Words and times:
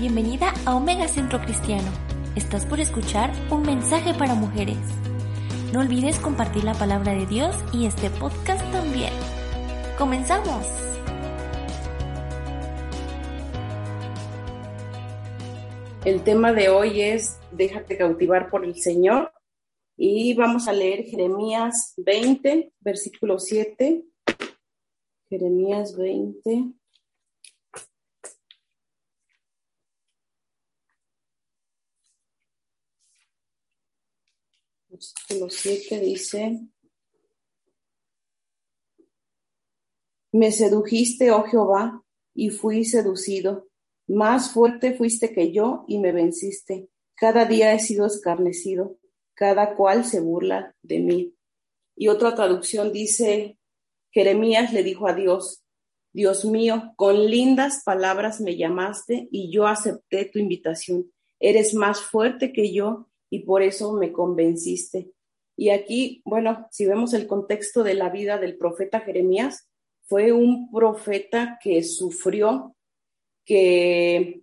Bienvenida 0.00 0.54
a 0.64 0.76
Omega 0.76 1.06
Centro 1.08 1.38
Cristiano. 1.42 1.90
Estás 2.34 2.64
por 2.64 2.80
escuchar 2.80 3.30
un 3.50 3.60
mensaje 3.60 4.14
para 4.14 4.34
mujeres. 4.34 4.78
No 5.74 5.80
olvides 5.80 6.18
compartir 6.18 6.64
la 6.64 6.72
palabra 6.72 7.12
de 7.12 7.26
Dios 7.26 7.54
y 7.74 7.84
este 7.84 8.08
podcast 8.08 8.62
también. 8.72 9.12
¡Comenzamos! 9.98 10.64
El 16.06 16.24
tema 16.24 16.54
de 16.54 16.70
hoy 16.70 17.02
es 17.02 17.38
Déjate 17.52 17.98
cautivar 17.98 18.48
por 18.48 18.64
el 18.64 18.76
Señor 18.76 19.30
y 19.98 20.32
vamos 20.32 20.66
a 20.66 20.72
leer 20.72 21.04
Jeremías 21.04 21.92
20, 21.98 22.72
versículo 22.80 23.38
7. 23.38 24.02
Jeremías 25.28 25.94
20. 25.94 26.79
Versículo 35.00 35.48
7 35.48 35.98
dice, 36.00 36.60
Me 40.30 40.52
sedujiste, 40.52 41.30
oh 41.30 41.44
Jehová, 41.44 42.04
y 42.34 42.50
fui 42.50 42.84
seducido. 42.84 43.68
Más 44.06 44.52
fuerte 44.52 44.92
fuiste 44.92 45.32
que 45.32 45.52
yo 45.52 45.86
y 45.88 45.98
me 46.00 46.12
venciste. 46.12 46.90
Cada 47.14 47.46
día 47.46 47.72
he 47.72 47.80
sido 47.80 48.04
escarnecido. 48.06 48.98
Cada 49.32 49.74
cual 49.74 50.04
se 50.04 50.20
burla 50.20 50.74
de 50.82 50.98
mí. 50.98 51.34
Y 51.96 52.08
otra 52.08 52.34
traducción 52.34 52.92
dice, 52.92 53.56
Jeremías 54.10 54.70
le 54.74 54.82
dijo 54.82 55.08
a 55.08 55.14
Dios, 55.14 55.62
Dios 56.12 56.44
mío, 56.44 56.92
con 56.96 57.24
lindas 57.24 57.82
palabras 57.84 58.42
me 58.42 58.58
llamaste 58.58 59.28
y 59.30 59.50
yo 59.50 59.66
acepté 59.66 60.26
tu 60.26 60.38
invitación. 60.38 61.10
Eres 61.38 61.72
más 61.72 62.02
fuerte 62.02 62.52
que 62.52 62.74
yo 62.74 63.09
y 63.30 63.40
por 63.40 63.62
eso 63.62 63.92
me 63.92 64.12
convenciste. 64.12 65.12
Y 65.56 65.70
aquí, 65.70 66.22
bueno, 66.24 66.66
si 66.70 66.86
vemos 66.86 67.14
el 67.14 67.26
contexto 67.26 67.82
de 67.82 67.94
la 67.94 68.10
vida 68.10 68.38
del 68.38 68.56
profeta 68.56 69.00
Jeremías, 69.00 69.68
fue 70.02 70.32
un 70.32 70.70
profeta 70.72 71.58
que 71.62 71.82
sufrió, 71.84 72.74
que, 73.44 74.42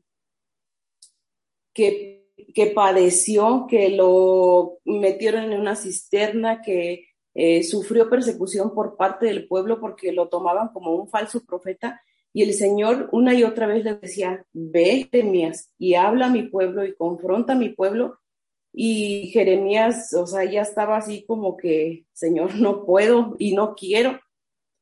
que, 1.74 2.30
que 2.54 2.68
padeció, 2.68 3.68
que 3.70 3.90
lo 3.90 4.80
metieron 4.86 5.52
en 5.52 5.60
una 5.60 5.76
cisterna, 5.76 6.62
que 6.62 7.08
eh, 7.34 7.64
sufrió 7.64 8.10
persecución 8.10 8.74
por 8.74 8.96
parte 8.96 9.26
del 9.26 9.48
pueblo 9.48 9.80
porque 9.80 10.12
lo 10.12 10.30
tomaban 10.30 10.70
como 10.70 10.96
un 10.96 11.10
falso 11.10 11.44
profeta. 11.46 12.02
Y 12.32 12.44
el 12.44 12.54
Señor 12.54 13.10
una 13.12 13.34
y 13.34 13.44
otra 13.44 13.68
vez 13.68 13.84
le 13.84 13.96
decía, 13.96 14.46
ve, 14.54 15.10
Jeremías, 15.12 15.74
y 15.78 15.96
habla 15.96 16.28
a 16.28 16.32
mi 16.32 16.44
pueblo 16.44 16.86
y 16.86 16.96
confronta 16.96 17.54
a 17.54 17.58
mi 17.58 17.70
pueblo 17.70 18.20
y 18.80 19.32
Jeremías, 19.32 20.14
o 20.14 20.28
sea, 20.28 20.46
ya 20.46 20.62
estaba 20.62 20.98
así 20.98 21.26
como 21.26 21.58
que, 21.58 22.06
Señor, 22.14 22.54
no 22.62 22.86
puedo 22.86 23.36
y 23.40 23.56
no 23.56 23.74
quiero. 23.74 24.20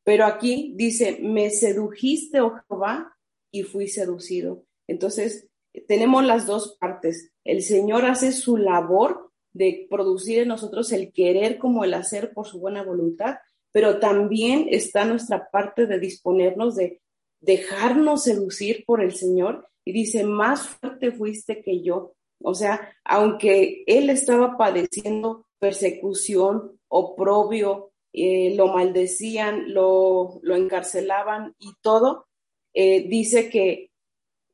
Pero 0.04 0.26
aquí 0.26 0.74
dice, 0.76 1.20
me 1.22 1.50
sedujiste, 1.50 2.42
oh 2.42 2.60
Jehová, 2.68 3.16
y 3.52 3.64
fui 3.64 3.88
seducido. 3.88 4.66
Entonces, 4.86 5.48
tenemos 5.88 6.26
las 6.26 6.46
dos 6.46 6.76
partes. 6.78 7.32
El 7.46 7.62
Señor 7.62 8.04
hace 8.04 8.34
su 8.34 8.58
labor 8.58 9.32
de 9.54 9.88
producir 9.90 10.40
en 10.40 10.50
nosotros 10.50 10.92
el 10.92 11.14
querer 11.14 11.58
como 11.58 11.86
el 11.86 11.94
hacer 11.94 12.34
por 12.34 12.48
su 12.48 12.60
buena 12.60 12.84
voluntad, 12.84 13.38
pero 13.72 14.00
también 14.00 14.68
está 14.72 15.06
nuestra 15.06 15.50
parte 15.50 15.88
de 15.88 16.00
disponernos 16.00 16.76
de 16.76 17.02
dejarnos 17.40 18.24
seducir 18.24 18.84
por 18.86 19.02
el 19.02 19.16
Señor. 19.16 19.70
Y 19.86 19.94
dice, 19.94 20.26
más 20.26 20.68
fuerte 20.68 21.14
fuiste 21.14 21.62
que 21.62 21.82
yo. 21.82 22.16
O 22.42 22.54
sea, 22.54 22.94
aunque 23.04 23.84
él 23.88 24.10
estaba 24.10 24.58
padeciendo 24.58 25.48
persecución, 25.60 26.80
oprobio, 26.88 27.92
eh, 28.14 28.54
lo 28.56 28.68
maldecían, 28.68 29.74
lo, 29.74 30.40
lo, 30.42 30.56
encarcelaban 30.56 31.56
y 31.60 31.74
todo, 31.82 32.28
eh, 32.74 33.08
dice 33.08 33.50
que 33.50 33.92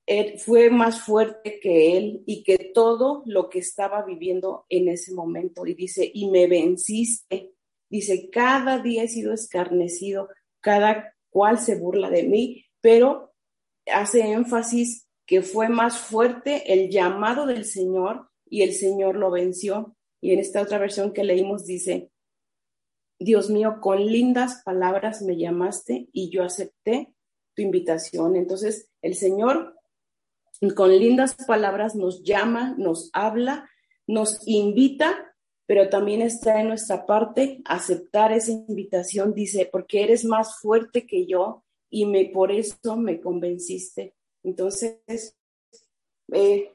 él 0.07 0.39
fue 0.39 0.69
más 0.69 1.01
fuerte 1.01 1.59
que 1.59 1.97
él 1.97 2.23
y 2.25 2.43
que 2.43 2.71
todo 2.73 3.23
lo 3.25 3.49
que 3.49 3.59
estaba 3.59 4.03
viviendo 4.03 4.65
en 4.69 4.89
ese 4.89 5.13
momento. 5.13 5.65
Y 5.65 5.75
dice, 5.75 6.09
y 6.13 6.29
me 6.29 6.47
venciste. 6.47 7.53
Dice, 7.89 8.29
cada 8.29 8.79
día 8.79 9.03
he 9.03 9.07
sido 9.07 9.33
escarnecido, 9.33 10.29
cada 10.59 11.13
cual 11.29 11.59
se 11.59 11.75
burla 11.75 12.09
de 12.09 12.23
mí, 12.23 12.65
pero 12.81 13.33
hace 13.85 14.21
énfasis 14.31 15.07
que 15.31 15.41
fue 15.41 15.69
más 15.69 15.97
fuerte 15.97 16.73
el 16.73 16.89
llamado 16.89 17.45
del 17.45 17.63
Señor 17.63 18.27
y 18.49 18.63
el 18.63 18.73
Señor 18.73 19.15
lo 19.15 19.31
venció. 19.31 19.95
Y 20.19 20.33
en 20.33 20.39
esta 20.39 20.61
otra 20.61 20.77
versión 20.77 21.13
que 21.13 21.23
leímos 21.23 21.65
dice, 21.65 22.11
Dios 23.17 23.49
mío, 23.49 23.77
con 23.79 24.05
lindas 24.05 24.61
palabras 24.65 25.21
me 25.21 25.37
llamaste 25.37 26.09
y 26.11 26.31
yo 26.31 26.43
acepté 26.43 27.13
tu 27.55 27.61
invitación. 27.61 28.35
Entonces, 28.35 28.89
el 29.01 29.15
Señor 29.15 29.79
con 30.75 30.89
lindas 30.89 31.37
palabras 31.47 31.95
nos 31.95 32.23
llama, 32.23 32.75
nos 32.77 33.09
habla, 33.13 33.69
nos 34.07 34.45
invita, 34.45 35.33
pero 35.65 35.87
también 35.87 36.21
está 36.21 36.59
en 36.59 36.67
nuestra 36.67 37.05
parte 37.05 37.61
aceptar 37.63 38.33
esa 38.33 38.51
invitación. 38.51 39.33
Dice, 39.33 39.69
porque 39.71 40.03
eres 40.03 40.25
más 40.25 40.59
fuerte 40.59 41.07
que 41.07 41.25
yo 41.25 41.63
y 41.89 42.05
me, 42.05 42.25
por 42.25 42.51
eso 42.51 42.97
me 42.97 43.21
convenciste. 43.21 44.13
Entonces, 44.43 45.35
eh, 46.31 46.71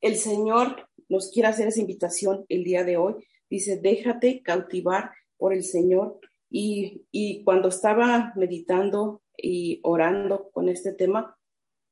el 0.00 0.16
Señor 0.16 0.88
nos 1.08 1.30
quiere 1.30 1.48
hacer 1.48 1.68
esa 1.68 1.80
invitación 1.80 2.44
el 2.48 2.64
día 2.64 2.84
de 2.84 2.96
hoy. 2.96 3.14
Dice, 3.50 3.76
déjate 3.76 4.42
cautivar 4.42 5.12
por 5.36 5.52
el 5.52 5.64
Señor. 5.64 6.18
Y, 6.50 7.06
y 7.10 7.44
cuando 7.44 7.68
estaba 7.68 8.32
meditando 8.36 9.22
y 9.36 9.80
orando 9.82 10.50
con 10.52 10.68
este 10.68 10.92
tema, 10.92 11.36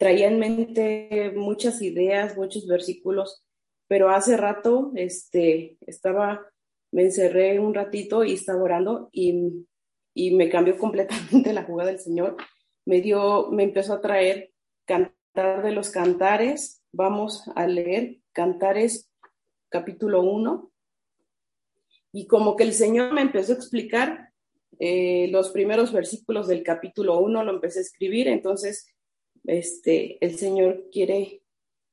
traía 0.00 0.28
en 0.28 0.38
mente 0.38 1.32
muchas 1.36 1.82
ideas, 1.82 2.36
muchos 2.36 2.66
versículos, 2.66 3.44
pero 3.86 4.08
hace 4.08 4.36
rato 4.36 4.92
este, 4.94 5.76
estaba, 5.86 6.46
me 6.90 7.02
encerré 7.02 7.58
un 7.58 7.74
ratito 7.74 8.24
y 8.24 8.34
estaba 8.34 8.62
orando 8.62 9.10
y, 9.12 9.66
y 10.14 10.34
me 10.34 10.48
cambió 10.48 10.78
completamente 10.78 11.52
la 11.52 11.64
jugada 11.64 11.90
del 11.90 12.00
Señor. 12.00 12.36
Me 12.86 13.00
dio, 13.02 13.50
me 13.50 13.64
empezó 13.64 13.94
a 13.94 14.00
traer 14.00 14.49
Cantar 14.90 15.62
de 15.62 15.70
los 15.70 15.90
Cantares, 15.90 16.82
vamos 16.90 17.44
a 17.54 17.68
leer 17.68 18.18
Cantares 18.32 19.08
capítulo 19.68 20.22
1. 20.22 20.68
Y 22.10 22.26
como 22.26 22.56
que 22.56 22.64
el 22.64 22.72
Señor 22.72 23.12
me 23.12 23.20
empezó 23.20 23.52
a 23.52 23.54
explicar 23.54 24.32
eh, 24.80 25.28
los 25.30 25.50
primeros 25.50 25.92
versículos 25.92 26.48
del 26.48 26.64
capítulo 26.64 27.20
1, 27.20 27.44
lo 27.44 27.52
empecé 27.52 27.78
a 27.78 27.82
escribir, 27.82 28.26
entonces 28.26 28.92
este, 29.44 30.18
el 30.26 30.36
Señor 30.36 30.88
quiere 30.90 31.44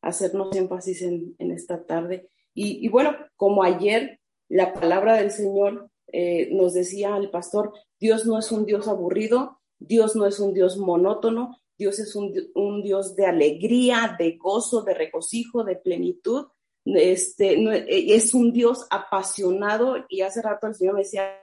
hacernos 0.02 0.56
énfasis 0.56 1.04
en, 1.04 1.36
esta 1.52 1.86
tarde. 1.86 2.32
Y, 2.56 2.90
bueno, 2.90 3.16
como 3.36 3.62
ayer 3.62 4.22
la 4.50 4.74
palabra 4.74 5.18
del 5.18 5.30
Señor 5.30 5.92
eh, 6.08 6.50
nos 6.52 6.74
decía 6.74 7.14
al 7.14 7.30
pastor, 7.30 7.74
Dios 8.00 8.26
no 8.26 8.40
es 8.40 8.52
un 8.52 8.66
Dios 8.66 8.88
aburrido, 8.88 9.62
Dios 9.78 10.16
no 10.16 10.26
es 10.26 10.40
un 10.40 10.56
Dios 10.56 10.78
monótono, 10.78 11.62
Dios 11.78 12.00
es 12.00 12.16
un, 12.16 12.82
Dios 12.82 13.16
de 13.16 13.26
alegría, 13.26 14.16
de 14.18 14.38
gozo, 14.38 14.82
de 14.82 14.94
regocijo, 14.94 15.64
de 15.64 15.76
plenitud. 15.76 16.48
Este, 16.86 17.54
eh, 17.54 18.16
es 18.16 18.34
un 18.34 18.52
Dios 18.52 18.88
apasionado. 18.90 20.06
Y 20.10 20.22
hace 20.22 20.42
rato 20.42 20.68
el 20.68 20.76
Señor 20.76 20.96
me 20.96 21.02
decía, 21.02 21.40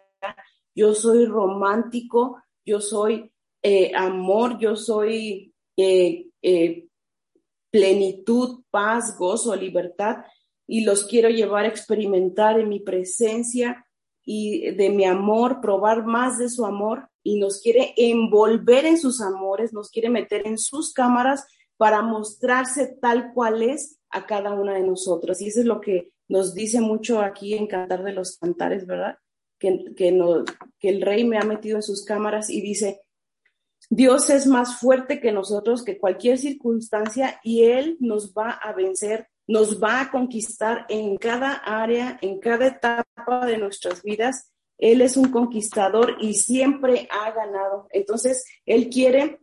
yo 0.74 0.94
soy 0.94 1.26
romántico, 1.26 2.42
yo 2.64 2.80
soy 2.80 3.32
eh, 3.62 3.92
amor, 3.94 4.58
yo 4.58 4.74
soy 4.74 5.54
eh, 5.76 6.88
plenitud, 7.70 8.64
paz, 8.70 9.16
gozo, 9.16 9.54
libertad. 9.54 10.24
Y 10.66 10.84
los 10.84 11.04
quiero 11.04 11.28
llevar 11.28 11.64
a 11.64 11.68
experimentar 11.68 12.58
en 12.58 12.68
mi 12.68 12.80
presencia 12.80 13.86
y 14.24 14.72
de 14.72 14.90
mi 14.90 15.04
amor, 15.04 15.60
probar 15.60 16.04
más 16.04 16.38
de 16.38 16.48
su 16.48 16.64
amor 16.64 17.08
y 17.24 17.38
nos 17.38 17.60
quiere 17.60 17.94
envolver 17.96 18.84
en 18.84 18.98
sus 18.98 19.20
amores, 19.20 19.72
nos 19.72 19.90
quiere 19.90 20.10
meter 20.10 20.46
en 20.46 20.58
sus 20.58 20.92
cámaras 20.92 21.46
para 21.76 22.02
mostrarse 22.02 22.98
tal 23.00 23.32
cual 23.32 23.62
es 23.62 23.98
a 24.10 24.26
cada 24.26 24.52
una 24.52 24.74
de 24.74 24.86
nosotros. 24.86 25.40
Y 25.40 25.48
eso 25.48 25.60
es 25.60 25.66
lo 25.66 25.80
que 25.80 26.12
nos 26.28 26.54
dice 26.54 26.80
mucho 26.80 27.20
aquí 27.20 27.54
en 27.54 27.66
Cantar 27.66 28.04
de 28.04 28.12
los 28.12 28.38
Cantares, 28.38 28.86
¿verdad? 28.86 29.18
Que, 29.58 29.94
que, 29.96 30.08
el 30.80 31.02
rey 31.02 31.24
me 31.24 31.38
ha 31.38 31.44
metido 31.44 31.76
en 31.76 31.82
sus 31.82 32.04
cámaras 32.04 32.50
y 32.50 32.60
dice, 32.60 33.00
Dios 33.88 34.28
es 34.28 34.46
más 34.46 34.78
fuerte 34.78 35.20
que 35.20 35.32
nosotros, 35.32 35.82
que 35.82 35.98
cualquier 35.98 36.38
circunstancia, 36.38 37.40
y 37.42 37.64
Él 37.64 37.96
nos 38.00 38.34
va 38.34 38.50
a 38.50 38.72
vencer, 38.72 39.28
nos 39.46 39.82
va 39.82 40.02
a 40.02 40.10
conquistar 40.10 40.84
en 40.90 41.16
cada 41.16 41.52
área, 41.52 42.18
en 42.20 42.38
cada 42.38 42.66
etapa 42.66 43.46
de 43.46 43.56
nuestras 43.56 44.02
vidas 44.02 44.53
él 44.78 45.00
es 45.00 45.16
un 45.16 45.30
conquistador 45.30 46.16
y 46.20 46.34
siempre 46.34 47.08
ha 47.10 47.30
ganado. 47.30 47.86
Entonces, 47.90 48.44
Él 48.66 48.90
quiere 48.90 49.40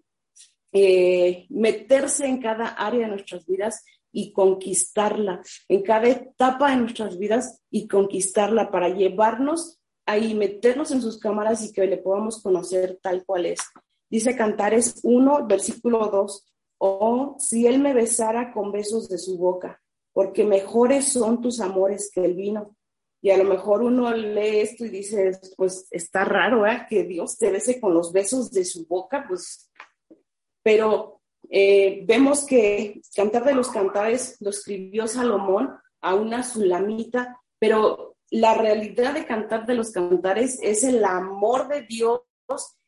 eh, 0.74 1.46
meterse 1.50 2.26
en 2.26 2.42
cada 2.42 2.68
área 2.68 3.02
de 3.02 3.08
nuestras 3.08 3.46
vidas 3.46 3.84
y 4.12 4.34
conquistarla, 4.34 5.42
en 5.70 5.84
cada 5.84 6.10
etapa 6.10 6.72
de 6.72 6.78
nuestras 6.78 7.18
vidas 7.18 7.62
y 7.70 7.88
conquistarla 7.88 8.70
para 8.70 8.90
llevarnos 8.90 9.80
ahí, 10.06 10.34
meternos 10.34 10.92
en 10.92 11.02
sus 11.02 11.18
cámaras 11.18 11.64
y 11.64 11.72
que 11.72 11.86
le 11.88 11.98
podamos 11.98 12.42
conocer 12.42 13.00
tal 13.02 13.26
cual 13.26 13.46
es. 13.46 13.62
Dice 14.10 14.36
Cantares 14.36 15.00
1, 15.04 15.48
versículo 15.48 16.08
2, 16.08 16.46
oh, 16.80 17.36
si 17.40 17.68
él 17.68 17.80
me 17.80 17.94
besara 17.94 18.52
con 18.52 18.74
besos 18.74 19.08
de 19.08 19.18
su 19.18 19.38
boca, 19.38 19.82
porque 20.12 20.44
mejores 20.44 21.06
son 21.06 21.42
tus 21.42 21.62
amores 21.62 22.12
que 22.14 22.26
el 22.26 22.34
vino. 22.34 22.76
Y 23.22 23.30
a 23.30 23.38
lo 23.38 23.44
mejor 23.44 23.84
uno 23.84 24.12
lee 24.14 24.60
esto 24.62 24.86
y 24.86 24.90
dice, 24.90 25.40
pues 25.56 25.88
está 25.92 26.26
raro, 26.26 26.66
¿eh? 26.66 26.86
Que 26.90 27.04
Dios 27.04 27.38
te 27.38 27.52
bese 27.52 27.80
con 27.80 27.94
los 27.94 28.12
besos 28.12 28.52
de 28.52 28.66
su 28.66 28.88
boca, 28.88 29.26
pues, 29.28 29.70
pero 30.64 31.22
eh, 31.50 32.04
vemos 32.06 32.46
que 32.46 33.02
Cantar 33.16 33.46
de 33.46 33.54
los 33.54 33.70
Cantares 33.70 34.38
lo 34.40 34.50
escribió 34.50 35.08
Salomón 35.08 35.72
a 36.02 36.16
una 36.16 36.44
sulamita, 36.44 37.40
pero 37.60 38.16
la 38.32 38.56
realidad 38.56 39.14
de 39.14 39.26
Cantar 39.26 39.66
de 39.66 39.76
los 39.76 39.92
Cantares 39.92 40.60
es 40.62 40.84
el 40.84 41.04
amor 41.04 41.68
de 41.68 41.84
Dios, 41.84 42.22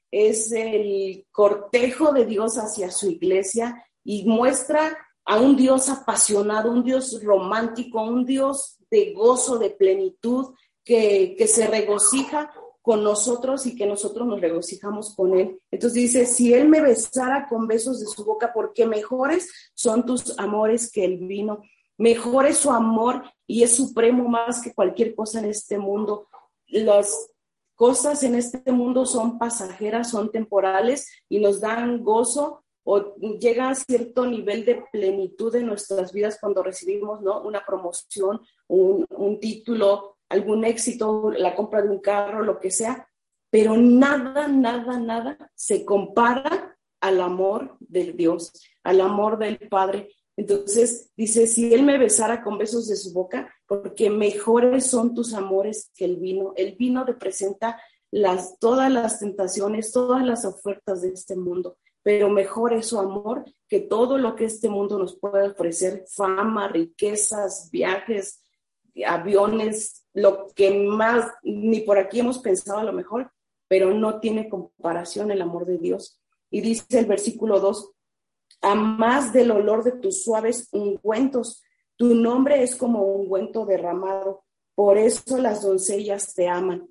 es 0.09 0.51
el 0.51 1.27
cortejo 1.31 2.13
de 2.13 2.25
Dios 2.25 2.57
hacia 2.57 2.89
su 2.89 3.12
iglesia 3.12 3.86
y 4.03 4.25
muestra 4.25 4.97
a 5.25 5.39
un 5.39 5.55
Dios 5.55 5.89
apasionado, 5.89 6.71
un 6.71 6.83
Dios 6.83 7.21
romántico, 7.23 8.03
un 8.03 8.25
Dios 8.25 8.77
de 8.89 9.13
gozo, 9.13 9.57
de 9.57 9.69
plenitud, 9.69 10.53
que, 10.83 11.35
que 11.37 11.47
se 11.47 11.67
regocija 11.67 12.51
con 12.83 13.01
nosotros 13.01 13.65
y 13.65 13.77
que 13.77 13.85
nosotros 13.85 14.27
nos 14.27 14.41
regocijamos 14.41 15.15
con 15.15 15.39
Él. 15.39 15.57
Entonces 15.71 15.93
dice, 15.93 16.25
si 16.25 16.53
Él 16.53 16.67
me 16.67 16.81
besara 16.81 17.47
con 17.47 17.65
besos 17.65 18.01
de 18.01 18.05
su 18.07 18.25
boca, 18.25 18.51
porque 18.53 18.85
mejores 18.85 19.71
son 19.73 20.05
tus 20.05 20.37
amores 20.37 20.91
que 20.91 21.05
el 21.05 21.17
vino, 21.19 21.63
mejor 21.97 22.45
es 22.45 22.57
su 22.57 22.71
amor 22.71 23.23
y 23.47 23.63
es 23.63 23.73
supremo 23.73 24.27
más 24.27 24.61
que 24.61 24.73
cualquier 24.73 25.15
cosa 25.15 25.39
en 25.39 25.45
este 25.45 25.77
mundo. 25.77 26.27
Las 26.67 27.31
cosas 27.75 28.21
en 28.23 28.35
este 28.35 28.71
mundo 28.73 29.05
son 29.05 29.39
pasajeras, 29.39 30.09
son 30.09 30.29
temporales 30.29 31.09
y 31.29 31.39
nos 31.39 31.61
dan 31.61 32.03
gozo 32.03 32.62
o 32.83 33.15
llega 33.15 33.69
a 33.69 33.75
cierto 33.75 34.25
nivel 34.25 34.65
de 34.65 34.83
plenitud 34.91 35.56
en 35.56 35.68
nuestras 35.68 36.12
vidas 36.12 36.38
cuando 36.39 36.63
recibimos 36.63 37.21
¿no? 37.21 37.41
una 37.41 37.65
promoción, 37.65 38.41
un, 38.68 39.06
un 39.09 39.39
título, 39.39 40.18
algún 40.30 40.65
éxito, 40.65 41.31
la 41.31 41.56
compra 41.56 41.81
de 41.81 41.89
un 41.89 42.00
carro, 42.00 42.44
lo 42.44 42.59
que 42.59 42.71
sea, 42.71 43.07
pero 43.50 43.77
nada, 43.77 44.47
nada, 44.47 45.00
nada 45.00 45.51
se 45.53 45.85
compara 45.85 46.77
al 47.01 47.21
amor 47.21 47.77
de 47.80 48.13
Dios, 48.13 48.51
al 48.83 49.01
amor 49.01 49.38
del 49.38 49.59
Padre. 49.69 50.09
Entonces 50.36 51.12
dice, 51.15 51.45
si 51.45 51.74
Él 51.74 51.83
me 51.83 51.97
besara 51.97 52.44
con 52.44 52.57
besos 52.57 52.88
de 52.88 52.95
su 52.95 53.13
boca, 53.13 53.53
porque 53.68 54.09
mejores 54.09 54.88
son 54.88 55.13
tus 55.13 55.33
amores 55.33 55.91
que 55.95 56.06
el 56.06 56.18
vino. 56.18 56.53
El 56.56 56.75
vino 56.75 57.03
representa 57.03 57.79
las, 58.09 58.57
todas 58.59 58.91
las 58.91 59.19
tentaciones, 59.19 59.91
todas 59.91 60.25
las 60.25 60.45
ofertas 60.45 61.01
de 61.01 61.09
este 61.09 61.36
mundo, 61.36 61.77
pero 62.03 62.29
mejor 62.29 62.73
es 62.73 62.88
su 62.88 63.00
amor 63.00 63.45
que 63.67 63.79
todo 63.79 64.17
lo 64.17 64.35
que 64.35 64.45
este 64.45 64.69
mundo 64.69 65.00
nos 65.00 65.17
puede 65.17 65.50
ofrecer, 65.50 66.05
fama, 66.07 66.67
riquezas, 66.67 67.69
viajes, 67.71 68.44
aviones, 69.07 70.05
lo 70.13 70.47
que 70.53 70.85
más, 70.85 71.31
ni 71.41 71.79
por 71.79 71.97
aquí 71.97 72.19
hemos 72.19 72.39
pensado 72.39 72.79
a 72.79 72.83
lo 72.83 72.94
mejor, 72.94 73.31
pero 73.67 73.91
no 73.91 74.19
tiene 74.19 74.50
comparación 74.50 75.31
el 75.31 75.41
amor 75.41 75.65
de 75.65 75.77
Dios. 75.77 76.21
Y 76.51 76.61
dice 76.61 77.00
el 77.00 77.05
versículo 77.05 77.59
2, 77.59 77.91
a 78.61 78.75
más 78.75 79.33
del 79.33 79.51
olor 79.51 79.83
de 79.83 79.94
tus 79.94 80.23
suaves 80.23 80.67
ungüentos, 80.71 81.63
tu 81.95 82.13
nombre 82.13 82.61
es 82.61 82.75
como 82.75 83.01
un 83.01 83.21
ungüento 83.21 83.65
derramado, 83.65 84.44
por 84.75 84.97
eso 84.97 85.38
las 85.38 85.63
doncellas 85.63 86.33
te 86.33 86.47
aman. 86.47 86.88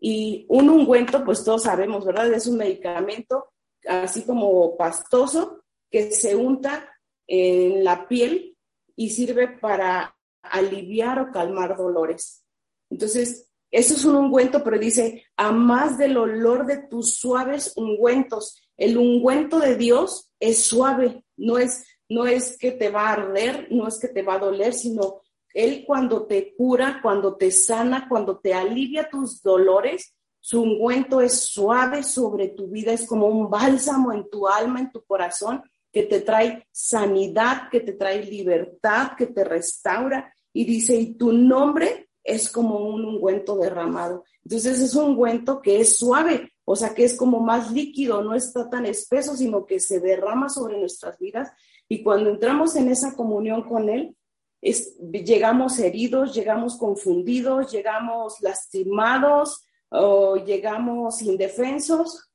Y 0.00 0.46
un 0.48 0.68
ungüento, 0.68 1.24
pues 1.24 1.44
todos 1.44 1.62
sabemos, 1.62 2.04
¿verdad? 2.04 2.32
Es 2.32 2.46
un 2.46 2.56
medicamento 2.56 3.52
así 3.90 4.22
como 4.22 4.76
pastoso 4.76 5.62
que 5.90 6.12
se 6.12 6.36
unta 6.36 6.88
en 7.26 7.84
la 7.84 8.06
piel 8.06 8.56
y 8.96 9.10
sirve 9.10 9.48
para 9.48 10.16
aliviar 10.42 11.18
o 11.18 11.32
calmar 11.32 11.76
dolores. 11.76 12.44
Entonces, 12.90 13.50
eso 13.70 13.94
es 13.94 14.04
un 14.04 14.16
ungüento, 14.16 14.64
pero 14.64 14.78
dice, 14.78 15.24
a 15.36 15.52
más 15.52 15.98
del 15.98 16.16
olor 16.16 16.66
de 16.66 16.78
tus 16.78 17.14
suaves 17.14 17.72
ungüentos. 17.76 18.60
El 18.76 18.96
ungüento 18.96 19.58
de 19.60 19.76
Dios 19.76 20.30
es 20.40 20.64
suave, 20.64 21.24
no 21.36 21.58
es, 21.58 21.84
no 22.08 22.26
es 22.26 22.58
que 22.58 22.72
te 22.72 22.90
va 22.90 23.08
a 23.08 23.12
arder, 23.12 23.68
no 23.70 23.86
es 23.86 23.98
que 23.98 24.08
te 24.08 24.22
va 24.22 24.34
a 24.34 24.38
doler, 24.38 24.72
sino 24.72 25.22
Él 25.54 25.84
cuando 25.86 26.26
te 26.26 26.54
cura, 26.56 27.00
cuando 27.02 27.36
te 27.36 27.50
sana, 27.50 28.08
cuando 28.08 28.38
te 28.38 28.54
alivia 28.54 29.08
tus 29.08 29.42
dolores, 29.42 30.16
su 30.40 30.62
ungüento 30.62 31.20
es 31.20 31.40
suave 31.40 32.02
sobre 32.02 32.48
tu 32.48 32.68
vida, 32.68 32.92
es 32.92 33.06
como 33.06 33.26
un 33.26 33.50
bálsamo 33.50 34.12
en 34.12 34.28
tu 34.30 34.48
alma, 34.48 34.80
en 34.80 34.90
tu 34.90 35.04
corazón, 35.04 35.62
que 35.92 36.04
te 36.04 36.20
trae 36.20 36.66
sanidad, 36.70 37.68
que 37.70 37.80
te 37.80 37.92
trae 37.92 38.24
libertad, 38.24 39.12
que 39.18 39.26
te 39.26 39.44
restaura. 39.44 40.32
Y 40.52 40.64
dice, 40.64 40.96
y 40.96 41.14
tu 41.14 41.32
nombre 41.32 42.08
es 42.24 42.50
como 42.50 42.78
un 42.78 43.04
ungüento 43.04 43.56
derramado. 43.56 44.24
Entonces 44.42 44.80
es 44.80 44.94
un 44.94 45.10
ungüento 45.10 45.60
que 45.60 45.80
es 45.80 45.98
suave, 45.98 46.52
o 46.64 46.74
sea, 46.74 46.94
que 46.94 47.04
es 47.04 47.16
como 47.16 47.40
más 47.40 47.70
líquido, 47.72 48.22
no 48.22 48.34
está 48.34 48.70
tan 48.70 48.86
espeso, 48.86 49.36
sino 49.36 49.66
que 49.66 49.78
se 49.80 50.00
derrama 50.00 50.48
sobre 50.48 50.78
nuestras 50.78 51.18
vidas. 51.18 51.50
Y 51.88 52.02
cuando 52.02 52.30
entramos 52.30 52.76
en 52.76 52.88
esa 52.88 53.14
comunión 53.14 53.62
con 53.62 53.88
Él, 53.88 54.16
llegamos 54.62 55.78
heridos, 55.78 56.34
llegamos 56.34 56.76
confundidos, 56.76 57.72
llegamos 57.72 58.40
lastimados 58.40 59.64
o 59.90 60.36
llegamos 60.36 61.22
indefensos 61.22 62.30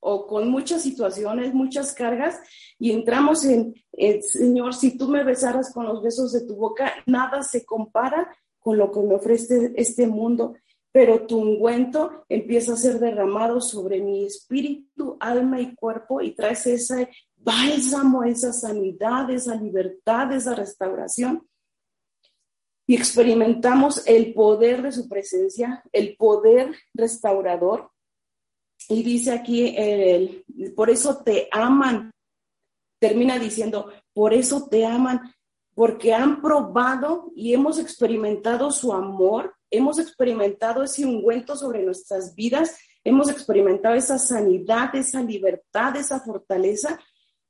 o 0.00 0.26
con 0.26 0.48
muchas 0.50 0.82
situaciones, 0.82 1.52
muchas 1.52 1.92
cargas, 1.92 2.40
y 2.78 2.92
entramos 2.92 3.44
en, 3.44 3.74
Señor, 4.22 4.74
si 4.74 4.96
tú 4.96 5.08
me 5.08 5.24
besaras 5.24 5.72
con 5.72 5.84
los 5.84 6.02
besos 6.02 6.32
de 6.32 6.46
tu 6.46 6.56
boca, 6.56 6.92
nada 7.06 7.42
se 7.42 7.64
compara 7.66 8.34
con 8.58 8.78
lo 8.78 8.90
que 8.90 9.00
me 9.00 9.14
ofrece 9.14 9.72
este 9.76 10.06
mundo, 10.06 10.54
pero 10.92 11.26
tu 11.26 11.38
ungüento 11.38 12.24
empieza 12.28 12.72
a 12.72 12.76
ser 12.76 12.98
derramado 12.98 13.60
sobre 13.60 14.00
mi 14.00 14.24
espíritu, 14.24 15.16
alma 15.20 15.60
y 15.60 15.74
cuerpo, 15.74 16.20
y 16.22 16.32
traes 16.32 16.66
ese 16.66 17.10
bálsamo, 17.36 18.24
esa 18.24 18.52
sanidad, 18.52 19.30
esa 19.30 19.54
libertad, 19.54 20.32
esa 20.32 20.54
restauración. 20.54 21.46
Y 22.90 22.96
experimentamos 22.96 24.04
el 24.04 24.34
poder 24.34 24.82
de 24.82 24.90
su 24.90 25.08
presencia, 25.08 25.80
el 25.92 26.16
poder 26.16 26.74
restaurador, 26.92 27.92
y 28.88 29.04
dice 29.04 29.30
aquí, 29.30 29.76
el, 29.78 30.44
por 30.74 30.90
eso 30.90 31.22
te 31.22 31.48
aman. 31.52 32.10
Termina 32.98 33.38
diciendo, 33.38 33.92
por 34.12 34.34
eso 34.34 34.66
te 34.68 34.84
aman, 34.84 35.20
porque 35.72 36.12
han 36.12 36.42
probado 36.42 37.30
y 37.36 37.54
hemos 37.54 37.78
experimentado 37.78 38.72
su 38.72 38.92
amor, 38.92 39.54
hemos 39.70 40.00
experimentado 40.00 40.82
ese 40.82 41.06
ungüento 41.06 41.54
sobre 41.54 41.84
nuestras 41.84 42.34
vidas, 42.34 42.76
hemos 43.04 43.30
experimentado 43.30 43.94
esa 43.94 44.18
sanidad, 44.18 44.92
esa 44.96 45.22
libertad, 45.22 45.94
esa 45.94 46.18
fortaleza, 46.18 46.98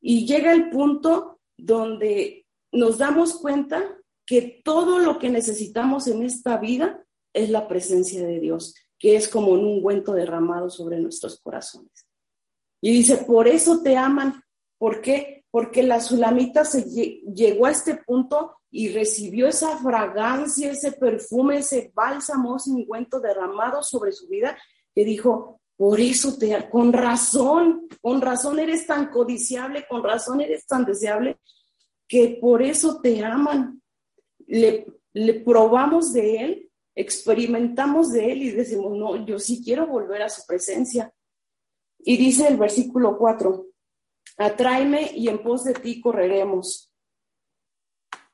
y 0.03 0.27
llega 0.27 0.53
el 0.53 0.69
punto 0.69 1.41
donde 1.57 2.45
nos 2.73 2.99
damos 2.99 3.39
cuenta 3.39 3.97
que 4.31 4.63
todo 4.63 5.01
lo 5.01 5.19
que 5.19 5.29
necesitamos 5.29 6.07
en 6.07 6.23
esta 6.23 6.57
vida 6.57 7.05
es 7.33 7.51
la 7.51 7.67
presencia 7.67 8.25
de 8.25 8.39
Dios 8.39 8.77
que 9.01 9.17
es 9.17 9.29
como 9.29 9.49
un 9.53 9.65
ungüento 9.65 10.13
derramado 10.13 10.69
sobre 10.69 11.01
nuestros 11.01 11.41
corazones. 11.41 12.07
Y 12.83 12.93
dice, 12.93 13.17
por 13.17 13.49
eso 13.49 13.83
te 13.83 13.97
aman. 13.97 14.45
¿Por 14.79 15.01
qué? 15.01 15.43
Porque 15.51 15.83
la 15.83 16.01
sulamita 16.01 16.65
se 16.65 16.83
llegó 16.83 17.67
a 17.67 17.71
este 17.71 17.97
punto 17.97 18.59
y 18.71 18.91
recibió 18.91 19.49
esa 19.49 19.79
fragancia, 19.79 20.71
ese 20.71 20.93
perfume, 20.93 21.59
ese 21.59 21.91
bálsamo, 21.95 22.57
ese 22.57 22.71
ungüento 22.71 23.21
derramado 23.21 23.83
sobre 23.83 24.13
su 24.13 24.29
vida, 24.29 24.57
que 24.95 25.05
dijo, 25.05 25.61
por 25.77 25.99
eso 25.99 26.37
te, 26.37 26.69
con 26.69 26.93
razón, 26.93 27.89
con 28.03 28.21
razón 28.21 28.59
eres 28.59 28.87
tan 28.87 29.11
codiciable, 29.11 29.87
con 29.89 30.05
razón 30.05 30.43
eres 30.43 30.67
tan 30.67 30.85
deseable, 30.85 31.39
que 32.07 32.39
por 32.39 32.63
eso 32.63 33.01
te 33.01 33.25
aman. 33.25 33.80
Le, 34.51 35.35
probamos 35.45 36.13
de 36.13 36.37
él 36.37 36.71
experimentamos 36.95 38.13
de 38.13 38.33
Él 38.33 38.43
y 38.43 38.51
decimos, 38.51 38.97
no, 38.97 39.25
yo 39.25 39.39
sí 39.39 39.63
quiero 39.65 39.87
volver 39.87 40.23
a 40.23 40.29
su 40.29 40.45
presencia. 40.47 41.13
Y 41.99 42.17
dice 42.17 42.49
el 42.49 42.57
versículo 42.57 43.17
4, 43.17 43.67
atráeme 44.39 45.13
y 45.15 45.29
en 45.29 45.43
pos 45.43 45.65
de 45.65 45.75
ti 45.75 46.01
correremos. 46.01 46.93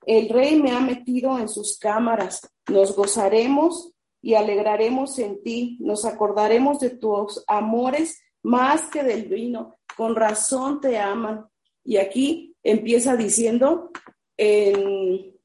El 0.04 0.28
rey 0.28 0.60
me 0.60 0.70
ha 0.70 0.80
metido 0.80 1.38
en 1.38 1.48
sus 1.48 1.78
cámaras, 1.78 2.48
nos 2.68 2.94
gozaremos 2.94 3.92
y 4.22 4.34
alegraremos 4.34 5.18
en 5.18 5.42
ti, 5.42 5.76
nos 5.80 6.04
acordaremos 6.04 6.80
de 6.80 6.90
tus 6.90 7.44
amores 7.46 8.20
más 8.42 8.88
que 8.88 9.02
del 9.02 9.26
vino, 9.26 9.76
con 9.96 10.14
razón 10.14 10.80
te 10.80 10.98
aman. 10.98 11.46
Y 11.84 11.96
aquí 11.98 12.56
empieza 12.62 13.16
diciendo 13.16 13.90
en, 14.36 15.35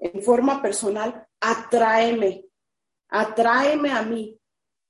en 0.00 0.22
forma 0.22 0.62
personal, 0.62 1.26
atráeme, 1.40 2.44
atráeme 3.08 3.90
a 3.90 4.02
mí, 4.02 4.38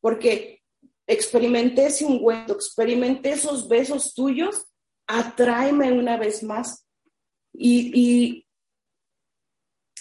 porque 0.01 0.63
experimenté 1.07 1.87
ese 1.87 2.05
ungüento, 2.05 2.55
experimenté 2.55 3.31
esos 3.31 3.69
besos 3.69 4.15
tuyos, 4.15 4.67
atráeme 5.07 5.93
una 5.93 6.17
vez 6.17 6.43
más. 6.43 6.87
Y, 7.53 8.47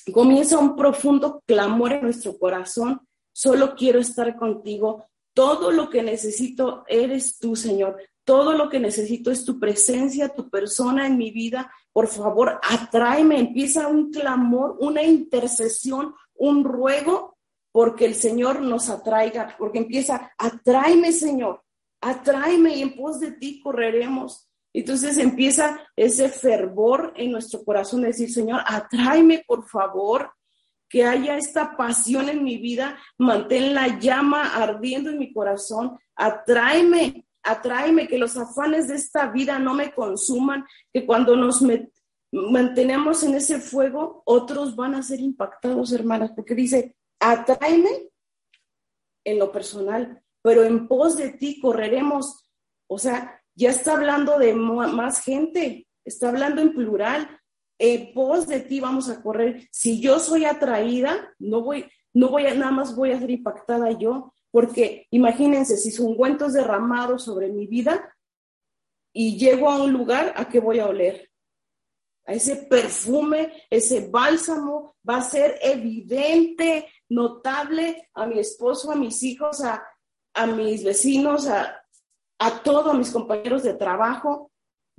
y 0.05 0.11
comienza 0.11 0.59
un 0.59 0.75
profundo 0.75 1.41
clamor 1.47 1.93
en 1.93 2.03
nuestro 2.03 2.37
corazón, 2.37 3.01
solo 3.33 3.75
quiero 3.75 3.99
estar 3.99 4.37
contigo, 4.37 5.08
todo 5.39 5.71
lo 5.71 5.89
que 5.89 6.03
necesito 6.03 6.83
eres 6.85 7.39
tú, 7.39 7.55
Señor. 7.55 7.95
Todo 8.25 8.51
lo 8.51 8.67
que 8.67 8.77
necesito 8.77 9.31
es 9.31 9.45
tu 9.45 9.57
presencia, 9.57 10.35
tu 10.35 10.49
persona 10.49 11.07
en 11.07 11.17
mi 11.17 11.31
vida. 11.31 11.71
Por 11.93 12.09
favor, 12.09 12.59
atráeme. 12.61 13.39
Empieza 13.39 13.87
un 13.87 14.11
clamor, 14.11 14.75
una 14.81 15.01
intercesión, 15.01 16.13
un 16.35 16.65
ruego, 16.65 17.37
porque 17.71 18.03
el 18.03 18.15
Señor 18.15 18.59
nos 18.59 18.89
atraiga, 18.89 19.55
porque 19.57 19.77
empieza, 19.77 20.29
atráeme, 20.37 21.13
Señor, 21.13 21.63
atráeme 22.01 22.75
y 22.75 22.81
en 22.81 22.97
pos 22.97 23.21
de 23.21 23.31
ti 23.31 23.61
correremos. 23.61 24.49
Entonces 24.73 25.17
empieza 25.17 25.79
ese 25.95 26.27
fervor 26.27 27.13
en 27.15 27.31
nuestro 27.31 27.63
corazón 27.63 28.01
de 28.01 28.07
decir, 28.07 28.29
Señor, 28.29 28.59
atráeme, 28.65 29.45
por 29.47 29.65
favor, 29.65 30.33
que 30.89 31.05
haya 31.05 31.37
esta 31.37 31.77
pasión 31.77 32.29
en 32.29 32.43
mi 32.43 32.57
vida, 32.57 32.97
mantén 33.17 33.73
la 33.73 33.99
llama 33.99 34.55
ardiendo 34.55 35.11
en 35.11 35.19
mi 35.19 35.31
corazón, 35.31 35.99
atráeme, 36.15 37.25
atráeme, 37.43 38.07
que 38.07 38.17
los 38.17 38.35
afanes 38.35 38.87
de 38.87 38.95
esta 38.95 39.27
vida 39.27 39.59
no 39.59 39.73
me 39.75 39.93
consuman, 39.93 40.65
que 40.91 41.05
cuando 41.05 41.35
nos 41.35 41.63
mantenemos 42.31 43.23
en 43.23 43.35
ese 43.35 43.59
fuego, 43.59 44.23
otros 44.25 44.75
van 44.75 44.95
a 44.95 45.03
ser 45.03 45.19
impactados, 45.19 45.91
hermanas, 45.93 46.31
porque 46.35 46.55
dice, 46.55 46.95
atráeme 47.19 48.09
en 49.23 49.39
lo 49.39 49.51
personal, 49.51 50.23
pero 50.41 50.63
en 50.63 50.87
pos 50.87 51.17
de 51.17 51.31
ti 51.31 51.59
correremos. 51.59 52.49
O 52.87 52.97
sea, 52.97 53.41
ya 53.55 53.69
está 53.69 53.93
hablando 53.93 54.39
de 54.39 54.53
más 54.53 55.23
gente, 55.23 55.87
está 56.05 56.29
hablando 56.29 56.61
en 56.61 56.73
plural, 56.73 57.38
en 57.79 58.13
pos 58.13 58.45
de 58.45 58.59
ti 58.59 58.79
vamos 58.79 59.09
a 59.09 59.21
correr. 59.21 59.67
Si 59.71 59.99
yo 59.99 60.19
soy 60.19 60.45
atraída, 60.45 61.33
no 61.39 61.61
voy, 61.61 61.89
no 62.13 62.29
voy 62.29 62.45
a, 62.45 62.53
nada 62.53 62.71
más 62.71 62.95
voy 62.95 63.11
a 63.11 63.19
ser 63.19 63.31
impactada 63.31 63.91
yo, 63.91 64.33
porque 64.51 65.07
imagínense, 65.11 65.77
si 65.77 65.89
son 65.89 66.07
ungüentos 66.07 66.53
derramados 66.53 67.23
sobre 67.23 67.47
mi 67.47 67.67
vida 67.67 68.13
y 69.13 69.37
llego 69.37 69.69
a 69.69 69.81
un 69.81 69.93
lugar, 69.93 70.33
¿a 70.35 70.49
qué 70.49 70.59
voy 70.59 70.79
a 70.79 70.87
oler? 70.87 71.29
A 72.25 72.33
ese 72.33 72.57
perfume, 72.57 73.53
ese 73.69 74.07
bálsamo 74.09 74.97
va 75.07 75.17
a 75.17 75.21
ser 75.21 75.57
evidente, 75.61 76.87
notable 77.07 78.09
a 78.13 78.25
mi 78.27 78.39
esposo, 78.39 78.91
a 78.91 78.95
mis 78.95 79.23
hijos, 79.23 79.63
a, 79.63 79.83
a 80.33 80.45
mis 80.45 80.83
vecinos, 80.83 81.47
a, 81.47 81.81
a 82.39 82.63
todos 82.63 82.95
mis 82.95 83.09
compañeros 83.11 83.63
de 83.63 83.73
trabajo. 83.73 84.51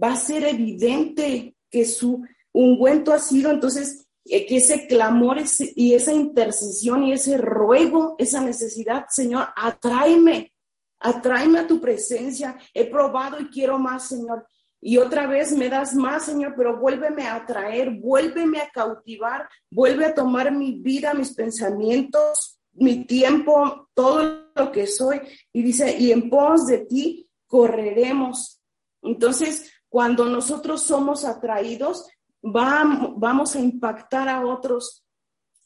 Va 0.02 0.12
a 0.12 0.16
ser 0.16 0.44
evidente 0.44 1.54
que 1.70 1.84
su 1.84 2.24
ungüento 2.52 3.12
ha 3.12 3.18
sido 3.18 3.50
entonces 3.50 4.06
eh, 4.24 4.46
que 4.46 4.58
ese 4.58 4.86
clamor 4.86 5.38
y 5.74 5.94
esa 5.94 6.12
intercesión 6.12 7.04
y 7.04 7.12
ese 7.12 7.38
ruego, 7.38 8.16
esa 8.18 8.40
necesidad, 8.40 9.06
Señor, 9.08 9.48
atráeme, 9.56 10.52
atráeme 10.98 11.60
a 11.60 11.66
tu 11.66 11.80
presencia. 11.80 12.56
He 12.74 12.84
probado 12.84 13.40
y 13.40 13.48
quiero 13.48 13.78
más, 13.78 14.08
Señor. 14.08 14.46
Y 14.80 14.98
otra 14.98 15.26
vez 15.26 15.52
me 15.52 15.68
das 15.68 15.94
más, 15.94 16.24
Señor, 16.24 16.54
pero 16.56 16.78
vuélveme 16.78 17.26
a 17.26 17.36
atraer, 17.36 17.90
vuélveme 17.90 18.60
a 18.60 18.70
cautivar, 18.70 19.48
vuelve 19.70 20.06
a 20.06 20.14
tomar 20.14 20.52
mi 20.52 20.80
vida, 20.80 21.12
mis 21.12 21.34
pensamientos, 21.34 22.58
mi 22.72 23.04
tiempo, 23.04 23.88
todo 23.94 24.48
lo 24.54 24.72
que 24.72 24.86
soy. 24.86 25.20
Y 25.52 25.62
dice, 25.62 25.98
y 25.98 26.12
en 26.12 26.30
pos 26.30 26.66
de 26.66 26.78
ti 26.78 27.28
correremos. 27.46 28.62
Entonces, 29.02 29.70
cuando 29.88 30.26
nosotros 30.26 30.82
somos 30.82 31.24
atraídos, 31.24 32.06
vamos 32.42 33.54
a 33.54 33.60
impactar 33.60 34.28
a 34.28 34.46
otros, 34.46 35.04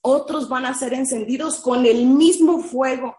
otros 0.02 0.48
van 0.48 0.66
a 0.66 0.74
ser 0.74 0.94
encendidos 0.94 1.60
con 1.60 1.86
el 1.86 2.06
mismo 2.06 2.60
fuego 2.60 3.16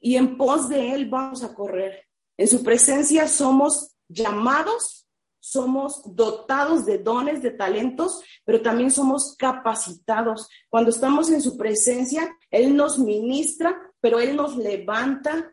y 0.00 0.16
en 0.16 0.36
pos 0.36 0.68
de 0.68 0.94
Él 0.94 1.08
vamos 1.08 1.42
a 1.42 1.54
correr. 1.54 2.06
En 2.36 2.46
su 2.46 2.62
presencia 2.62 3.26
somos 3.26 3.96
llamados, 4.08 5.08
somos 5.40 6.02
dotados 6.14 6.84
de 6.84 6.98
dones, 6.98 7.42
de 7.42 7.50
talentos, 7.50 8.22
pero 8.44 8.60
también 8.60 8.90
somos 8.90 9.34
capacitados. 9.36 10.48
Cuando 10.68 10.90
estamos 10.90 11.30
en 11.30 11.40
su 11.40 11.56
presencia, 11.56 12.36
Él 12.50 12.76
nos 12.76 12.98
ministra, 12.98 13.76
pero 14.00 14.20
Él 14.20 14.36
nos 14.36 14.56
levanta, 14.56 15.52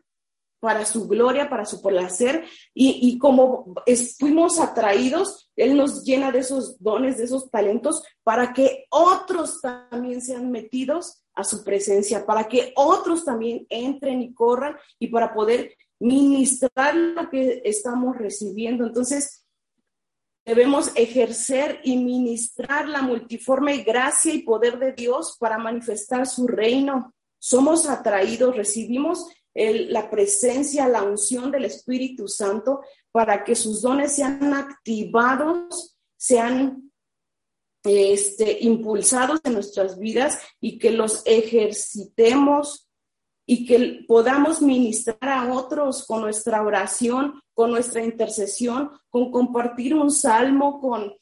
para 0.66 0.84
su 0.84 1.06
gloria, 1.06 1.48
para 1.48 1.64
su 1.64 1.80
placer, 1.80 2.44
y, 2.74 2.98
y 3.08 3.18
como 3.18 3.72
fuimos 4.18 4.58
atraídos, 4.58 5.48
Él 5.54 5.76
nos 5.76 6.02
llena 6.02 6.32
de 6.32 6.40
esos 6.40 6.82
dones, 6.82 7.18
de 7.18 7.24
esos 7.24 7.48
talentos, 7.52 8.02
para 8.24 8.52
que 8.52 8.86
otros 8.90 9.60
también 9.60 10.20
sean 10.20 10.50
metidos 10.50 11.22
a 11.36 11.44
su 11.44 11.62
presencia, 11.62 12.26
para 12.26 12.48
que 12.48 12.72
otros 12.74 13.24
también 13.24 13.64
entren 13.68 14.22
y 14.22 14.34
corran 14.34 14.76
y 14.98 15.06
para 15.06 15.32
poder 15.32 15.76
ministrar 16.00 16.96
lo 16.96 17.30
que 17.30 17.62
estamos 17.64 18.18
recibiendo. 18.18 18.84
Entonces, 18.84 19.46
debemos 20.44 20.90
ejercer 20.96 21.80
y 21.84 21.96
ministrar 21.96 22.88
la 22.88 23.02
multiforme 23.02 23.84
gracia 23.84 24.34
y 24.34 24.42
poder 24.42 24.80
de 24.80 24.94
Dios 24.94 25.36
para 25.38 25.58
manifestar 25.58 26.26
su 26.26 26.48
reino. 26.48 27.14
Somos 27.38 27.88
atraídos, 27.88 28.56
recibimos 28.56 29.28
la 29.56 30.10
presencia, 30.10 30.86
la 30.86 31.02
unción 31.02 31.50
del 31.50 31.64
Espíritu 31.64 32.28
Santo 32.28 32.82
para 33.10 33.42
que 33.42 33.54
sus 33.54 33.80
dones 33.80 34.12
sean 34.12 34.52
activados, 34.52 35.96
sean 36.16 36.92
este, 37.82 38.58
impulsados 38.60 39.40
en 39.44 39.54
nuestras 39.54 39.98
vidas 39.98 40.38
y 40.60 40.78
que 40.78 40.90
los 40.90 41.22
ejercitemos 41.24 42.90
y 43.46 43.64
que 43.64 44.04
podamos 44.06 44.60
ministrar 44.60 45.18
a 45.22 45.54
otros 45.54 46.04
con 46.04 46.20
nuestra 46.20 46.62
oración, 46.62 47.40
con 47.54 47.70
nuestra 47.70 48.02
intercesión, 48.02 48.90
con 49.08 49.30
compartir 49.30 49.94
un 49.94 50.10
salmo, 50.10 50.80
con, 50.80 51.14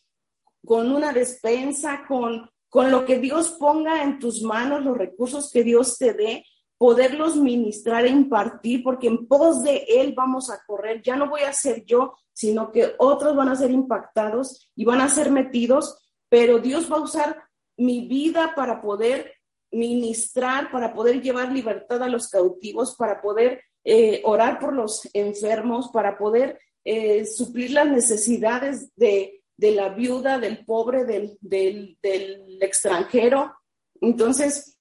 con 0.64 0.90
una 0.90 1.12
despensa, 1.12 2.04
con, 2.08 2.50
con 2.70 2.90
lo 2.90 3.04
que 3.04 3.18
Dios 3.18 3.50
ponga 3.60 4.02
en 4.02 4.18
tus 4.18 4.42
manos, 4.42 4.82
los 4.82 4.96
recursos 4.96 5.52
que 5.52 5.62
Dios 5.62 5.98
te 5.98 6.14
dé, 6.14 6.44
poderlos 6.84 7.36
ministrar 7.36 8.04
e 8.04 8.10
impartir, 8.10 8.82
porque 8.82 9.06
en 9.06 9.26
pos 9.26 9.62
de 9.62 9.86
Él 9.88 10.12
vamos 10.14 10.50
a 10.50 10.62
correr. 10.66 11.00
Ya 11.00 11.16
no 11.16 11.30
voy 11.30 11.40
a 11.40 11.52
ser 11.54 11.86
yo, 11.86 12.12
sino 12.34 12.70
que 12.70 12.92
otros 12.98 13.34
van 13.34 13.48
a 13.48 13.56
ser 13.56 13.70
impactados 13.70 14.70
y 14.76 14.84
van 14.84 15.00
a 15.00 15.08
ser 15.08 15.30
metidos, 15.30 15.96
pero 16.28 16.58
Dios 16.58 16.92
va 16.92 16.98
a 16.98 17.00
usar 17.00 17.42
mi 17.78 18.06
vida 18.06 18.52
para 18.54 18.82
poder 18.82 19.32
ministrar, 19.72 20.70
para 20.70 20.92
poder 20.92 21.22
llevar 21.22 21.50
libertad 21.52 22.02
a 22.02 22.08
los 22.10 22.28
cautivos, 22.28 22.94
para 22.96 23.22
poder 23.22 23.62
eh, 23.82 24.20
orar 24.22 24.58
por 24.58 24.74
los 24.74 25.08
enfermos, 25.14 25.88
para 25.88 26.18
poder 26.18 26.58
eh, 26.84 27.24
suplir 27.24 27.70
las 27.70 27.86
necesidades 27.86 28.94
de, 28.94 29.42
la 29.56 29.88
viuda, 29.88 30.38
del 30.38 30.66
pobre, 30.66 31.06
del, 31.06 31.38
del 31.40 32.58
extranjero. 32.60 33.54
Entonces, 34.02 34.73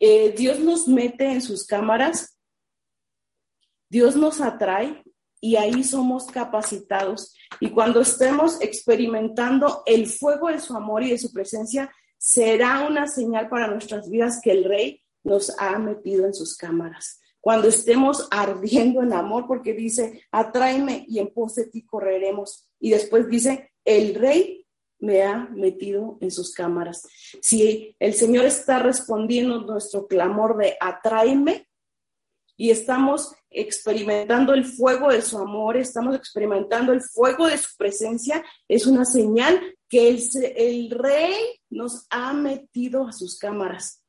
eh, 0.00 0.32
Dios 0.36 0.58
nos 0.58 0.88
mete 0.88 1.30
en 1.30 1.42
sus 1.42 1.66
cámaras, 1.66 2.38
Dios 3.90 4.16
nos 4.16 4.40
atrae 4.40 5.04
y 5.40 5.56
ahí 5.56 5.84
somos 5.84 6.26
capacitados. 6.26 7.34
Y 7.60 7.70
cuando 7.70 8.00
estemos 8.00 8.60
experimentando 8.60 9.82
el 9.84 10.06
fuego 10.06 10.48
de 10.48 10.60
su 10.60 10.74
amor 10.74 11.02
y 11.02 11.10
de 11.10 11.18
su 11.18 11.32
presencia, 11.32 11.92
será 12.16 12.86
una 12.88 13.06
señal 13.06 13.48
para 13.48 13.68
nuestras 13.68 14.08
vidas 14.08 14.40
que 14.42 14.52
el 14.52 14.64
Rey 14.64 15.02
nos 15.22 15.54
ha 15.58 15.78
metido 15.78 16.26
en 16.26 16.34
sus 16.34 16.56
cámaras. 16.56 17.20
Cuando 17.40 17.68
estemos 17.68 18.28
ardiendo 18.30 19.02
en 19.02 19.12
amor, 19.12 19.46
porque 19.46 19.72
dice, 19.72 20.22
atráeme 20.30 21.04
y 21.08 21.18
en 21.18 21.32
pos 21.32 21.54
de 21.54 21.66
ti 21.66 21.82
correremos. 21.84 22.68
Y 22.78 22.90
después 22.90 23.28
dice, 23.28 23.72
el 23.84 24.14
Rey 24.14 24.59
me 25.00 25.22
ha 25.22 25.48
metido 25.50 26.18
en 26.20 26.30
sus 26.30 26.54
cámaras. 26.54 27.06
Si 27.40 27.96
el 27.98 28.14
Señor 28.14 28.44
está 28.44 28.78
respondiendo 28.78 29.60
nuestro 29.62 30.06
clamor 30.06 30.56
de 30.56 30.76
atráeme 30.80 31.66
y 32.56 32.70
estamos 32.70 33.34
experimentando 33.50 34.54
el 34.54 34.64
fuego 34.64 35.10
de 35.10 35.22
su 35.22 35.38
amor, 35.38 35.76
estamos 35.76 36.14
experimentando 36.14 36.92
el 36.92 37.02
fuego 37.02 37.46
de 37.46 37.58
su 37.58 37.76
presencia, 37.76 38.44
es 38.68 38.86
una 38.86 39.04
señal 39.04 39.60
que 39.88 40.08
el, 40.56 40.90
rey 40.90 41.34
nos 41.68 42.06
ha 42.10 42.32
metido 42.32 43.08
a 43.08 43.12
sus 43.12 43.38
cámaras. 43.38 44.04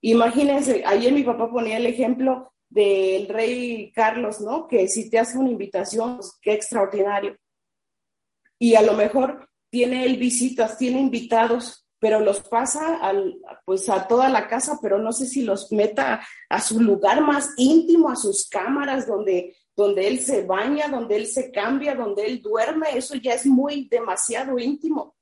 Imagínense, 0.00 0.82
ayer 0.84 1.12
mi 1.12 1.22
papá 1.22 1.48
ponía 1.48 1.76
el 1.76 1.86
ejemplo 1.86 2.52
del 2.68 3.28
rey 3.28 3.92
Carlos, 3.92 4.40
¿no? 4.40 4.66
Que 4.66 4.88
si 4.88 5.08
te 5.08 5.18
hace 5.18 5.38
una 5.38 5.50
invitación, 5.50 6.16
pues, 6.16 6.38
qué 6.40 6.54
extraordinario. 6.54 7.36
Y 8.58 8.74
a 8.74 8.82
lo 8.82 8.94
mejor 8.94 9.48
tiene 9.72 10.04
él 10.04 10.18
visitas, 10.18 10.76
tiene 10.76 11.00
invitados, 11.00 11.88
pero 11.98 12.20
los 12.20 12.40
pasa 12.40 12.96
al, 12.96 13.40
pues 13.64 13.88
a 13.88 14.06
toda 14.06 14.28
la 14.28 14.46
casa, 14.46 14.78
pero 14.82 14.98
no 14.98 15.12
sé 15.12 15.24
si 15.24 15.42
los 15.42 15.72
meta 15.72 16.20
a 16.50 16.60
su 16.60 16.78
lugar 16.78 17.22
más 17.22 17.54
íntimo, 17.56 18.10
a 18.10 18.16
sus 18.16 18.46
cámaras 18.50 19.06
donde, 19.06 19.56
donde 19.74 20.08
él 20.08 20.20
se 20.20 20.44
baña, 20.44 20.88
donde 20.88 21.16
él 21.16 21.26
se 21.26 21.50
cambia, 21.50 21.94
donde 21.94 22.26
él 22.26 22.42
duerme, 22.42 22.88
eso 22.94 23.14
ya 23.14 23.32
es 23.32 23.46
muy 23.46 23.88
demasiado 23.88 24.58
íntimo. 24.58 25.16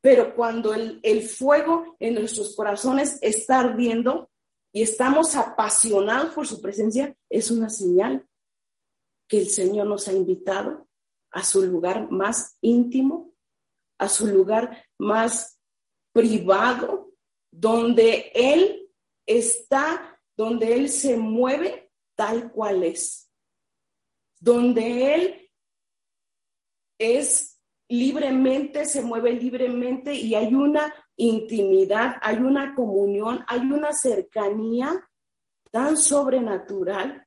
Pero 0.00 0.34
cuando 0.34 0.72
el, 0.72 0.98
el 1.02 1.20
fuego 1.20 1.94
en 2.00 2.14
nuestros 2.14 2.56
corazones 2.56 3.18
está 3.20 3.60
ardiendo 3.60 4.30
y 4.72 4.80
estamos 4.80 5.36
apasionados 5.36 6.32
por 6.32 6.46
su 6.46 6.62
presencia, 6.62 7.14
es 7.28 7.50
una 7.50 7.68
señal 7.68 8.26
que 9.28 9.40
el 9.40 9.48
Señor 9.48 9.88
nos 9.88 10.08
ha 10.08 10.14
invitado 10.14 10.85
a 11.36 11.44
su 11.44 11.60
lugar 11.66 12.10
más 12.10 12.56
íntimo, 12.62 13.34
a 13.98 14.08
su 14.08 14.26
lugar 14.26 14.86
más 14.96 15.60
privado, 16.10 17.12
donde 17.50 18.32
Él 18.34 18.90
está, 19.26 20.18
donde 20.34 20.72
Él 20.72 20.88
se 20.88 21.18
mueve 21.18 21.92
tal 22.14 22.50
cual 22.50 22.84
es, 22.84 23.30
donde 24.40 25.14
Él 25.14 25.50
es 26.98 27.60
libremente, 27.86 28.86
se 28.86 29.02
mueve 29.02 29.32
libremente 29.32 30.14
y 30.14 30.34
hay 30.34 30.54
una 30.54 30.90
intimidad, 31.16 32.16
hay 32.22 32.38
una 32.38 32.74
comunión, 32.74 33.44
hay 33.46 33.60
una 33.60 33.92
cercanía 33.92 35.06
tan 35.70 35.98
sobrenatural 35.98 37.26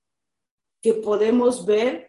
que 0.82 0.96
podemos 0.96 1.64
ver 1.64 2.09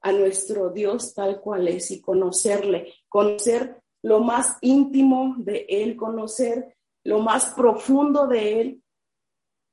a 0.00 0.12
nuestro 0.12 0.70
Dios 0.70 1.14
tal 1.14 1.40
cual 1.40 1.68
es 1.68 1.90
y 1.90 2.00
conocerle, 2.00 2.94
conocer 3.08 3.82
lo 4.02 4.20
más 4.20 4.56
íntimo 4.60 5.34
de 5.38 5.66
Él, 5.68 5.96
conocer 5.96 6.76
lo 7.04 7.20
más 7.20 7.46
profundo 7.54 8.26
de 8.26 8.60
Él. 8.60 8.82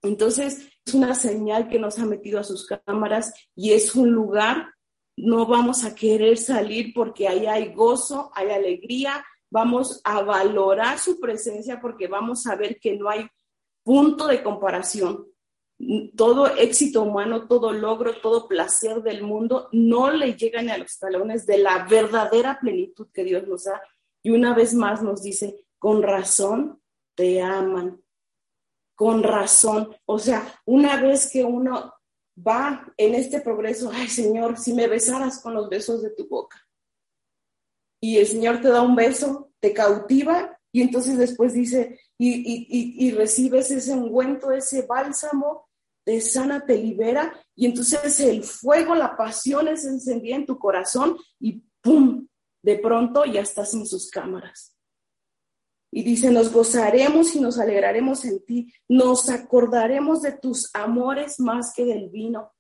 Entonces, 0.02 0.70
es 0.86 0.94
una 0.94 1.16
señal 1.16 1.68
que 1.68 1.80
nos 1.80 2.00
ha 2.00 2.06
metido 2.06 2.40
a 2.40 2.44
sus 2.44 2.68
cámaras 2.68 3.34
y 3.56 3.72
es 3.72 3.96
un 3.96 4.12
lugar, 4.12 4.74
no 5.18 5.46
vamos 5.46 5.84
a 5.84 5.96
querer 5.96 6.38
salir 6.38 6.94
porque 6.94 7.28
ahí 7.28 7.46
hay 7.46 7.74
gozo, 7.74 8.32
hay 8.36 8.52
alegría, 8.52 9.26
vamos 9.50 10.02
a 10.04 10.22
valorar 10.22 11.00
su 11.00 11.20
presencia 11.20 11.80
porque 11.80 12.08
vamos 12.08 12.46
a 12.48 12.56
ver 12.56 12.80
que 12.80 12.98
no 12.98 13.10
hay 13.10 13.28
punto 13.84 14.28
de 14.28 14.44
comparación. 14.44 15.28
Todo 16.16 16.48
éxito 16.48 17.04
humano, 17.04 17.48
todo 17.48 17.74
logro, 17.74 18.20
todo 18.22 18.48
placer 18.48 19.02
del 19.04 19.24
mundo 19.24 19.68
no 19.74 20.10
le 20.10 20.36
llegan 20.36 20.70
a 20.70 20.78
los 20.78 20.98
talones 20.98 21.46
de 21.46 21.58
la 21.58 21.86
verdadera 21.86 22.58
plenitud 22.60 23.08
que 23.14 23.26
Dios 23.26 23.46
nos 23.48 23.66
da 23.66 23.82
y 24.24 24.32
una 24.32 24.56
vez 24.56 24.74
más 24.74 25.04
nos 25.04 25.22
dice, 25.22 25.68
con 25.78 26.02
razón 26.02 26.82
te 27.14 27.42
aman, 27.42 28.02
con 28.96 29.22
razón. 29.22 29.96
O 30.06 30.18
sea, 30.18 30.62
una 30.66 31.00
vez 31.00 31.30
que 31.32 31.44
uno 31.44 31.94
va 32.36 32.92
en 32.98 33.14
este 33.14 33.42
progreso, 33.42 33.92
ay 33.94 34.08
Señor, 34.08 34.58
si 34.58 34.74
me 34.74 34.88
besaras 34.88 35.42
con 35.42 35.54
los 35.54 35.70
besos 35.70 36.02
de 36.02 36.10
tu 36.10 36.28
boca. 36.28 36.60
Y 38.02 38.18
el 38.18 38.26
Señor 38.26 38.62
te 38.62 38.70
da 38.70 38.82
un 38.82 38.96
beso, 38.96 39.52
te 39.60 39.74
cautiva 39.74 40.60
y 40.72 40.82
entonces 40.82 41.18
después 41.18 41.54
dice, 41.54 42.00
y, 42.18 43.06
y 43.08 43.12
recibes 43.12 43.72
ese 43.72 43.94
ungüento, 43.94 44.52
ese 44.52 44.84
bálsamo, 44.84 45.68
te 46.06 46.22
sana, 46.22 46.66
te 46.66 46.78
libera 46.78 47.34
y 47.56 47.66
entonces 47.66 48.20
el 48.20 48.44
fuego, 48.44 48.96
la 48.96 49.18
pasión 49.18 49.66
se 49.76 49.90
encendida 49.90 50.36
en 50.36 50.46
tu 50.46 50.58
corazón 50.58 51.18
y 51.40 51.64
¡pum! 51.82 52.28
de 52.62 52.78
pronto 52.78 53.26
ya 53.26 53.42
estás 53.42 53.74
en 53.74 53.86
sus 53.86 54.10
cámaras. 54.10 54.76
Y 55.92 56.04
dice, 56.04 56.30
nos 56.30 56.52
gozaremos 56.52 57.36
y 57.36 57.40
nos 57.40 57.60
alegraremos 57.60 58.26
en 58.26 58.44
ti, 58.44 58.74
nos 58.90 59.30
acordaremos 59.30 60.22
de 60.22 60.34
tus 60.34 60.70
amores 60.74 61.40
más 61.40 61.74
que 61.74 61.86
del 61.86 62.10
vino. 62.10 62.52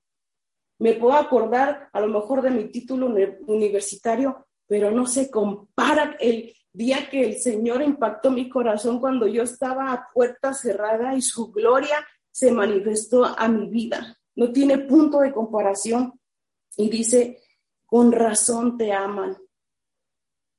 Me 0.79 0.93
puedo 0.93 1.13
acordar 1.13 1.89
a 1.91 1.99
lo 1.99 2.07
mejor 2.07 2.41
de 2.41 2.51
mi 2.51 2.65
título 2.69 3.13
universitario, 3.47 4.45
pero 4.67 4.91
no 4.91 5.05
se 5.05 5.29
compara 5.29 6.15
el 6.19 6.53
día 6.75 7.09
que 7.09 7.25
el 7.25 7.37
Señor 7.37 7.81
impactó 7.81 8.31
mi 8.31 8.49
corazón 8.49 8.99
cuando 8.99 9.27
yo 9.27 9.43
estaba 9.43 9.91
a 9.91 10.09
puerta 10.13 10.53
cerrada 10.53 11.15
y 11.15 11.21
su 11.21 11.51
gloria 11.51 12.05
se 12.31 12.51
manifestó 12.51 13.25
a 13.25 13.47
mi 13.47 13.67
vida. 13.67 14.17
No 14.35 14.51
tiene 14.51 14.79
punto 14.79 15.19
de 15.19 15.31
comparación. 15.31 16.19
Y 16.77 16.89
dice, 16.89 17.41
con 17.85 18.11
razón 18.11 18.77
te 18.77 18.91
aman 18.91 19.37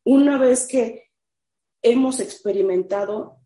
una 0.07 0.39
vez 0.39 0.69
que 0.69 1.11
hemos 1.83 2.21
experimentado 2.21 3.41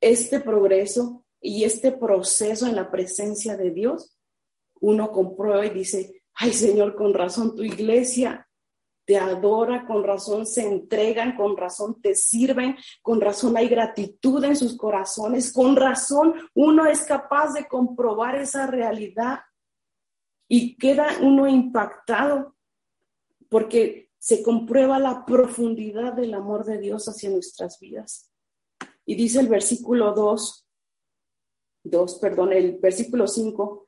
este 0.00 0.38
progreso 0.38 1.26
y 1.40 1.64
este 1.64 1.90
proceso 1.90 2.68
en 2.68 2.76
la 2.76 2.88
presencia 2.90 3.56
de 3.56 3.72
Dios, 3.72 4.16
uno 4.80 5.10
comprueba 5.10 5.66
y 5.66 5.70
dice, 5.70 6.22
ay 6.34 6.52
Señor, 6.52 6.94
con 6.94 7.14
razón 7.14 7.56
tu 7.56 7.64
iglesia 7.64 8.43
te 9.04 9.18
adora, 9.18 9.86
con 9.86 10.02
razón 10.02 10.46
se 10.46 10.66
entregan, 10.66 11.36
con 11.36 11.56
razón 11.56 12.00
te 12.00 12.14
sirven, 12.14 12.76
con 13.02 13.20
razón 13.20 13.56
hay 13.56 13.68
gratitud 13.68 14.42
en 14.44 14.56
sus 14.56 14.76
corazones, 14.76 15.52
con 15.52 15.76
razón 15.76 16.34
uno 16.54 16.86
es 16.86 17.02
capaz 17.02 17.52
de 17.52 17.66
comprobar 17.66 18.36
esa 18.36 18.66
realidad 18.66 19.40
y 20.48 20.76
queda 20.76 21.18
uno 21.20 21.46
impactado 21.46 22.54
porque 23.48 24.10
se 24.18 24.42
comprueba 24.42 24.98
la 24.98 25.26
profundidad 25.26 26.14
del 26.14 26.32
amor 26.34 26.64
de 26.64 26.78
Dios 26.78 27.06
hacia 27.08 27.30
nuestras 27.30 27.78
vidas. 27.78 28.30
Y 29.04 29.16
dice 29.16 29.40
el 29.40 29.48
versículo 29.48 30.12
2, 30.14 30.66
2, 31.84 32.18
perdón, 32.20 32.54
el 32.54 32.78
versículo 32.78 33.28
5, 33.28 33.86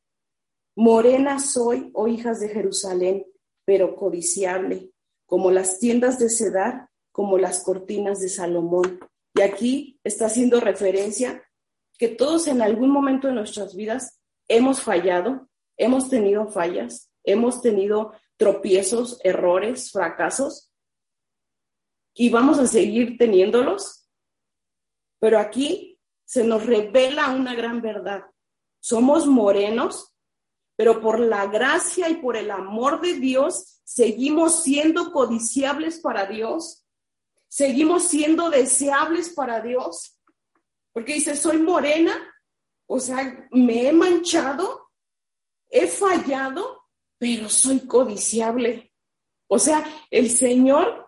Morena 0.77 1.39
soy, 1.39 1.91
oh 1.95 2.07
hijas 2.07 2.41
de 2.41 2.51
Jerusalén, 2.51 3.27
pero 3.65 3.97
codiciable, 3.97 4.93
como 5.27 5.51
las 5.51 5.79
tiendas 5.79 6.19
de 6.19 6.31
Cedar, 6.31 6.89
como 7.13 7.39
las 7.39 7.63
cortinas 7.63 8.21
de 8.21 8.29
Salomón. 8.29 9.01
Y 9.35 9.43
aquí 9.43 10.01
está 10.03 10.27
haciendo 10.27 10.61
referencia 10.61 11.43
que 11.99 12.09
todos 12.09 12.47
en 12.47 12.63
algún 12.63 12.91
momento 12.91 13.27
de 13.29 13.35
nuestras 13.35 13.75
vidas 13.75 14.21
hemos 14.49 14.81
fallado, 14.81 15.49
hemos 15.77 16.09
tenido 16.09 16.49
fallas, 16.49 17.11
hemos 17.25 17.61
tenido 17.61 18.13
tropiezos, 18.37 19.21
errores, 19.25 19.91
fracasos, 19.91 20.73
y 22.15 22.31
vamos 22.31 22.59
a 22.59 22.67
seguir 22.67 23.19
teniéndolos. 23.19 24.09
Pero 25.21 25.39
aquí 25.39 26.01
se 26.25 26.45
nos 26.45 26.65
revela 26.65 27.31
una 27.31 27.55
gran 27.55 27.83
verdad. 27.83 28.25
Somos 28.81 29.27
morenos, 29.27 30.16
pero 30.77 31.01
por 31.01 31.19
la 31.19 31.47
gracia 31.47 32.09
y 32.11 32.17
por 32.17 32.37
el 32.37 32.51
amor 32.51 33.01
de 33.01 33.15
Dios 33.15 33.81
seguimos 33.83 34.63
siendo 34.63 35.11
codiciables 35.11 36.01
para 36.01 36.27
Dios, 36.27 36.87
seguimos 37.49 38.05
siendo 38.05 38.51
deseables 38.51 39.31
para 39.31 39.61
Dios. 39.61 40.21
Porque 40.93 41.15
dice, 41.15 41.35
soy 41.35 41.59
morena, 41.59 42.15
o 42.87 43.01
sea, 43.01 43.49
me 43.51 43.89
he 43.89 43.93
manchado, 43.93 44.91
he 45.71 45.87
fallado, 45.87 46.83
pero 47.19 47.49
soy 47.49 47.81
codiciable. 47.81 48.93
O 49.49 49.59
sea, 49.59 49.85
el 50.11 50.31
Señor 50.31 51.07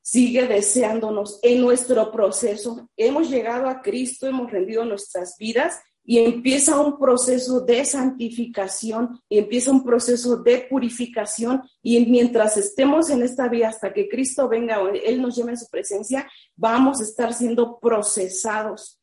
sigue 0.00 0.46
deseándonos 0.46 1.40
en 1.42 1.60
nuestro 1.60 2.10
proceso. 2.10 2.88
Hemos 2.96 3.28
llegado 3.28 3.68
a 3.68 3.82
Cristo, 3.82 4.26
hemos 4.26 4.50
rendido 4.50 4.84
nuestras 4.84 5.36
vidas 5.36 5.82
y 6.10 6.20
empieza 6.20 6.80
un 6.80 6.98
proceso 6.98 7.60
de 7.60 7.84
santificación 7.84 9.20
y 9.28 9.36
empieza 9.36 9.70
un 9.70 9.84
proceso 9.84 10.38
de 10.38 10.66
purificación 10.70 11.62
y 11.82 12.06
mientras 12.06 12.56
estemos 12.56 13.10
en 13.10 13.22
esta 13.22 13.46
vida 13.46 13.68
hasta 13.68 13.92
que 13.92 14.08
Cristo 14.08 14.48
venga 14.48 14.82
o 14.82 14.88
Él 14.88 15.20
nos 15.20 15.36
lleve 15.36 15.50
en 15.50 15.58
su 15.58 15.68
presencia, 15.68 16.26
vamos 16.56 17.00
a 17.00 17.02
estar 17.02 17.34
siendo 17.34 17.78
procesados 17.78 18.98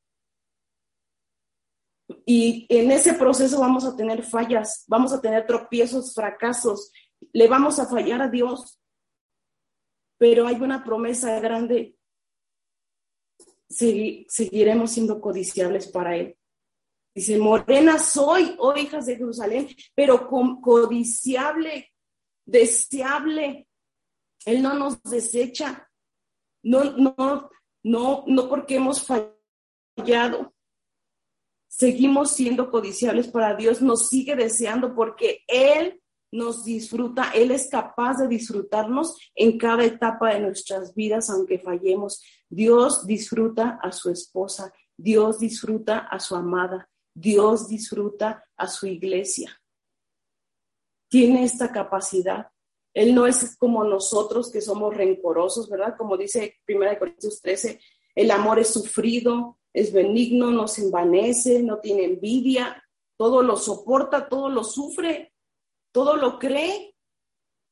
y 2.25 2.65
en 2.69 2.89
ese 2.89 3.13
proceso 3.13 3.59
vamos 3.59 3.85
a 3.85 3.95
tener 3.95 4.23
fallas, 4.23 4.83
vamos 4.87 5.13
a 5.13 5.21
tener 5.21 5.45
tropiezos, 5.45 6.11
fracasos, 6.11 6.91
le 7.33 7.47
vamos 7.47 7.77
a 7.77 7.85
fallar 7.85 8.23
a 8.23 8.29
Dios. 8.29 8.79
Pero 10.17 10.47
hay 10.47 10.55
una 10.55 10.83
promesa 10.83 11.39
grande. 11.39 11.97
seguiremos 13.67 14.89
siendo 14.89 15.21
codiciables 15.21 15.87
para 15.87 16.15
Él. 16.15 16.35
Dice, 17.15 17.37
morena 17.37 17.97
soy, 17.97 18.55
oh 18.59 18.75
hijas 18.75 19.05
de 19.05 19.15
Jerusalén, 19.15 19.69
pero 19.95 20.27
codiciable, 20.27 21.93
deseable. 22.45 23.69
Él 24.45 24.61
no 24.61 24.73
nos 24.73 25.01
desecha. 25.03 25.89
No, 26.61 26.83
no, 26.83 27.49
no, 27.83 28.23
no 28.27 28.49
porque 28.49 28.75
hemos 28.75 29.01
fallado, 29.05 30.53
seguimos 31.67 32.31
siendo 32.31 32.69
codiciables 32.69 33.29
para 33.29 33.55
Dios, 33.55 33.81
nos 33.81 34.09
sigue 34.09 34.35
deseando 34.35 34.93
porque 34.93 35.43
Él 35.47 36.01
nos 36.31 36.65
disfruta, 36.65 37.31
Él 37.33 37.51
es 37.51 37.69
capaz 37.69 38.17
de 38.17 38.27
disfrutarnos 38.27 39.15
en 39.35 39.57
cada 39.57 39.85
etapa 39.85 40.33
de 40.33 40.41
nuestras 40.41 40.93
vidas, 40.95 41.29
aunque 41.29 41.59
fallemos. 41.59 42.21
Dios 42.49 43.05
disfruta 43.05 43.79
a 43.81 43.91
su 43.91 44.09
esposa, 44.09 44.73
Dios 44.97 45.39
disfruta 45.39 45.99
a 45.99 46.19
su 46.19 46.35
amada, 46.35 46.89
Dios 47.15 47.67
disfruta 47.67 48.45
a 48.55 48.67
su 48.67 48.85
iglesia. 48.85 49.59
Tiene 51.09 51.43
esta 51.43 51.71
capacidad. 51.71 52.49
Él 52.93 53.15
no 53.15 53.25
es 53.25 53.57
como 53.57 53.83
nosotros 53.83 54.51
que 54.51 54.61
somos 54.61 54.95
rencorosos, 54.95 55.67
¿verdad? 55.67 55.95
Como 55.97 56.17
dice 56.17 56.59
1 56.67 56.99
Corintios 56.99 57.41
13, 57.41 57.79
el 58.13 58.29
amor 58.29 58.59
es 58.59 58.67
sufrido, 58.67 59.57
es 59.73 59.91
benigno, 59.91 60.51
no 60.51 60.67
se 60.67 60.83
envanece, 60.83 61.63
no 61.63 61.79
tiene 61.79 62.03
envidia, 62.03 62.83
todo 63.17 63.41
lo 63.41 63.57
soporta, 63.57 64.29
todo 64.29 64.49
lo 64.49 64.63
sufre 64.63 65.31
todo 65.95 66.17
lo 66.17 66.39
cree, 66.39 66.93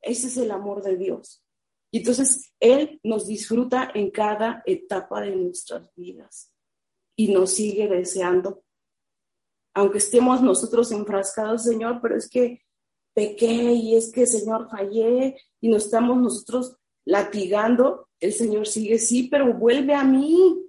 ese 0.02 0.28
es 0.28 0.38
el 0.38 0.52
amor 0.52 0.82
de 0.82 0.96
Dios. 0.96 1.44
Y 1.92 1.98
entonces 1.98 2.54
Él 2.58 3.02
nos 3.04 3.28
disfruta 3.28 3.92
en 3.94 4.12
cada 4.12 4.64
etapa 4.66 5.20
de 5.20 5.36
nuestras 5.36 5.94
vidas 5.94 6.50
y 7.18 7.34
nos 7.34 7.52
sigue 7.52 7.90
deseando. 7.90 8.63
Aunque 9.74 9.98
estemos 9.98 10.42
nosotros 10.42 10.92
enfrascados, 10.92 11.64
Señor, 11.64 12.00
pero 12.02 12.16
es 12.16 12.30
que 12.30 12.62
pequé 13.14 13.74
y 13.74 13.96
es 13.96 14.12
que, 14.12 14.26
Señor, 14.26 14.70
fallé 14.70 15.38
y 15.62 15.70
nos 15.70 15.86
estamos 15.86 16.18
nosotros 16.18 16.76
latigando, 17.06 18.08
el 18.20 18.34
Señor 18.34 18.68
sigue, 18.68 18.98
sí, 18.98 19.28
pero 19.30 19.54
vuelve 19.54 19.94
a 19.94 20.04
mí, 20.04 20.64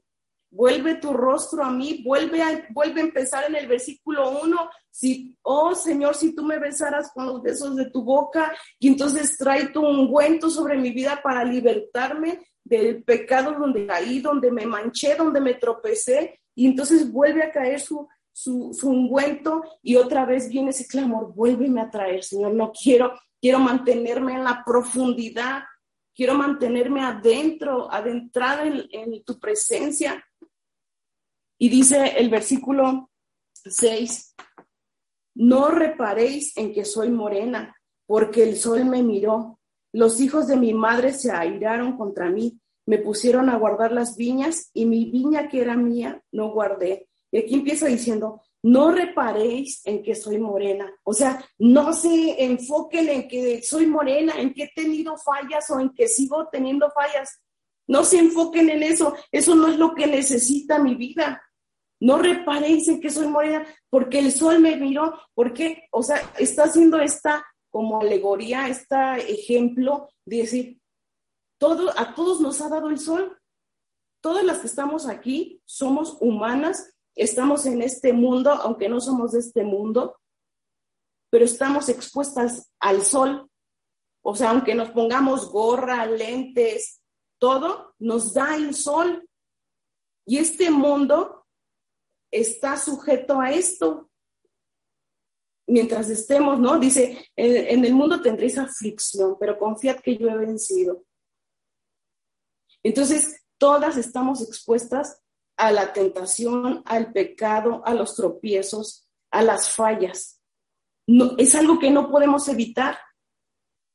vuelve 0.51 0.97
tu 0.97 1.13
rostro 1.13 1.65
a 1.65 1.71
mí, 1.71 2.03
vuelve 2.05 2.43
a, 2.43 2.67
vuelve 2.71 3.01
a 3.01 3.05
empezar 3.05 3.45
en 3.49 3.57
el 3.57 3.67
versículo 3.67 4.41
1. 4.43 4.57
Si, 4.91 5.37
oh 5.43 5.75
Señor, 5.75 6.15
si 6.15 6.35
tú 6.35 6.45
me 6.45 6.59
besaras 6.59 7.11
con 7.13 7.27
los 7.27 7.43
besos 7.43 7.77
de 7.77 7.91
tu 7.91 8.03
boca 8.03 8.53
y 8.79 8.89
entonces 8.89 9.37
trae 9.37 9.69
tu 9.69 9.85
ungüento 9.85 10.51
sobre 10.51 10.77
mi 10.77 10.91
vida 10.91 11.21
para 11.23 11.45
libertarme 11.45 12.41
del 12.63 13.03
pecado 13.05 13.53
donde 13.53 13.87
caí, 13.87 14.21
donde 14.21 14.51
me 14.51 14.67
manché, 14.67 15.17
donde 15.17 15.41
me 15.41 15.55
tropecé, 15.55 16.41
y 16.55 16.67
entonces 16.67 17.11
vuelve 17.11 17.43
a 17.43 17.53
caer 17.53 17.81
su, 17.81 18.09
su, 18.35 18.77
ungüento 18.83 19.63
y 19.81 19.95
otra 19.95 20.27
vez 20.27 20.49
viene 20.49 20.71
ese 20.71 20.87
clamor, 20.87 21.33
vuélveme 21.33 21.81
a 21.81 21.91
traer, 21.91 22.25
Señor, 22.25 22.53
no 22.53 22.73
quiero, 22.73 23.15
quiero 23.41 23.61
mantenerme 23.61 24.35
en 24.35 24.43
la 24.43 24.65
profundidad, 24.67 25.63
quiero 26.13 26.35
mantenerme 26.35 27.01
adentro, 27.03 27.91
adentrada 27.91 28.67
en, 28.67 28.87
en 28.91 29.23
tu 29.23 29.39
presencia, 29.39 30.23
y 31.59 31.69
dice 31.69 32.15
el 32.19 32.29
versículo 32.29 33.11
6, 33.53 34.35
no 35.37 35.69
reparéis 35.69 36.57
en 36.57 36.75
que 36.75 36.85
soy 36.85 37.11
morena, 37.11 37.77
porque 38.07 38.43
el 38.43 38.57
sol 38.57 38.85
me 38.85 39.03
miró. 39.03 39.61
Los 39.93 40.21
hijos 40.21 40.49
de 40.49 40.57
mi 40.57 40.75
madre 40.75 41.13
se 41.13 41.31
airaron 41.31 41.97
contra 41.97 42.29
mí, 42.29 42.61
me 42.87 42.99
pusieron 42.99 43.49
a 43.49 43.57
guardar 43.57 43.93
las 43.93 44.17
viñas 44.17 44.71
y 44.75 44.87
mi 44.87 45.11
viña 45.11 45.49
que 45.49 45.61
era 45.61 45.77
mía 45.77 46.21
no 46.33 46.51
guardé. 46.51 47.09
Y 47.35 47.39
aquí 47.39 47.55
empieza 47.55 47.87
diciendo, 47.87 48.43
no 48.63 48.93
reparéis 48.93 49.85
en 49.87 50.05
que 50.05 50.15
soy 50.15 50.39
morena. 50.39 50.89
O 51.03 51.13
sea, 51.13 51.45
no 51.59 51.93
se 51.93 52.45
enfoquen 52.45 53.09
en 53.09 53.27
que 53.27 53.61
soy 53.61 53.87
morena, 53.87 54.35
en 54.39 54.55
que 54.55 54.63
he 54.63 54.73
tenido 54.73 55.17
fallas 55.17 55.69
o 55.71 55.81
en 55.81 55.93
que 55.93 56.07
sigo 56.07 56.47
teniendo 56.53 56.89
fallas. 56.93 57.43
No 57.89 58.05
se 58.05 58.21
enfoquen 58.21 58.71
en 58.71 58.85
eso. 58.85 59.17
Eso 59.33 59.57
no 59.57 59.67
es 59.67 59.77
lo 59.79 59.97
que 59.97 60.07
necesita 60.07 60.79
mi 60.79 60.95
vida. 60.95 61.43
No 61.99 62.19
reparéis 62.19 62.87
en 62.87 63.01
que 63.01 63.11
soy 63.11 63.27
morena 63.27 63.67
porque 63.91 64.21
el 64.21 64.31
sol 64.31 64.61
me 64.61 64.77
miró. 64.77 65.19
porque, 65.35 65.89
O 65.91 66.05
sea, 66.05 66.31
está 66.39 66.67
haciendo 66.67 67.01
esta 67.01 67.45
como 67.69 68.01
alegoría, 68.01 68.69
este 68.69 68.95
ejemplo 69.29 70.09
de 70.25 70.37
decir, 70.37 70.81
todo, 71.59 71.91
a 71.99 72.15
todos 72.15 72.41
nos 72.41 72.61
ha 72.61 72.69
dado 72.69 72.91
el 72.91 73.01
sol. 73.01 73.37
Todas 74.21 74.45
las 74.45 74.61
que 74.61 74.69
estamos 74.69 75.09
aquí 75.09 75.61
somos 75.65 76.17
humanas, 76.21 76.94
estamos 77.15 77.67
en 77.67 77.83
este 77.83 78.13
mundo, 78.13 78.51
aunque 78.51 78.89
no 78.89 79.01
somos 79.01 79.33
de 79.33 79.41
este 79.41 79.65
mundo, 79.65 80.19
pero 81.31 81.45
estamos 81.45 81.89
expuestas 81.89 82.71
al 82.79 83.03
sol. 83.03 83.51
O 84.23 84.35
sea, 84.35 84.51
aunque 84.51 84.75
nos 84.75 84.91
pongamos 84.91 85.51
gorra, 85.51 86.07
lentes, 86.07 87.03
todo 87.39 87.95
nos 87.99 88.33
da 88.33 88.57
el 88.57 88.75
sol. 88.75 89.29
Y 90.27 90.39
este 90.39 90.71
mundo 90.71 91.45
está 92.31 92.77
sujeto 92.77 93.41
a 93.41 93.51
esto. 93.51 94.11
Mientras 95.67 96.09
estemos, 96.09 96.59
¿no? 96.59 96.79
Dice, 96.79 97.31
en, 97.37 97.85
el 97.85 97.95
mundo 97.95 98.21
tendréis 98.21 98.59
aflicción, 98.59 99.37
pero 99.39 99.59
confiad 99.59 100.01
que 100.01 100.17
yo 100.17 100.29
he 100.29 100.37
vencido. 100.37 101.05
Entonces, 102.83 103.43
todas 103.59 103.97
estamos 103.97 104.43
expuestas 104.43 105.24
a 105.57 105.73
la 105.73 105.93
tentación, 105.93 106.83
al 106.85 107.13
pecado, 107.13 107.83
a 107.85 107.95
los 107.95 108.17
tropiezos, 108.17 109.09
a 109.31 109.43
las 109.43 109.71
fallas. 109.71 110.41
No, 111.07 111.35
es 111.39 111.55
algo 111.55 111.79
que 111.79 111.91
no 111.91 112.11
podemos 112.11 112.49
evitar. 112.49 112.99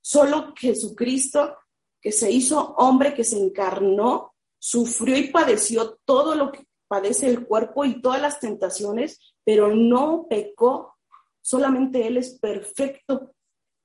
Solo 0.01 0.53
Jesucristo, 0.55 1.57
que 2.01 2.11
se 2.11 2.31
hizo 2.31 2.75
hombre, 2.77 3.13
que 3.13 3.23
se 3.23 3.37
encarnó, 3.37 4.35
sufrió 4.57 5.17
y 5.17 5.29
padeció 5.29 5.99
todo 6.05 6.35
lo 6.35 6.51
que 6.51 6.65
padece 6.87 7.27
el 7.27 7.45
cuerpo 7.45 7.85
y 7.85 8.01
todas 8.01 8.21
las 8.21 8.39
tentaciones, 8.39 9.19
pero 9.43 9.73
no 9.75 10.27
pecó. 10.29 10.95
Solamente 11.41 12.07
Él 12.07 12.17
es 12.17 12.39
perfecto. 12.39 13.33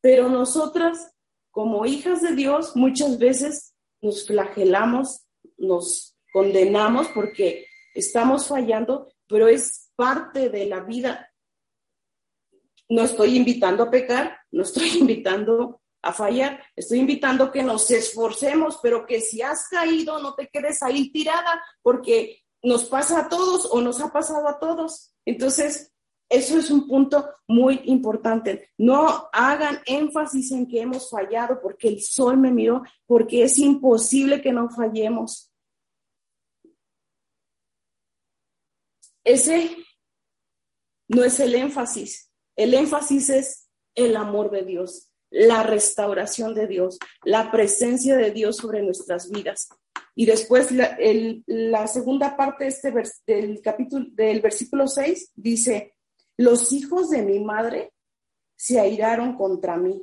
Pero 0.01 0.29
nosotras, 0.29 1.13
como 1.51 1.87
hijas 1.87 2.21
de 2.23 2.35
Dios, 2.35 2.77
muchas 2.77 3.19
veces 3.19 3.75
nos 4.01 4.27
flagelamos, 4.27 5.27
nos 5.57 6.14
condenamos 6.35 7.07
porque 7.15 7.69
estamos 7.95 8.49
fallando, 8.49 9.09
pero 9.29 9.47
es 9.47 9.93
parte 9.95 10.49
de 10.49 10.67
la 10.67 10.81
vida. 10.81 11.33
No 12.89 13.05
estoy 13.05 13.37
invitando 13.37 13.85
a 13.85 13.91
pecar, 13.91 14.37
no 14.51 14.65
estoy 14.65 14.89
invitando 14.99 15.81
a 16.03 16.13
fallar, 16.13 16.61
estoy 16.75 16.99
invitando 16.99 17.53
que 17.53 17.63
nos 17.63 17.89
esforcemos, 17.93 18.81
pero 18.83 19.07
que 19.07 19.21
si 19.21 19.43
has 19.43 19.69
caído, 19.69 20.19
no 20.19 20.35
te 20.35 20.49
quedes 20.49 20.83
ahí 20.83 21.13
tirada, 21.13 21.63
porque 21.83 22.43
nos 22.65 22.87
pasa 22.87 23.21
a 23.21 23.29
todos 23.29 23.69
o 23.71 23.81
nos 23.81 24.01
ha 24.01 24.13
pasado 24.13 24.49
a 24.49 24.59
todos. 24.59 25.15
Entonces, 25.25 25.93
eso 26.29 26.59
es 26.59 26.69
un 26.69 26.89
punto 26.89 27.31
muy 27.47 27.81
importante. 27.85 28.71
No 28.77 29.29
hagan 29.33 29.79
énfasis 29.87 30.51
en 30.51 30.67
que 30.67 30.81
hemos 30.81 31.09
fallado 31.09 31.61
porque 31.63 31.87
el 31.87 32.03
sol 32.03 32.39
me 32.39 32.51
miró, 32.51 32.83
porque 33.07 33.45
es 33.45 33.57
imposible 33.59 34.43
que 34.43 34.53
no 34.53 34.69
fallemos. 34.69 35.54
Ese 39.25 39.77
no 41.09 41.25
es 41.25 41.41
el 41.41 41.55
énfasis. 41.55 42.31
El 42.57 42.75
énfasis 42.75 43.31
es 43.31 43.71
el 43.95 44.17
amor 44.17 44.51
de 44.51 44.65
Dios, 44.65 45.11
la 45.31 45.63
restauración 45.63 46.55
de 46.55 46.67
Dios, 46.67 46.99
la 47.25 47.51
presencia 47.51 48.17
de 48.17 48.31
Dios 48.31 48.57
sobre 48.57 48.83
nuestras 48.83 49.31
vidas. 49.31 49.69
Y 50.15 50.27
después 50.27 50.71
la, 50.71 51.87
segunda 51.89 52.37
parte 52.37 52.69
este 52.69 52.93
del 53.27 53.61
capítulo, 53.61 54.07
del 54.13 54.41
versículo 54.41 54.87
6 54.87 55.33
dice, 55.35 55.95
los 56.37 56.73
hijos 56.73 57.11
de 57.11 57.23
mi 57.23 57.41
madre 57.41 57.93
se 58.57 58.79
airaron 58.79 59.37
contra 59.37 59.77
mí, 59.77 60.03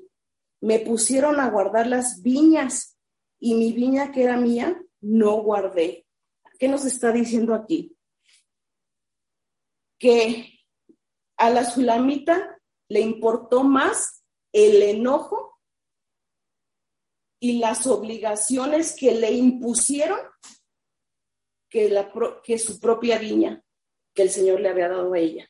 me 0.61 0.79
pusieron 0.79 1.39
a 1.39 1.49
guardar 1.49 1.87
las 1.87 2.21
viñas 2.21 2.97
y 3.39 3.55
mi 3.55 3.71
viña 3.71 4.11
que 4.11 4.23
era 4.23 4.37
mía 4.37 4.81
no 4.99 5.41
guardé. 5.41 6.05
¿Qué 6.59 6.67
nos 6.67 6.85
está 6.85 7.11
diciendo 7.11 7.55
aquí? 7.55 7.95
Que 10.01 10.59
a 11.37 11.49
la 11.51 11.63
sulamita 11.63 12.59
le 12.89 13.01
importó 13.01 13.63
más 13.63 14.23
el 14.51 14.81
enojo 14.81 15.59
y 17.39 17.59
las 17.59 17.85
obligaciones 17.87 18.95
que 18.97 19.13
le 19.13 19.31
impusieron 19.31 20.19
que, 21.69 21.89
la, 21.89 22.11
que 22.43 22.59
su 22.59 22.79
propia 22.79 23.17
viña 23.17 23.63
que 24.13 24.23
el 24.23 24.29
Señor 24.29 24.59
le 24.59 24.69
había 24.69 24.89
dado 24.89 25.13
a 25.13 25.19
ella. 25.19 25.49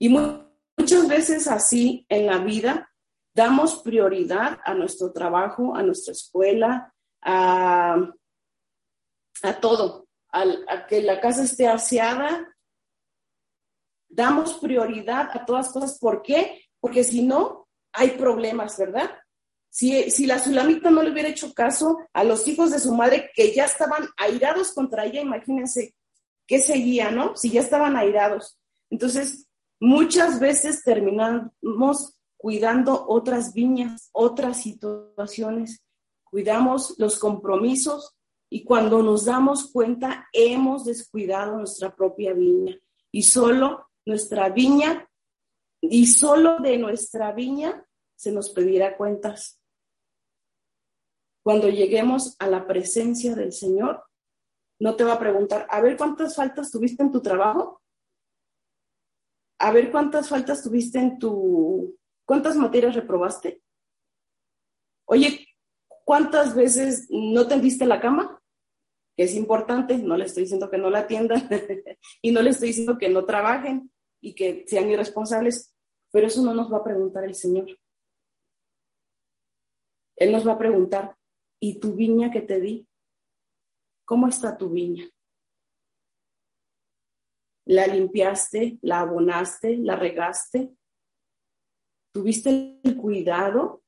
Y 0.00 0.08
muchas 0.08 1.08
veces 1.08 1.46
así 1.48 2.06
en 2.08 2.26
la 2.26 2.38
vida 2.38 2.90
damos 3.34 3.82
prioridad 3.82 4.58
a 4.64 4.74
nuestro 4.74 5.12
trabajo, 5.12 5.74
a 5.76 5.82
nuestra 5.82 6.12
escuela, 6.12 6.94
a, 7.22 7.96
a 9.42 9.60
todo, 9.60 10.08
a, 10.32 10.44
a 10.68 10.86
que 10.86 11.02
la 11.02 11.20
casa 11.20 11.44
esté 11.44 11.68
aseada. 11.68 12.56
Damos 14.08 14.54
prioridad 14.54 15.30
a 15.32 15.44
todas 15.44 15.70
cosas. 15.70 15.98
¿Por 15.98 16.22
qué? 16.22 16.62
Porque 16.80 17.04
si 17.04 17.22
no, 17.22 17.68
hay 17.92 18.10
problemas, 18.10 18.78
¿verdad? 18.78 19.10
Si, 19.70 20.26
la 20.26 20.38
Sulamita 20.38 20.90
no 20.90 21.02
le 21.02 21.12
hubiera 21.12 21.28
hecho 21.28 21.52
caso 21.52 21.98
a 22.12 22.24
los 22.24 22.46
hijos 22.48 22.70
de 22.70 22.78
su 22.78 22.94
madre 22.94 23.30
que 23.34 23.54
ya 23.54 23.64
estaban 23.64 24.08
airados 24.16 24.72
contra 24.72 25.04
ella, 25.04 25.20
imagínense 25.20 25.94
qué 26.46 26.58
seguía, 26.58 27.10
¿no? 27.10 27.36
Si 27.36 27.50
ya 27.50 27.60
estaban 27.60 27.96
airados. 27.96 28.58
Entonces, 28.90 29.46
muchas 29.78 30.40
veces 30.40 30.82
terminamos 30.82 32.14
cuidando 32.36 33.06
otras 33.08 33.52
viñas, 33.52 34.08
otras 34.12 34.62
situaciones, 34.62 35.84
cuidamos 36.24 36.94
los 36.98 37.18
compromisos 37.18 38.16
y 38.50 38.64
cuando 38.64 39.02
nos 39.02 39.26
damos 39.26 39.70
cuenta 39.70 40.28
hemos 40.32 40.84
descuidado 40.84 41.58
nuestra 41.58 41.94
propia 41.94 42.32
viña 42.32 42.76
y 43.12 43.22
solo 43.22 43.87
nuestra 44.08 44.48
viña 44.48 45.06
y 45.80 46.06
solo 46.06 46.58
de 46.60 46.78
nuestra 46.78 47.30
viña 47.32 47.86
se 48.16 48.32
nos 48.32 48.50
pedirá 48.50 48.96
cuentas. 48.96 49.60
Cuando 51.44 51.68
lleguemos 51.68 52.34
a 52.38 52.46
la 52.48 52.66
presencia 52.66 53.34
del 53.34 53.52
Señor, 53.52 54.02
no 54.80 54.96
te 54.96 55.04
va 55.04 55.14
a 55.14 55.18
preguntar, 55.18 55.66
a 55.70 55.80
ver 55.80 55.96
cuántas 55.96 56.36
faltas 56.36 56.70
tuviste 56.70 57.02
en 57.02 57.12
tu 57.12 57.20
trabajo, 57.20 57.82
a 59.60 59.72
ver 59.72 59.90
cuántas 59.90 60.28
faltas 60.28 60.62
tuviste 60.62 60.98
en 60.98 61.18
tu, 61.18 61.96
cuántas 62.24 62.56
materias 62.56 62.94
reprobaste. 62.94 63.62
Oye, 65.04 65.46
¿cuántas 66.04 66.54
veces 66.54 67.08
no 67.10 67.46
tendiste 67.46 67.84
la 67.84 68.00
cama? 68.00 68.40
Que 69.16 69.24
es 69.24 69.34
importante, 69.34 69.98
no 69.98 70.16
le 70.16 70.24
estoy 70.24 70.44
diciendo 70.44 70.70
que 70.70 70.78
no 70.78 70.88
la 70.90 71.00
atiendan 71.00 71.48
y 72.22 72.30
no 72.30 72.40
le 72.40 72.50
estoy 72.50 72.68
diciendo 72.68 72.96
que 72.96 73.08
no 73.10 73.26
trabajen 73.26 73.90
y 74.20 74.34
que 74.34 74.64
sean 74.66 74.90
irresponsables, 74.90 75.74
pero 76.10 76.26
eso 76.26 76.42
no 76.42 76.54
nos 76.54 76.72
va 76.72 76.78
a 76.78 76.84
preguntar 76.84 77.24
el 77.24 77.34
Señor. 77.34 77.78
Él 80.16 80.32
nos 80.32 80.46
va 80.46 80.52
a 80.52 80.58
preguntar, 80.58 81.16
¿y 81.60 81.78
tu 81.78 81.94
viña 81.94 82.30
que 82.30 82.40
te 82.40 82.60
di? 82.60 82.88
¿Cómo 84.04 84.26
está 84.26 84.56
tu 84.56 84.70
viña? 84.70 85.08
¿La 87.66 87.86
limpiaste? 87.86 88.78
¿La 88.82 89.00
abonaste? 89.00 89.76
¿La 89.76 89.94
regaste? 89.94 90.74
¿Tuviste 92.12 92.80
el 92.82 92.96
cuidado? 92.96 93.82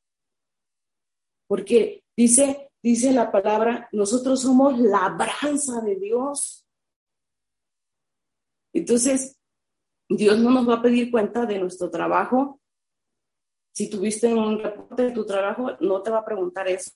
Porque 1.49 2.05
dice, 2.17 2.71
dice 2.83 3.13
la 3.13 3.33
palabra, 3.33 3.89
nosotros 3.93 4.43
somos 4.43 4.79
la 4.79 5.09
labranza 5.09 5.81
de 5.81 5.97
Dios. 5.97 6.67
Entonces, 8.73 9.40
Dios 10.17 10.39
no 10.39 10.51
nos 10.51 10.69
va 10.69 10.75
a 10.75 10.83
pedir 10.83 11.11
cuenta 11.11 11.47
de 11.47 11.59
nuestro 11.59 11.91
trabajo 11.91 12.61
si 13.73 13.89
tuviste 13.89 14.33
un 14.35 14.59
reporte 14.59 15.05
de 15.05 15.13
tu 15.13 15.25
trabajo, 15.25 15.71
no 15.81 16.03
te 16.03 16.11
va 16.11 16.19
a 16.19 16.25
preguntar 16.25 16.69
eso. 16.69 16.93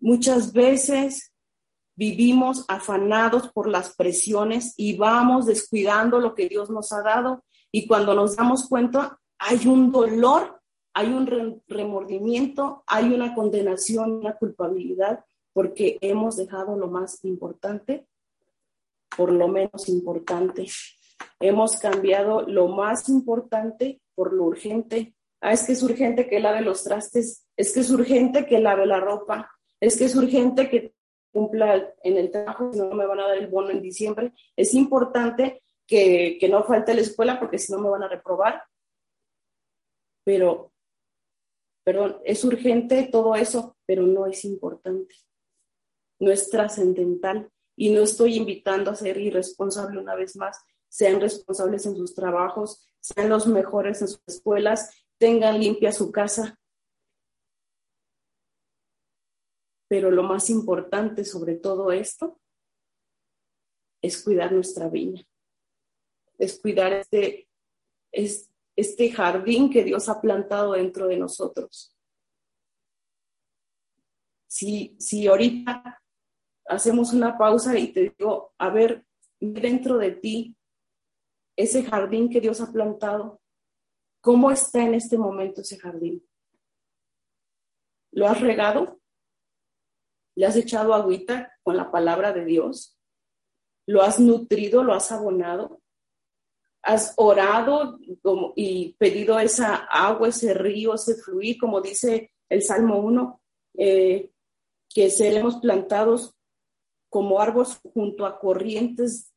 Muchas 0.00 0.52
veces 0.52 1.32
vivimos 1.96 2.64
afanados 2.68 3.48
por 3.52 3.68
las 3.68 3.94
presiones 3.94 4.74
y 4.76 4.96
vamos 4.96 5.46
descuidando 5.46 6.20
lo 6.20 6.34
que 6.34 6.48
Dios 6.48 6.70
nos 6.70 6.92
ha 6.92 7.02
dado 7.02 7.44
y 7.70 7.86
cuando 7.86 8.14
nos 8.14 8.36
damos 8.36 8.68
cuenta 8.68 9.18
hay 9.38 9.66
un 9.66 9.92
dolor, 9.92 10.60
hay 10.94 11.08
un 11.08 11.60
remordimiento, 11.66 12.84
hay 12.86 13.12
una 13.12 13.34
condenación, 13.34 14.12
una 14.12 14.36
culpabilidad 14.36 15.24
porque 15.52 15.98
hemos 16.00 16.36
dejado 16.36 16.76
lo 16.76 16.88
más 16.88 17.24
importante 17.24 18.06
por 19.16 19.32
lo 19.32 19.48
menos 19.48 19.88
importante. 19.88 20.66
Hemos 21.40 21.78
cambiado 21.78 22.42
lo 22.42 22.68
más 22.68 23.08
importante 23.08 24.00
por 24.14 24.32
lo 24.32 24.44
urgente 24.44 25.14
Ah, 25.40 25.52
es 25.52 25.64
que 25.64 25.72
es 25.72 25.82
urgente 25.82 26.28
que 26.28 26.40
lave 26.40 26.62
los 26.62 26.82
trastes, 26.82 27.46
es 27.56 27.72
que 27.72 27.80
es 27.80 27.90
urgente 27.90 28.44
que 28.44 28.58
lave 28.58 28.86
la 28.86 28.98
ropa, 28.98 29.50
es 29.80 29.96
que 29.96 30.06
es 30.06 30.16
urgente 30.16 30.68
que 30.68 30.94
cumpla 31.32 31.94
en 32.02 32.16
el 32.16 32.30
trabajo, 32.30 32.72
si 32.72 32.80
no 32.80 32.90
me 32.92 33.06
van 33.06 33.20
a 33.20 33.28
dar 33.28 33.38
el 33.38 33.46
bono 33.46 33.70
en 33.70 33.80
diciembre. 33.80 34.32
Es 34.56 34.74
importante 34.74 35.62
que, 35.86 36.38
que 36.40 36.48
no 36.48 36.64
falte 36.64 36.94
la 36.94 37.02
escuela 37.02 37.38
porque 37.38 37.58
si 37.58 37.72
no 37.72 37.78
me 37.78 37.88
van 37.88 38.02
a 38.02 38.08
reprobar. 38.08 38.64
Pero, 40.24 40.72
perdón, 41.84 42.20
es 42.24 42.42
urgente 42.44 43.08
todo 43.10 43.36
eso, 43.36 43.76
pero 43.86 44.02
no 44.02 44.26
es 44.26 44.44
importante. 44.44 45.14
No 46.18 46.32
es 46.32 46.50
trascendental. 46.50 47.48
Y 47.76 47.90
no 47.90 48.02
estoy 48.02 48.34
invitando 48.34 48.90
a 48.90 48.96
ser 48.96 49.18
irresponsable 49.18 50.00
una 50.00 50.16
vez 50.16 50.34
más. 50.34 50.60
Sean 50.88 51.20
responsables 51.20 51.86
en 51.86 51.96
sus 51.96 52.14
trabajos, 52.14 52.86
sean 53.00 53.28
los 53.28 53.46
mejores 53.46 54.00
en 54.02 54.08
sus 54.08 54.22
escuelas 54.26 54.90
tengan 55.18 55.58
limpia 55.58 55.92
su 55.92 56.10
casa. 56.10 56.58
Pero 59.88 60.10
lo 60.10 60.22
más 60.22 60.48
importante 60.50 61.24
sobre 61.24 61.56
todo 61.56 61.92
esto 61.92 62.40
es 64.00 64.22
cuidar 64.22 64.52
nuestra 64.52 64.88
viña, 64.88 65.26
es 66.38 66.60
cuidar 66.60 66.92
este, 66.92 67.48
este 68.12 69.10
jardín 69.10 69.70
que 69.70 69.82
Dios 69.82 70.08
ha 70.08 70.20
plantado 70.20 70.72
dentro 70.72 71.08
de 71.08 71.16
nosotros. 71.16 71.96
Si, 74.46 74.94
si 75.00 75.26
ahorita 75.26 76.02
hacemos 76.66 77.12
una 77.12 77.36
pausa 77.36 77.78
y 77.78 77.92
te 77.92 78.14
digo, 78.16 78.54
a 78.58 78.70
ver, 78.70 79.04
dentro 79.40 79.98
de 79.98 80.12
ti, 80.12 80.57
ese 81.58 81.82
jardín 81.82 82.30
que 82.30 82.40
Dios 82.40 82.60
ha 82.60 82.72
plantado, 82.72 83.40
¿Cómo 84.20 84.50
está 84.50 84.82
en 84.84 84.94
este 84.94 85.16
momento 85.16 85.60
ese 85.60 85.78
jardín? 85.78 86.26
¿Lo 88.12 88.26
has 88.28 88.40
regado? 88.40 89.00
¿Le 90.34 90.46
has 90.46 90.56
echado 90.56 90.94
agüita 90.94 91.52
con 91.62 91.76
la 91.76 91.90
palabra 91.90 92.32
de 92.32 92.44
Dios? 92.44 92.98
¿Lo 93.86 94.02
has 94.02 94.18
nutrido? 94.18 94.82
¿Lo 94.82 94.92
has 94.92 95.12
abonado? 95.12 95.80
¿Has 96.82 97.14
orado 97.16 97.98
y 98.56 98.94
pedido 98.98 99.38
esa 99.38 99.76
agua, 99.76 100.28
ese 100.28 100.54
río, 100.54 100.94
ese 100.94 101.14
fluir, 101.14 101.58
como 101.58 101.80
dice 101.80 102.32
el 102.48 102.62
Salmo 102.62 102.98
1, 102.98 103.40
eh, 103.78 104.30
que 104.88 105.10
seremos 105.10 105.56
plantados 105.56 106.34
como 107.08 107.40
árboles 107.40 107.80
junto 107.94 108.26
a 108.26 108.38
corrientes 108.38 109.32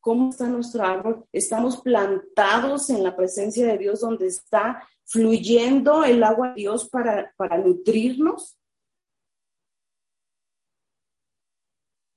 ¿Cómo 0.00 0.30
está 0.30 0.48
nuestro 0.48 0.82
árbol? 0.82 1.26
Estamos 1.30 1.82
plantados 1.82 2.88
en 2.88 3.02
la 3.02 3.14
presencia 3.14 3.66
de 3.66 3.76
Dios 3.76 4.00
donde 4.00 4.28
está 4.28 4.88
fluyendo 5.04 6.04
el 6.04 6.22
agua 6.22 6.48
de 6.48 6.54
Dios 6.54 6.88
para, 6.88 7.34
para 7.36 7.58
nutrirnos. 7.58 8.58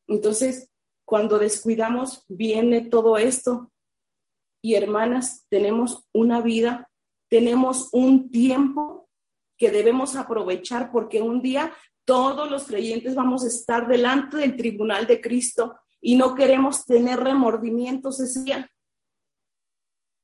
Entonces, 0.08 0.70
cuando 1.06 1.40
descuidamos, 1.40 2.24
viene 2.30 2.82
todo 2.82 3.18
esto. 3.18 3.70
Y 4.64 4.76
hermanas, 4.76 5.46
tenemos 5.50 6.08
una 6.14 6.40
vida, 6.40 6.90
tenemos 7.30 7.90
un 7.92 8.32
tiempo 8.32 9.10
que 9.58 9.72
debemos 9.72 10.16
aprovechar 10.16 10.90
porque 10.90 11.22
un 11.22 11.42
día 11.42 11.74
todos 12.06 12.50
los 12.50 12.66
creyentes 12.66 13.16
vamos 13.16 13.44
a 13.44 13.48
estar 13.48 13.88
delante 13.88 14.38
del 14.38 14.56
tribunal 14.56 15.06
de 15.06 15.20
Cristo 15.20 15.76
y 16.06 16.16
no 16.16 16.36
queremos 16.36 16.86
tener 16.86 17.22
remordimientos 17.22 18.20
ese 18.20 18.44
día. 18.44 18.70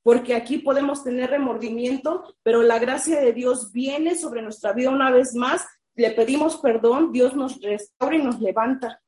Porque 0.02 0.34
aquí 0.34 0.58
podemos 0.58 1.02
tener 1.02 1.30
remordimiento, 1.30 2.36
pero 2.42 2.62
la 2.62 2.78
gracia 2.78 3.18
de 3.18 3.32
Dios 3.32 3.72
viene 3.72 4.14
sobre 4.14 4.42
nuestra 4.42 4.74
vida 4.74 4.90
una 4.90 5.10
vez 5.10 5.34
más. 5.34 5.66
Le 5.94 6.10
pedimos 6.10 6.58
perdón, 6.58 7.12
Dios 7.12 7.34
nos 7.34 7.60
restaura 7.62 8.14
y 8.14 8.22
nos 8.22 8.40
levanta. 8.40 9.02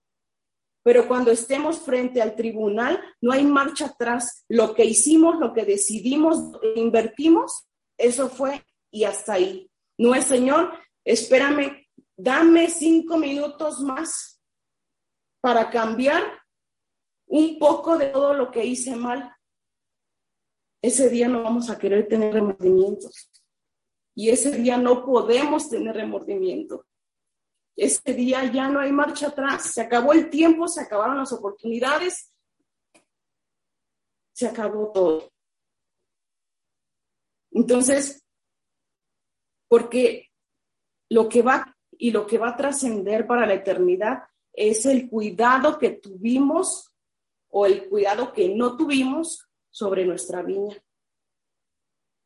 Pero 0.82 1.06
cuando 1.06 1.30
estemos 1.30 1.78
frente 1.78 2.22
al 2.22 2.34
tribunal, 2.34 2.98
no 3.20 3.32
hay 3.32 3.44
marcha 3.44 3.86
atrás. 3.86 4.44
Lo 4.48 4.74
que 4.74 4.86
hicimos, 4.86 5.38
lo 5.38 5.52
que 5.52 5.66
decidimos, 5.66 6.58
invertimos, 6.74 7.66
eso 7.98 8.30
fue 8.30 8.64
y 8.90 9.04
hasta 9.04 9.34
ahí. 9.34 9.70
No 9.98 10.14
es, 10.14 10.24
Señor, 10.24 10.72
espérame, 11.04 11.86
dame 12.16 12.68
cinco 12.68 13.18
minutos 13.18 13.80
más 13.80 14.40
para 15.42 15.68
cambiar 15.68 16.41
un 17.32 17.58
poco 17.58 17.96
de 17.96 18.08
todo 18.08 18.34
lo 18.34 18.50
que 18.50 18.62
hice 18.62 18.94
mal, 18.94 19.34
ese 20.82 21.08
día 21.08 21.28
no 21.28 21.42
vamos 21.42 21.70
a 21.70 21.78
querer 21.78 22.06
tener 22.06 22.34
remordimientos. 22.34 23.30
Y 24.14 24.28
ese 24.28 24.50
día 24.50 24.76
no 24.76 25.02
podemos 25.02 25.70
tener 25.70 25.96
remordimiento. 25.96 26.86
Ese 27.74 28.12
día 28.12 28.44
ya 28.52 28.68
no 28.68 28.80
hay 28.80 28.92
marcha 28.92 29.28
atrás. 29.28 29.72
Se 29.72 29.80
acabó 29.80 30.12
el 30.12 30.28
tiempo, 30.28 30.68
se 30.68 30.82
acabaron 30.82 31.16
las 31.16 31.32
oportunidades, 31.32 32.34
se 34.34 34.46
acabó 34.46 34.92
todo. 34.92 35.32
Entonces, 37.52 38.26
porque 39.68 40.30
lo 41.08 41.30
que 41.30 41.40
va 41.40 41.74
y 41.92 42.10
lo 42.10 42.26
que 42.26 42.36
va 42.36 42.50
a 42.50 42.56
trascender 42.56 43.26
para 43.26 43.46
la 43.46 43.54
eternidad 43.54 44.24
es 44.52 44.84
el 44.84 45.08
cuidado 45.08 45.78
que 45.78 45.92
tuvimos 45.92 46.91
o 47.52 47.66
el 47.66 47.88
cuidado 47.88 48.32
que 48.32 48.54
no 48.54 48.76
tuvimos 48.76 49.46
sobre 49.70 50.04
nuestra 50.04 50.42
viña. 50.42 50.82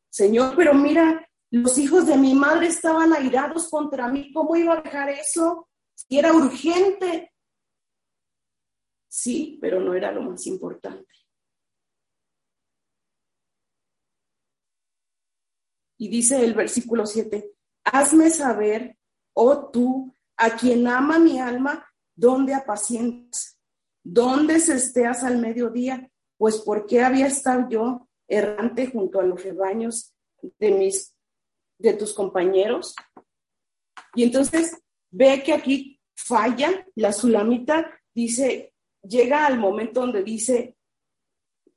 Señor, 0.09 0.55
pero 0.55 0.73
mira, 0.73 1.29
los 1.51 1.77
hijos 1.77 2.07
de 2.07 2.17
mi 2.17 2.33
madre 2.33 2.67
estaban 2.67 3.13
airados 3.13 3.69
contra 3.69 4.07
mí. 4.07 4.31
¿Cómo 4.33 4.55
iba 4.55 4.73
a 4.73 4.81
dejar 4.81 5.09
eso? 5.09 5.69
Si 5.93 6.17
era 6.17 6.33
urgente. 6.33 7.33
Sí, 9.07 9.57
pero 9.61 9.79
no 9.81 9.93
era 9.93 10.11
lo 10.11 10.21
más 10.21 10.47
importante. 10.47 11.05
Y 15.99 16.09
dice 16.09 16.43
el 16.43 16.53
versículo 16.53 17.05
7, 17.05 17.51
hazme 17.83 18.29
saber, 18.29 18.97
oh 19.33 19.71
tú, 19.71 20.15
a 20.37 20.55
quien 20.55 20.87
ama 20.87 21.17
mi 21.17 21.39
alma, 21.39 21.85
dónde 22.15 22.53
apacientas, 22.53 23.56
dónde 24.07 24.59
se 24.59 24.75
esteas 24.75 25.23
al 25.23 25.37
mediodía, 25.37 26.09
pues 26.37 26.57
porque 26.59 27.01
había 27.01 27.27
estado 27.27 27.67
yo 27.69 28.07
errante 28.27 28.87
junto 28.87 29.19
a 29.19 29.23
los 29.23 29.43
rebaños 29.43 30.13
de 30.59 30.71
mis 30.71 31.13
de 31.77 31.93
tus 31.93 32.13
compañeros. 32.13 32.95
Y 34.15 34.23
entonces 34.23 34.81
ve 35.11 35.43
que 35.43 35.53
aquí 35.53 35.99
falla, 36.15 36.87
la 36.95 37.11
sulamita 37.11 37.91
dice, 38.13 38.73
llega 39.03 39.45
al 39.45 39.59
momento 39.59 40.01
donde 40.01 40.23
dice 40.23 40.75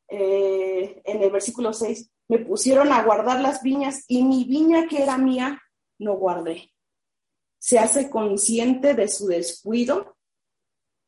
eh, 0.09 1.03
en 1.05 1.23
el 1.23 1.31
versículo 1.31 1.73
6, 1.73 2.11
me 2.29 2.39
pusieron 2.39 2.93
a 2.93 3.03
guardar 3.03 3.41
las 3.41 3.63
viñas 3.63 4.05
y 4.09 4.23
mi 4.23 4.45
viña 4.45 4.87
que 4.89 5.03
era 5.03 5.19
mía 5.19 5.61
no 5.99 6.15
guardé. 6.15 6.73
Se 7.59 7.79
hace 7.79 8.09
consciente 8.09 8.95
de 8.95 9.09
su 9.09 9.27
descuido, 9.27 10.17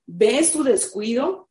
ve 0.06 0.42
su 0.44 0.62
descuido 0.62 1.50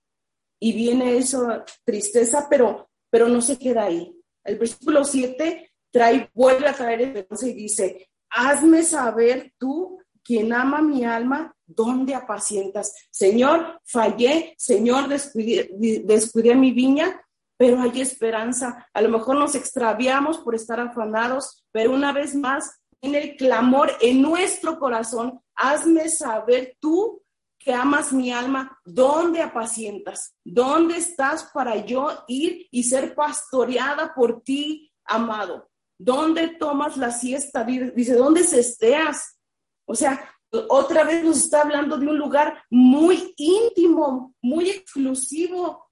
y 0.60 0.74
viene 0.74 1.18
eso, 1.18 1.64
tristeza, 1.84 2.48
pero, 2.50 2.90
pero 3.10 3.28
no 3.28 3.42
se 3.42 3.58
queda 3.58 3.86
ahí. 3.86 4.16
El 4.44 4.60
versículo 4.60 5.04
7 5.04 5.72
trae, 5.92 6.30
vuelve 6.34 6.68
a 6.68 6.74
traer 6.74 7.02
esperanza 7.02 7.48
y 7.48 7.54
dice, 7.54 8.10
hazme 8.30 8.84
saber 8.84 9.54
tú, 9.58 10.00
quien 10.24 10.54
ama 10.54 10.82
mi 10.82 11.04
alma, 11.04 11.56
dónde 11.66 12.16
apacientas. 12.16 12.94
Señor, 13.10 13.82
fallé, 13.86 14.54
Señor, 14.58 15.08
descuidé, 15.08 15.70
descuidé 16.04 16.56
mi 16.56 16.72
viña, 16.72 17.22
pero 17.58 17.82
hay 17.82 18.02
esperanza. 18.02 18.88
A 18.94 19.02
lo 19.02 19.10
mejor 19.10 19.38
nos 19.38 19.56
extraviamos 19.56 20.38
por 20.40 20.56
estar 20.56 20.80
afanados, 20.80 21.66
pero 21.72 21.92
una 21.92 22.12
vez 22.14 22.36
más, 22.36 22.82
en 23.02 23.16
el 23.16 23.36
clamor 23.36 23.92
en 24.00 24.22
nuestro 24.22 24.80
corazón, 24.80 25.42
hazme 25.56 26.08
saber 26.08 26.78
tú 26.80 27.21
que 27.64 27.74
amas 27.74 28.12
mi 28.12 28.32
alma, 28.32 28.80
¿dónde 28.84 29.42
apacientas? 29.42 30.36
¿Dónde 30.44 30.98
estás 30.98 31.50
para 31.54 31.86
yo 31.86 32.24
ir 32.28 32.68
y 32.72 32.84
ser 32.84 33.14
pastoreada 33.14 34.14
por 34.14 34.42
ti, 34.42 34.92
amado? 35.06 35.70
¿Dónde 35.98 36.48
tomas 36.50 36.98
la 36.98 37.12
siesta? 37.12 37.64
Dice, 37.64 38.16
¿dónde 38.16 38.44
se 38.44 38.62
esteas? 38.62 39.40
O 39.86 39.94
sea, 39.94 40.28
otra 40.70 41.04
vez 41.04 41.24
nos 41.24 41.38
está 41.38 41.62
hablando 41.62 41.98
de 41.98 42.08
un 42.08 42.18
lugar 42.18 42.64
muy 42.70 43.34
íntimo, 43.38 44.36
muy 44.42 44.70
exclusivo, 44.70 45.90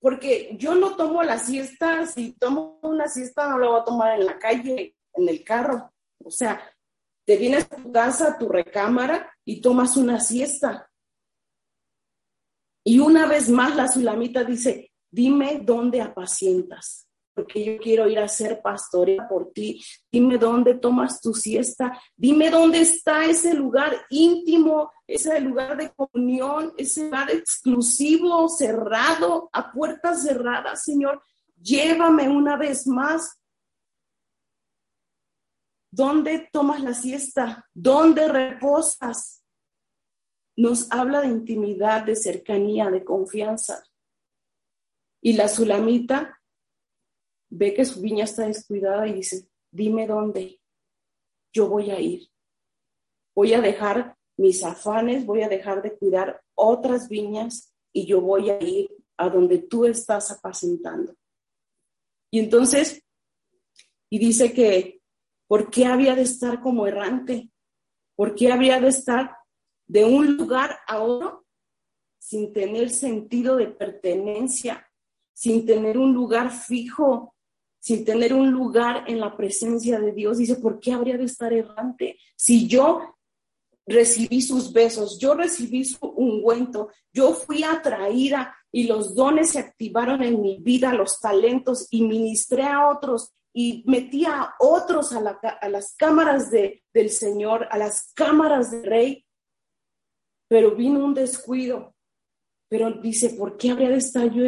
porque 0.00 0.56
yo 0.58 0.74
no 0.74 0.96
tomo 0.96 1.22
la 1.22 1.38
siesta, 1.38 2.06
si 2.06 2.32
tomo 2.32 2.78
una 2.82 3.08
siesta 3.08 3.48
no 3.48 3.58
la 3.58 3.68
voy 3.68 3.80
a 3.80 3.84
tomar 3.84 4.18
en 4.18 4.26
la 4.26 4.38
calle, 4.38 4.96
en 5.12 5.28
el 5.28 5.44
carro. 5.44 5.92
O 6.24 6.30
sea, 6.30 6.60
te 7.26 7.36
vienes 7.36 7.64
a 7.70 7.76
tu 7.76 7.92
casa, 7.92 8.28
a 8.28 8.38
tu 8.38 8.48
recámara 8.48 9.35
y 9.46 9.62
tomas 9.62 9.96
una 9.96 10.20
siesta. 10.20 10.90
Y 12.84 12.98
una 12.98 13.26
vez 13.26 13.48
más 13.48 13.74
la 13.74 13.88
sulamita 13.88 14.44
dice, 14.44 14.92
dime 15.10 15.62
dónde 15.64 16.02
apacientas 16.02 17.06
porque 17.36 17.62
yo 17.62 17.78
quiero 17.78 18.08
ir 18.08 18.18
a 18.18 18.28
ser 18.28 18.62
pastorea 18.62 19.28
por 19.28 19.52
ti. 19.52 19.84
Dime 20.10 20.38
dónde 20.38 20.74
tomas 20.74 21.20
tu 21.20 21.34
siesta. 21.34 22.00
Dime 22.16 22.48
dónde 22.48 22.80
está 22.80 23.26
ese 23.26 23.52
lugar 23.52 23.94
íntimo, 24.08 24.90
ese 25.06 25.38
lugar 25.40 25.76
de 25.76 25.92
comunión, 25.92 26.72
ese 26.78 27.04
lugar 27.04 27.30
exclusivo, 27.30 28.48
cerrado, 28.48 29.50
a 29.52 29.70
puertas 29.70 30.22
cerradas, 30.22 30.82
Señor. 30.82 31.22
Llévame 31.60 32.26
una 32.26 32.56
vez 32.56 32.86
más. 32.86 33.38
¿Dónde 35.96 36.50
tomas 36.52 36.82
la 36.82 36.92
siesta? 36.92 37.66
¿Dónde 37.72 38.28
reposas? 38.28 39.42
Nos 40.54 40.92
habla 40.92 41.22
de 41.22 41.28
intimidad, 41.28 42.04
de 42.04 42.16
cercanía, 42.16 42.90
de 42.90 43.02
confianza. 43.02 43.82
Y 45.22 45.32
la 45.32 45.48
sulamita 45.48 46.38
ve 47.48 47.72
que 47.72 47.86
su 47.86 48.02
viña 48.02 48.24
está 48.24 48.46
descuidada 48.46 49.08
y 49.08 49.14
dice, 49.14 49.48
dime 49.70 50.06
dónde, 50.06 50.60
yo 51.50 51.66
voy 51.66 51.90
a 51.90 51.98
ir. 51.98 52.28
Voy 53.34 53.54
a 53.54 53.62
dejar 53.62 54.18
mis 54.36 54.62
afanes, 54.64 55.24
voy 55.24 55.44
a 55.44 55.48
dejar 55.48 55.80
de 55.80 55.96
cuidar 55.96 56.42
otras 56.54 57.08
viñas 57.08 57.72
y 57.90 58.04
yo 58.04 58.20
voy 58.20 58.50
a 58.50 58.62
ir 58.62 58.94
a 59.16 59.30
donde 59.30 59.60
tú 59.60 59.86
estás 59.86 60.30
apacentando. 60.30 61.16
Y 62.30 62.40
entonces, 62.40 63.02
y 64.10 64.18
dice 64.18 64.52
que, 64.52 64.95
¿por 65.46 65.70
qué 65.70 65.86
había 65.86 66.14
de 66.14 66.22
estar 66.22 66.60
como 66.60 66.86
errante? 66.86 67.50
¿Por 68.14 68.34
qué 68.34 68.52
había 68.52 68.80
de 68.80 68.88
estar 68.88 69.36
de 69.86 70.04
un 70.04 70.36
lugar 70.36 70.78
a 70.86 71.00
otro 71.00 71.46
sin 72.18 72.52
tener 72.52 72.90
sentido 72.90 73.56
de 73.56 73.68
pertenencia, 73.68 74.90
sin 75.32 75.64
tener 75.64 75.96
un 75.96 76.12
lugar 76.12 76.50
fijo, 76.50 77.36
sin 77.78 78.04
tener 78.04 78.34
un 78.34 78.50
lugar 78.50 79.04
en 79.06 79.20
la 79.20 79.36
presencia 79.36 80.00
de 80.00 80.10
Dios. 80.10 80.38
Dice, 80.38 80.56
¿por 80.56 80.80
qué 80.80 80.92
habría 80.92 81.16
de 81.16 81.22
estar 81.22 81.52
errante? 81.52 82.18
Si 82.34 82.66
yo 82.66 83.16
recibí 83.86 84.42
sus 84.42 84.72
besos, 84.72 85.20
yo 85.20 85.34
recibí 85.34 85.84
su 85.84 86.04
ungüento, 86.04 86.88
yo 87.12 87.32
fui 87.32 87.62
atraída 87.62 88.56
y 88.72 88.88
los 88.88 89.14
dones 89.14 89.50
se 89.50 89.60
activaron 89.60 90.20
en 90.24 90.42
mi 90.42 90.58
vida, 90.58 90.92
los 90.92 91.20
talentos, 91.20 91.86
y 91.90 92.02
ministré 92.02 92.64
a 92.64 92.88
otros 92.88 93.32
y 93.58 93.82
metí 93.86 94.26
a 94.26 94.54
otros 94.58 95.14
a, 95.14 95.20
las 95.70 95.96
cámaras 95.96 96.50
de, 96.50 96.84
del 96.92 97.08
Señor, 97.08 97.66
a 97.70 97.78
las 97.78 98.12
cámaras 98.12 98.70
del 98.70 98.84
Rey, 98.84 99.26
pero 100.46 100.76
vino 100.76 101.02
un 101.02 101.14
descuido. 101.14 101.94
Pero 102.68 102.90
dice, 102.90 103.30
¿por 103.30 103.56
qué 103.56 103.70
habría 103.70 103.88
de 103.88 103.96
estar 103.96 104.30
yo? 104.30 104.44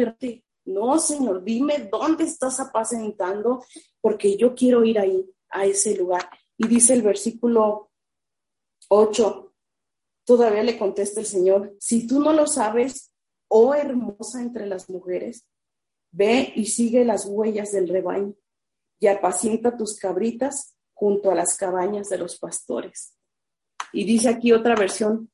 No, 0.65 0.99
Señor, 0.99 1.43
dime 1.43 1.89
dónde 1.91 2.25
estás 2.25 2.59
apacentando, 2.59 3.65
porque 3.99 4.37
yo 4.37 4.53
quiero 4.53 4.83
ir 4.83 4.99
ahí, 4.99 5.27
a 5.49 5.65
ese 5.65 5.95
lugar. 5.97 6.29
Y 6.55 6.67
dice 6.67 6.93
el 6.93 7.01
versículo 7.01 7.89
8, 8.89 9.55
todavía 10.23 10.61
le 10.61 10.77
contesta 10.77 11.19
el 11.19 11.25
Señor, 11.25 11.75
si 11.79 12.05
tú 12.05 12.19
no 12.19 12.31
lo 12.31 12.45
sabes, 12.45 13.11
oh 13.47 13.73
hermosa 13.73 14.43
entre 14.43 14.67
las 14.67 14.87
mujeres, 14.87 15.47
ve 16.11 16.53
y 16.55 16.67
sigue 16.67 17.03
las 17.05 17.25
huellas 17.25 17.71
del 17.71 17.89
rebaño 17.89 18.35
y 18.99 19.07
apacienta 19.07 19.77
tus 19.77 19.97
cabritas 19.97 20.75
junto 20.93 21.31
a 21.31 21.35
las 21.35 21.57
cabañas 21.57 22.09
de 22.09 22.17
los 22.17 22.37
pastores. 22.37 23.15
Y 23.93 24.03
dice 24.03 24.29
aquí 24.29 24.51
otra 24.51 24.75
versión, 24.75 25.31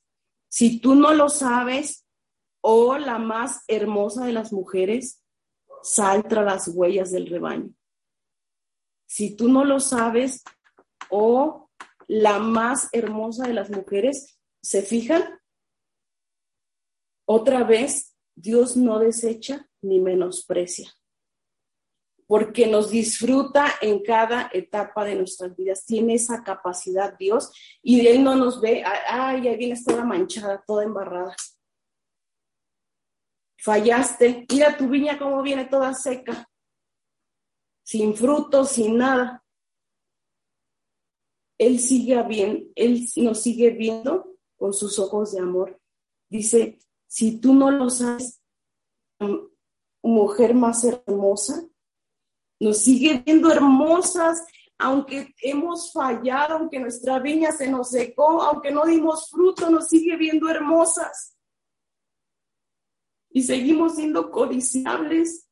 si 0.47 0.79
tú 0.79 0.95
no 0.95 1.13
lo 1.13 1.29
sabes, 1.29 2.05
oh 2.61 2.97
la 2.97 3.17
más 3.17 3.63
hermosa 3.67 4.25
de 4.25 4.33
las 4.33 4.53
mujeres, 4.53 5.23
sal 5.81 6.23
tras 6.27 6.45
las 6.45 6.67
huellas 6.67 7.11
del 7.11 7.27
rebaño. 7.27 7.73
Si 9.07 9.35
tú 9.35 9.49
no 9.49 9.65
lo 9.65 9.79
sabes, 9.79 10.43
o 11.09 11.69
la 12.07 12.39
más 12.39 12.89
hermosa 12.91 13.47
de 13.47 13.53
las 13.53 13.69
mujeres, 13.69 14.39
¿se 14.61 14.81
fijan? 14.81 15.23
Otra 17.25 17.63
vez, 17.63 18.15
Dios 18.35 18.75
no 18.75 18.99
desecha 18.99 19.69
ni 19.81 19.99
menosprecia, 19.99 20.93
porque 22.27 22.67
nos 22.67 22.89
disfruta 22.89 23.67
en 23.81 24.03
cada 24.03 24.49
etapa 24.53 25.05
de 25.05 25.15
nuestras 25.15 25.55
vidas. 25.55 25.85
Tiene 25.85 26.15
esa 26.15 26.43
capacidad 26.43 27.17
Dios 27.17 27.51
y 27.81 28.07
Él 28.07 28.23
no 28.23 28.35
nos 28.35 28.61
ve, 28.61 28.83
ay, 28.83 29.47
ahí 29.47 29.57
viene 29.57 29.79
toda 29.83 30.03
manchada, 30.03 30.63
toda 30.65 30.83
embarrada 30.83 31.35
fallaste, 33.65 34.45
mira 34.47 34.77
tu 34.77 34.87
viña 34.87 35.17
cómo 35.17 35.41
viene 35.41 35.65
toda 35.65 35.91
seca, 35.95 36.47
sin 37.83 38.13
frutos, 38.13 38.69
sin 38.69 38.97
nada. 38.97 39.43
Él 41.57 41.79
sigue 41.79 42.21
bien, 42.23 42.71
él 42.75 43.07
nos 43.15 43.41
sigue 43.41 43.71
viendo 43.71 44.37
con 44.55 44.71
sus 44.71 44.99
ojos 44.99 45.31
de 45.31 45.39
amor. 45.39 45.81
Dice, 46.29 46.77
si 47.07 47.39
tú 47.39 47.55
no 47.55 47.71
lo 47.71 47.89
sabes, 47.89 48.39
mujer 50.03 50.53
más 50.53 50.83
hermosa, 50.83 51.67
nos 52.65 52.79
sigue 52.79 53.21
viendo 53.23 53.51
hermosas, 53.51 54.43
aunque 54.79 55.35
hemos 55.41 55.93
fallado, 55.93 56.55
aunque 56.55 56.79
nuestra 56.79 57.19
viña 57.19 57.51
se 57.51 57.69
nos 57.69 57.91
secó, 57.91 58.41
aunque 58.41 58.71
no 58.71 58.85
dimos 58.85 59.29
fruto, 59.29 59.69
nos 59.69 59.87
sigue 59.87 60.17
viendo 60.17 60.49
hermosas 60.49 61.35
y 63.29 63.43
seguimos 63.43 63.95
siendo 63.95 64.31
codiciables. 64.31 65.47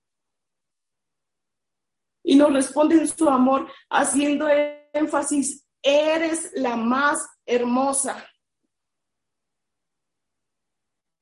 Y 2.23 2.35
nos 2.35 2.51
responde 2.51 2.95
en 2.95 3.07
su 3.07 3.29
amor 3.29 3.69
haciendo 3.89 4.47
énfasis, 4.93 5.67
eres 5.83 6.49
la 6.55 6.77
más 6.77 7.27
hermosa. 7.45 8.25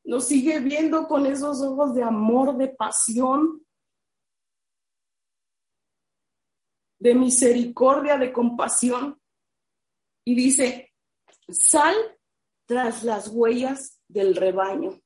Nos 0.05 0.25
sigue 0.27 0.59
viendo 0.59 1.07
con 1.07 1.25
esos 1.25 1.61
ojos 1.61 1.95
de 1.95 2.03
amor, 2.03 2.55
de 2.55 2.69
pasión. 2.69 3.65
De 7.01 7.15
misericordia, 7.15 8.17
de 8.17 8.31
compasión. 8.31 9.19
Y 10.23 10.35
dice, 10.35 10.93
sal 11.49 11.95
tras 12.67 13.03
las 13.03 13.27
huellas 13.29 13.99
del 14.07 14.35
rebaño. 14.35 15.01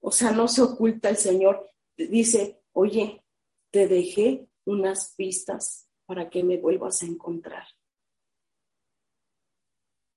O 0.00 0.10
sea, 0.10 0.32
no 0.32 0.48
se 0.48 0.62
oculta 0.62 1.08
el 1.08 1.16
Señor. 1.16 1.70
Dice, 1.96 2.62
oye, 2.72 3.24
te 3.70 3.86
dejé 3.86 4.48
unas 4.64 5.14
pistas 5.14 5.88
para 6.06 6.28
que 6.28 6.42
me 6.42 6.58
vuelvas 6.58 7.02
a 7.02 7.06
encontrar. 7.06 7.68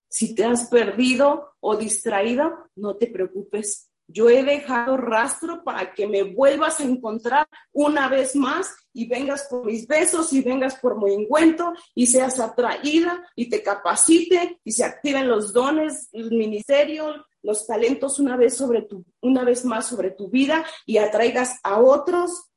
Si 0.10 0.34
te 0.34 0.44
has 0.44 0.70
perdido 0.70 1.54
o 1.60 1.76
distraído, 1.76 2.70
no 2.76 2.96
te 2.96 3.08
preocupes. 3.08 3.92
Yo 4.08 4.28
he 4.28 4.44
dejado 4.44 4.98
rastro 4.98 5.64
para 5.64 5.94
que 5.94 6.08
me 6.08 6.24
vuelvas 6.24 6.80
a 6.80 6.84
encontrar 6.84 7.48
una 7.72 8.10
vez 8.10 8.36
más 8.36 8.83
y 8.94 9.08
vengas 9.08 9.48
por 9.50 9.66
mis 9.66 9.88
besos 9.88 10.32
y 10.34 10.42
vengas 10.42 10.76
por 10.76 11.02
mi 11.02 11.14
encuentro 11.14 11.74
y 11.96 12.08
seas 12.08 12.40
atraída 12.40 13.26
y 13.36 13.50
te 13.50 13.62
capacite 13.62 14.60
y 14.64 14.72
se 14.72 14.84
activen 14.84 15.28
los 15.28 15.52
dones, 15.52 16.10
el 16.14 16.32
ministerio, 16.32 17.26
los 17.42 17.68
talentos 17.68 18.20
una 18.20 18.38
vez 18.38 18.56
sobre 18.56 18.84
tu, 18.84 19.04
una 19.22 19.44
vez 19.44 19.66
más 19.66 19.88
sobre 19.88 20.12
tu 20.12 20.30
vida 20.30 20.66
y 20.86 20.98
atraigas 20.98 21.60
a 21.64 21.80
otros 21.80 22.50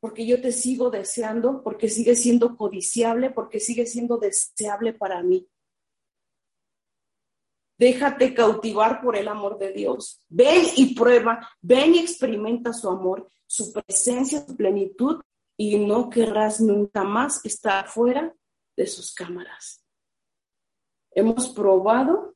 porque 0.00 0.26
yo 0.26 0.40
te 0.40 0.52
sigo 0.52 0.90
deseando, 0.90 1.62
porque 1.64 1.88
sigue 1.88 2.14
siendo 2.14 2.56
codiciable, 2.56 3.30
porque 3.30 3.58
sigue 3.58 3.86
siendo 3.86 4.18
deseable 4.18 4.92
para 4.92 5.22
mí. 5.22 5.48
Déjate 7.78 8.32
cautivar 8.32 9.02
por 9.02 9.16
el 9.16 9.28
amor 9.28 9.58
de 9.58 9.72
Dios. 9.72 10.20
Ven 10.28 10.64
y 10.76 10.94
prueba, 10.94 11.46
ven 11.60 11.94
y 11.94 11.98
experimenta 11.98 12.72
su 12.72 12.88
amor, 12.88 13.28
su 13.46 13.72
presencia, 13.72 14.44
su 14.46 14.56
plenitud 14.56 15.20
y 15.58 15.78
no 15.78 16.08
querrás 16.08 16.60
nunca 16.60 17.04
más 17.04 17.44
estar 17.44 17.88
fuera 17.88 18.34
de 18.76 18.86
sus 18.86 19.14
cámaras. 19.14 19.82
Hemos 21.12 21.48
probado 21.50 22.34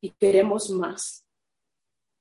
y 0.00 0.10
queremos 0.10 0.70
más. 0.70 1.24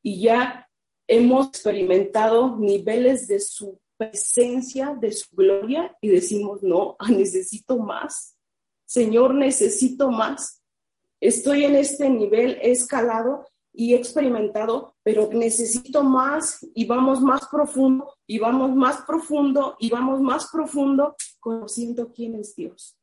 Y 0.03 0.21
ya 0.21 0.69
hemos 1.07 1.47
experimentado 1.47 2.57
niveles 2.57 3.27
de 3.27 3.39
su 3.39 3.79
presencia, 3.97 4.95
de 4.99 5.11
su 5.11 5.35
gloria 5.35 5.95
y 6.01 6.09
decimos, 6.09 6.61
no, 6.61 6.95
necesito 7.09 7.77
más. 7.77 8.37
Señor, 8.85 9.33
necesito 9.33 10.11
más 10.11 10.61
estoy 11.19 11.65
en 11.65 11.75
este 11.75 12.09
nivel, 12.09 12.57
escalado 12.61 13.45
y 13.73 13.93
experimentado, 13.93 14.95
pero 15.03 15.29
necesito 15.31 16.03
más 16.03 16.65
y 16.73 16.85
vamos 16.85 17.21
más 17.21 17.47
profundo 17.47 18.11
y 18.25 18.39
vamos 18.39 18.75
más 18.75 19.03
profundo 19.03 19.75
y 19.79 19.89
vamos 19.89 20.19
más 20.19 20.49
profundo 20.51 21.15
conociendo 21.39 22.11
quién 22.11 22.35
es 22.35 22.55
Dios, 22.55 22.97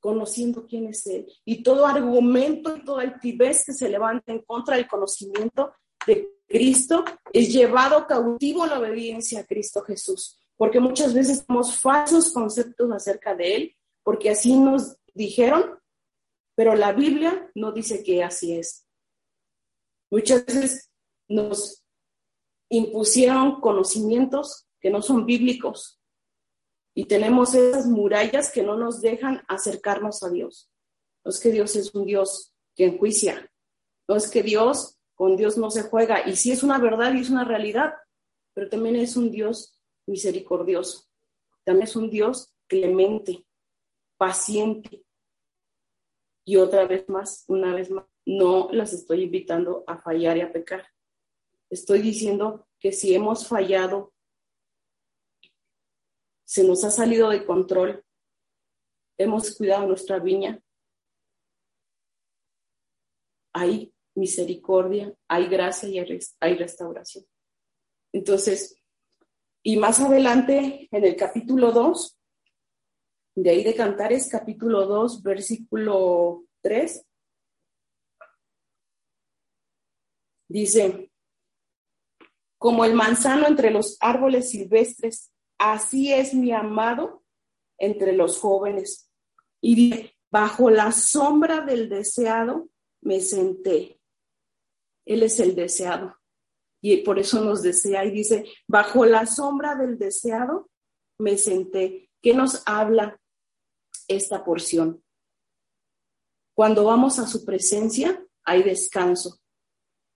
conociendo 0.00 0.66
quién 0.66 0.88
es 0.88 1.06
Él. 1.06 1.26
Y 1.46 1.62
todo 1.62 1.86
argumento 1.86 2.76
y 2.76 2.84
toda 2.84 3.02
altivez 3.02 3.64
que 3.64 3.72
se 3.72 3.88
levanta 3.88 4.32
en 4.32 4.42
contra 4.42 4.76
del 4.76 4.86
conocimiento 4.86 5.72
de 6.06 6.36
Cristo 6.46 7.02
es 7.32 7.52
llevado 7.52 8.06
cautivo 8.06 8.64
a 8.64 8.68
la 8.68 8.78
obediencia 8.78 9.40
a 9.40 9.46
Cristo 9.46 9.82
Jesús, 9.82 10.38
porque 10.58 10.78
muchas 10.78 11.14
veces 11.14 11.46
tenemos 11.46 11.80
falsos 11.80 12.32
conceptos 12.32 12.92
acerca 12.92 13.34
de 13.34 13.56
Él, 13.56 13.76
porque 14.02 14.28
así 14.28 14.56
nos 14.56 14.96
dijeron 15.14 15.78
pero 16.56 16.74
la 16.74 16.92
Biblia 16.92 17.50
no 17.54 17.70
dice 17.70 18.02
que 18.02 18.24
así 18.24 18.54
es. 18.54 18.86
Muchas 20.10 20.44
veces 20.46 20.90
nos 21.28 21.84
impusieron 22.70 23.60
conocimientos 23.60 24.66
que 24.80 24.90
no 24.90 25.02
son 25.02 25.26
bíblicos 25.26 26.00
y 26.94 27.04
tenemos 27.04 27.54
esas 27.54 27.86
murallas 27.86 28.50
que 28.50 28.62
no 28.62 28.76
nos 28.76 29.02
dejan 29.02 29.42
acercarnos 29.48 30.22
a 30.22 30.30
Dios. 30.30 30.70
No 31.24 31.30
es 31.30 31.40
que 31.40 31.50
Dios 31.50 31.76
es 31.76 31.94
un 31.94 32.06
Dios 32.06 32.54
que 32.74 32.86
enjuicia, 32.86 33.52
no 34.08 34.16
es 34.16 34.30
que 34.30 34.42
Dios, 34.42 34.98
con 35.14 35.36
Dios 35.36 35.58
no 35.58 35.70
se 35.70 35.82
juega, 35.82 36.26
y 36.26 36.36
sí 36.36 36.52
es 36.52 36.62
una 36.62 36.78
verdad 36.78 37.12
y 37.14 37.20
es 37.20 37.30
una 37.30 37.44
realidad, 37.44 37.94
pero 38.54 38.68
también 38.68 38.96
es 38.96 39.16
un 39.16 39.30
Dios 39.30 39.78
misericordioso, 40.06 41.04
también 41.64 41.84
es 41.84 41.96
un 41.96 42.08
Dios 42.08 42.54
clemente, 42.66 43.44
paciente, 44.16 45.05
y 46.46 46.56
otra 46.56 46.86
vez 46.86 47.08
más, 47.08 47.44
una 47.48 47.74
vez 47.74 47.90
más, 47.90 48.06
no 48.24 48.68
las 48.70 48.92
estoy 48.92 49.24
invitando 49.24 49.82
a 49.86 49.98
fallar 49.98 50.36
y 50.36 50.42
a 50.42 50.52
pecar. 50.52 50.86
Estoy 51.68 52.00
diciendo 52.00 52.68
que 52.78 52.92
si 52.92 53.14
hemos 53.14 53.48
fallado, 53.48 54.14
se 56.44 56.62
nos 56.62 56.84
ha 56.84 56.90
salido 56.92 57.30
de 57.30 57.44
control, 57.44 58.04
hemos 59.18 59.56
cuidado 59.56 59.88
nuestra 59.88 60.20
viña, 60.20 60.62
hay 63.52 63.92
misericordia, 64.14 65.12
hay 65.26 65.48
gracia 65.48 65.88
y 65.88 65.98
hay 65.98 66.54
restauración. 66.54 67.24
Entonces, 68.12 68.80
y 69.64 69.76
más 69.78 69.98
adelante, 69.98 70.88
en 70.92 71.04
el 71.04 71.16
capítulo 71.16 71.72
2, 71.72 72.15
de 73.36 73.50
ahí 73.50 73.62
de 73.62 73.74
Cantares, 73.74 74.28
capítulo 74.30 74.86
2, 74.86 75.22
versículo 75.22 76.46
3. 76.62 77.04
Dice, 80.48 81.12
como 82.56 82.86
el 82.86 82.94
manzano 82.94 83.46
entre 83.46 83.70
los 83.70 83.98
árboles 84.00 84.50
silvestres, 84.50 85.32
así 85.58 86.12
es 86.12 86.32
mi 86.32 86.50
amado 86.52 87.24
entre 87.78 88.14
los 88.14 88.38
jóvenes. 88.38 89.12
Y 89.60 89.74
dice, 89.74 90.16
bajo 90.30 90.70
la 90.70 90.90
sombra 90.92 91.60
del 91.60 91.90
deseado 91.90 92.70
me 93.02 93.20
senté. 93.20 94.00
Él 95.04 95.22
es 95.22 95.38
el 95.40 95.54
deseado. 95.54 96.16
Y 96.80 96.98
por 96.98 97.18
eso 97.18 97.44
nos 97.44 97.62
desea. 97.62 98.06
Y 98.06 98.12
dice, 98.12 98.46
bajo 98.66 99.04
la 99.04 99.26
sombra 99.26 99.74
del 99.74 99.98
deseado 99.98 100.70
me 101.18 101.36
senté. 101.36 102.10
¿Qué 102.22 102.32
nos 102.32 102.62
habla? 102.64 103.20
Esta 104.08 104.44
porción. 104.44 105.02
Cuando 106.54 106.84
vamos 106.84 107.18
a 107.18 107.26
su 107.26 107.44
presencia, 107.44 108.24
hay 108.44 108.62
descanso. 108.62 109.40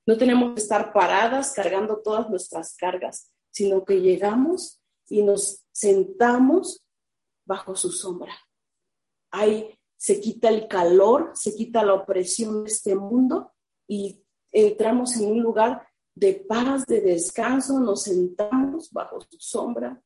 No 0.07 0.17
tenemos 0.17 0.55
que 0.55 0.61
estar 0.61 0.93
paradas 0.93 1.53
cargando 1.53 2.01
todas 2.03 2.31
nuestras 2.31 2.77
cargas, 2.77 3.31
sino 3.51 3.85
que 3.85 4.01
llegamos 4.01 4.81
y 5.09 5.23
nos 5.23 5.67
sentamos 5.73 6.85
bajo 7.45 7.75
su 7.75 7.91
sombra. 7.91 8.33
Ahí 9.31 9.79
se 9.97 10.21
quita 10.21 10.49
el 10.49 10.67
calor, 10.67 11.33
se 11.35 11.55
quita 11.55 11.85
la 11.85 11.95
opresión 11.95 12.65
de 12.65 12.71
este 12.71 12.95
mundo 12.95 13.53
y 13.87 14.25
entramos 14.51 15.17
en 15.17 15.33
un 15.33 15.43
lugar 15.43 15.87
de 16.15 16.35
paz, 16.35 16.87
de 16.87 17.01
descanso, 17.01 17.79
nos 17.81 18.05
sentamos 18.05 18.91
bajo 18.91 19.21
su 19.21 19.39
sombra 19.39 20.03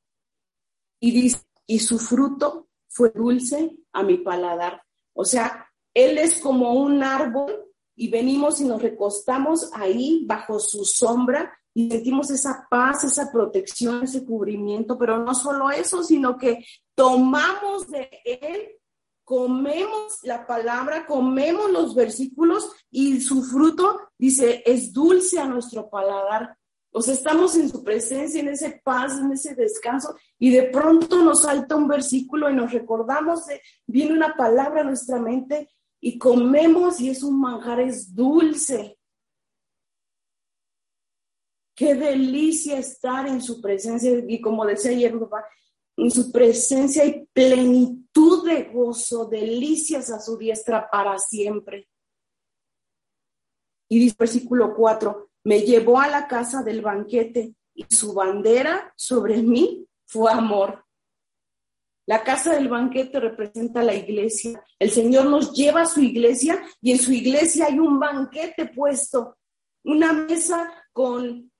y 1.00 1.32
y 1.66 1.78
su 1.78 1.98
fruto 1.98 2.68
fue 2.94 3.10
dulce 3.10 3.76
a 3.92 4.02
mi 4.04 4.18
paladar. 4.18 4.80
O 5.14 5.24
sea, 5.24 5.68
Él 5.92 6.16
es 6.16 6.38
como 6.38 6.74
un 6.74 7.02
árbol 7.02 7.64
y 7.96 8.08
venimos 8.08 8.60
y 8.60 8.64
nos 8.64 8.80
recostamos 8.80 9.70
ahí 9.74 10.24
bajo 10.26 10.60
su 10.60 10.84
sombra 10.84 11.52
y 11.74 11.90
sentimos 11.90 12.30
esa 12.30 12.68
paz, 12.70 13.02
esa 13.02 13.32
protección, 13.32 14.04
ese 14.04 14.24
cubrimiento, 14.24 14.96
pero 14.96 15.18
no 15.18 15.34
solo 15.34 15.70
eso, 15.70 16.04
sino 16.04 16.38
que 16.38 16.64
tomamos 16.94 17.90
de 17.90 18.08
Él, 18.24 18.68
comemos 19.24 20.18
la 20.22 20.46
palabra, 20.46 21.04
comemos 21.04 21.70
los 21.72 21.96
versículos 21.96 22.70
y 22.92 23.20
su 23.20 23.42
fruto, 23.42 23.98
dice, 24.16 24.62
es 24.64 24.92
dulce 24.92 25.40
a 25.40 25.46
nuestro 25.46 25.90
paladar. 25.90 26.56
O 26.96 27.02
sea, 27.02 27.14
estamos 27.14 27.56
en 27.56 27.68
su 27.68 27.82
presencia, 27.82 28.40
en 28.40 28.50
ese 28.50 28.80
paz, 28.84 29.18
en 29.18 29.32
ese 29.32 29.56
descanso, 29.56 30.14
y 30.38 30.50
de 30.50 30.62
pronto 30.70 31.24
nos 31.24 31.42
salta 31.42 31.74
un 31.74 31.88
versículo 31.88 32.48
y 32.48 32.54
nos 32.54 32.72
recordamos, 32.72 33.46
de, 33.46 33.60
viene 33.84 34.12
una 34.12 34.36
palabra 34.36 34.82
a 34.82 34.84
nuestra 34.84 35.18
mente 35.18 35.68
y 36.00 36.16
comemos 36.16 37.00
y 37.00 37.10
es 37.10 37.24
un 37.24 37.40
manjar, 37.40 37.80
es 37.80 38.14
dulce. 38.14 38.96
Qué 41.74 41.96
delicia 41.96 42.78
estar 42.78 43.26
en 43.26 43.42
su 43.42 43.60
presencia, 43.60 44.12
y 44.28 44.40
como 44.40 44.64
decía 44.64 44.92
ayer, 44.92 45.12
en 45.96 46.10
su 46.12 46.30
presencia 46.30 47.02
hay 47.02 47.26
plenitud 47.32 48.46
de 48.46 48.70
gozo, 48.72 49.24
delicias 49.24 50.12
a 50.12 50.20
su 50.20 50.38
diestra 50.38 50.88
para 50.88 51.18
siempre. 51.18 51.88
Y 53.88 53.98
dice 53.98 54.14
versículo 54.16 54.76
4, 54.76 55.30
me 55.44 55.60
llevó 55.60 56.00
a 56.00 56.08
la 56.08 56.26
casa 56.26 56.62
del 56.62 56.80
banquete 56.80 57.54
y 57.74 57.84
su 57.94 58.14
bandera 58.14 58.92
sobre 58.96 59.42
mí 59.42 59.86
fue 60.06 60.32
amor. 60.32 60.84
La 62.06 62.22
casa 62.22 62.54
del 62.54 62.68
banquete 62.68 63.18
representa 63.18 63.82
la 63.82 63.94
iglesia. 63.94 64.62
El 64.78 64.90
Señor 64.90 65.26
nos 65.26 65.54
lleva 65.54 65.82
a 65.82 65.86
su 65.86 66.00
iglesia 66.00 66.62
y 66.80 66.92
en 66.92 66.98
su 66.98 67.12
iglesia 67.12 67.66
hay 67.66 67.78
un 67.78 67.98
banquete 67.98 68.66
puesto, 68.66 69.38
una 69.84 70.12
mesa 70.12 70.70
con 70.92 71.50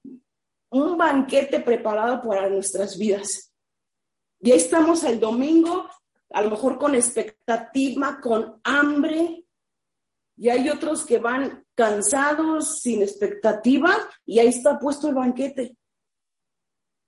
un 0.71 0.99
banquete 0.99 1.61
preparado 1.61 2.21
para 2.23 2.49
nuestras 2.49 2.99
vidas. 2.99 3.53
Y 4.41 4.51
ahí 4.53 4.59
estamos 4.59 5.03
el 5.05 5.19
domingo, 5.19 5.89
a 6.31 6.43
lo 6.43 6.51
mejor 6.51 6.79
con 6.79 6.95
expectativa, 6.95 8.21
con 8.21 8.61
hambre, 8.65 9.44
y 10.37 10.49
hay 10.49 10.69
otros 10.69 11.05
que 11.05 11.19
van 11.19 11.65
cansados, 11.75 12.81
sin 12.81 13.03
expectativa, 13.03 13.97
y 14.25 14.39
ahí 14.39 14.49
está 14.49 14.79
puesto 14.79 15.09
el 15.09 15.15
banquete. 15.15 15.77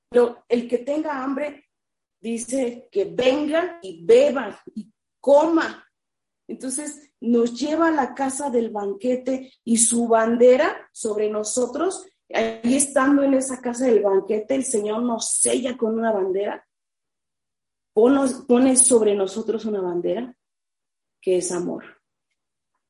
Pero 0.09 0.45
el 0.49 0.69
que 0.69 0.79
tenga 0.79 1.23
hambre 1.23 1.69
dice 2.21 2.89
que 2.91 3.05
venga 3.05 3.79
y 3.83 4.05
beba 4.05 4.61
y 4.75 4.91
coma. 5.21 5.85
Entonces 6.49 7.13
nos 7.21 7.59
lleva 7.59 7.89
a 7.89 7.93
la 7.93 8.15
casa 8.15 8.51
del 8.51 8.71
banquete 8.71 9.53
y 9.65 9.79
su 9.79 10.07
bandera 10.07 10.89
sobre 10.93 11.29
nosotros, 11.29 12.07
ahí 12.33 12.77
estando 12.77 13.23
en 13.23 13.35
esa 13.35 13.61
casa 13.61 13.87
del 13.87 14.03
banquete, 14.03 14.55
el 14.55 14.65
Señor 14.65 15.03
nos 15.03 15.31
sella 15.33 15.77
con 15.77 15.99
una 15.99 16.13
bandera, 16.13 16.65
pone 17.93 18.77
sobre 18.77 19.15
nosotros 19.15 19.65
una 19.65 19.81
bandera 19.81 20.37
que 21.21 21.39
es 21.39 21.51
amor. 21.51 21.96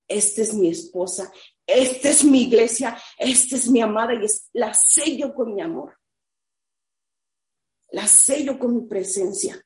Esta 0.08 0.42
es 0.42 0.54
mi 0.54 0.68
esposa, 0.68 1.32
esta 1.66 2.10
es 2.10 2.24
mi 2.24 2.42
iglesia, 2.42 2.96
esta 3.18 3.56
es 3.56 3.68
mi 3.68 3.80
amada 3.80 4.14
y 4.14 4.26
la 4.52 4.72
sello 4.72 5.34
con 5.34 5.54
mi 5.54 5.60
amor. 5.60 5.98
La 7.90 8.06
sello 8.06 8.58
con 8.58 8.74
mi 8.76 8.82
presencia. 8.82 9.60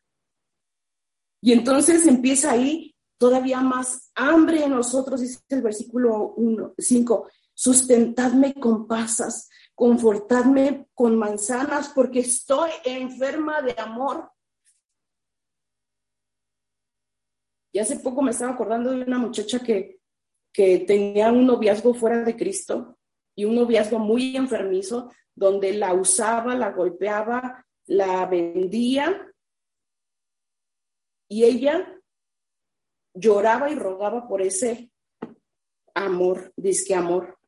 Y 1.43 1.53
entonces 1.53 2.07
empieza 2.07 2.53
ahí 2.53 2.95
todavía 3.19 3.61
más 3.61 4.11
hambre 4.15 4.65
en 4.65 4.71
nosotros, 4.71 5.21
dice 5.21 5.41
el 5.51 5.63
versículo 5.63 6.33
1, 6.37 6.75
5, 6.79 7.29
sustentadme 7.53 8.55
con 8.55 8.87
pasas, 8.87 9.51
confortadme 9.75 10.89
con 10.95 11.19
manzanas, 11.19 11.91
porque 11.95 12.21
estoy 12.21 12.71
enferma 12.85 13.61
de 13.61 13.75
amor. 13.79 14.31
Y 17.73 17.79
hace 17.79 17.99
poco 17.99 18.23
me 18.23 18.31
estaba 18.31 18.53
acordando 18.53 18.91
de 18.91 19.03
una 19.03 19.19
muchacha 19.19 19.61
que, 19.61 20.00
que 20.53 20.81
tenía 20.81 21.31
un 21.31 21.47
noviazgo 21.47 21.95
fuera 21.95 22.25
de 22.25 22.37
Cristo 22.37 22.99
y 23.37 23.45
un 23.45 23.55
noviazgo 23.55 23.99
muy 23.99 24.37
enfermizo, 24.37 25.13
donde 25.35 25.73
la 25.73 25.95
usaba, 25.95 26.55
la 26.55 26.73
golpeaba, 26.73 27.67
la 27.87 28.27
vendía, 28.27 29.31
y 31.31 31.45
ella 31.45 31.97
lloraba 33.15 33.71
y 33.71 33.77
rogaba 33.77 34.27
por 34.27 34.43
ese 34.43 34.91
amor, 35.95 36.53
disque 36.57 36.95
amor. 36.95 37.39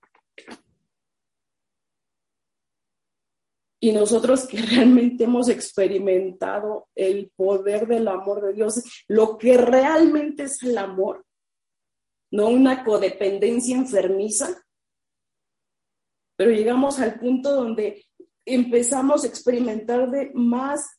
Y 3.80 3.90
nosotros 3.90 4.46
que 4.46 4.58
realmente 4.62 5.24
hemos 5.24 5.48
experimentado 5.48 6.88
el 6.94 7.32
poder 7.34 7.88
del 7.88 8.06
amor 8.06 8.40
de 8.40 8.52
Dios, 8.52 9.04
lo 9.08 9.36
que 9.36 9.56
realmente 9.56 10.44
es 10.44 10.62
el 10.62 10.78
amor, 10.78 11.26
no 12.32 12.48
una 12.48 12.82
codependencia 12.82 13.76
enfermiza, 13.76 14.64
pero 16.36 16.50
llegamos 16.50 16.98
al 16.98 17.20
punto 17.20 17.52
donde 17.52 18.04
empezamos 18.44 19.22
a 19.22 19.28
experimentar 19.28 20.10
de 20.10 20.32
más, 20.34 20.98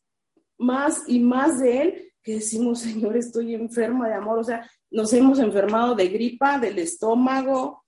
más 0.58 1.04
y 1.08 1.20
más 1.20 1.60
de 1.60 1.82
Él 1.82 2.14
que 2.24 2.36
decimos, 2.36 2.80
Señor, 2.80 3.18
estoy 3.18 3.54
enferma 3.54 4.08
de 4.08 4.16
amor. 4.16 4.40
O 4.40 4.44
sea, 4.44 4.70
nos 4.90 5.12
hemos 5.12 5.40
enfermado 5.40 5.94
de 5.94 6.08
gripa, 6.08 6.58
del 6.58 6.80
estómago, 6.80 7.84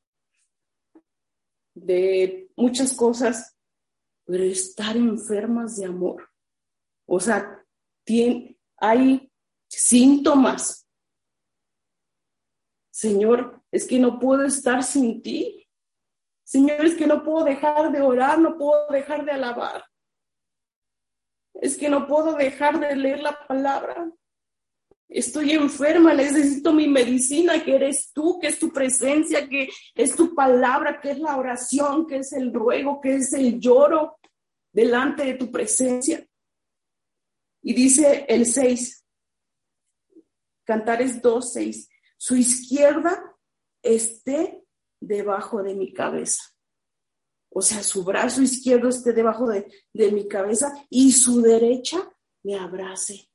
de 1.73 2.49
muchas 2.57 2.93
cosas, 2.93 3.55
pero 4.25 4.43
estar 4.43 4.97
enfermas 4.97 5.77
de 5.77 5.85
amor. 5.85 6.29
O 7.05 7.19
sea, 7.19 7.63
hay 8.77 9.31
síntomas. 9.67 10.84
Señor, 12.95 13.61
es 13.71 13.85
que 13.85 13.99
no 13.99 14.19
puedo 14.19 14.45
estar 14.45 14.81
sin 14.81 15.21
ti. 15.21 15.67
Señor, 16.45 16.85
es 16.85 16.95
que 16.95 17.05
no 17.05 17.25
puedo 17.25 17.43
dejar 17.43 17.91
de 17.91 17.99
orar, 17.99 18.39
no 18.39 18.57
puedo 18.57 18.87
dejar 18.87 19.25
de 19.25 19.33
alabar. 19.33 19.83
Es 21.55 21.77
que 21.77 21.89
no 21.89 22.07
puedo 22.07 22.35
dejar 22.35 22.79
de 22.79 22.95
leer 22.95 23.19
la 23.19 23.37
palabra. 23.47 24.09
Estoy 25.09 25.51
enferma, 25.51 26.13
necesito 26.13 26.71
mi 26.71 26.87
medicina, 26.87 27.61
que 27.61 27.75
eres 27.75 28.13
tú, 28.13 28.39
que 28.39 28.47
es 28.47 28.57
tu 28.57 28.71
presencia, 28.71 29.45
que 29.49 29.67
es 29.93 30.15
tu 30.15 30.33
palabra, 30.33 31.01
que 31.01 31.11
es 31.11 31.19
la 31.19 31.35
oración, 31.35 32.07
que 32.07 32.19
es 32.19 32.31
el 32.31 32.53
ruego, 32.53 33.01
que 33.01 33.15
es 33.15 33.33
el 33.33 33.59
lloro 33.59 34.19
delante 34.71 35.25
de 35.25 35.33
tu 35.33 35.51
presencia. 35.51 36.25
Y 37.61 37.73
dice 37.73 38.25
el 38.29 38.45
6, 38.45 39.05
Cantares 40.63 41.21
2, 41.21 41.51
6, 41.53 41.89
su 42.17 42.35
izquierda 42.35 43.35
esté 43.81 44.63
debajo 44.99 45.61
de 45.63 45.75
mi 45.75 45.93
cabeza. 45.93 46.43
O 47.49 47.61
sea, 47.61 47.83
su 47.83 48.03
brazo 48.03 48.41
izquierdo 48.41 48.89
esté 48.89 49.13
debajo 49.13 49.47
de, 49.47 49.71
de 49.93 50.11
mi 50.11 50.27
cabeza 50.27 50.73
y 50.89 51.11
su 51.11 51.41
derecha 51.41 52.11
me 52.43 52.57
abrace. 52.57 53.29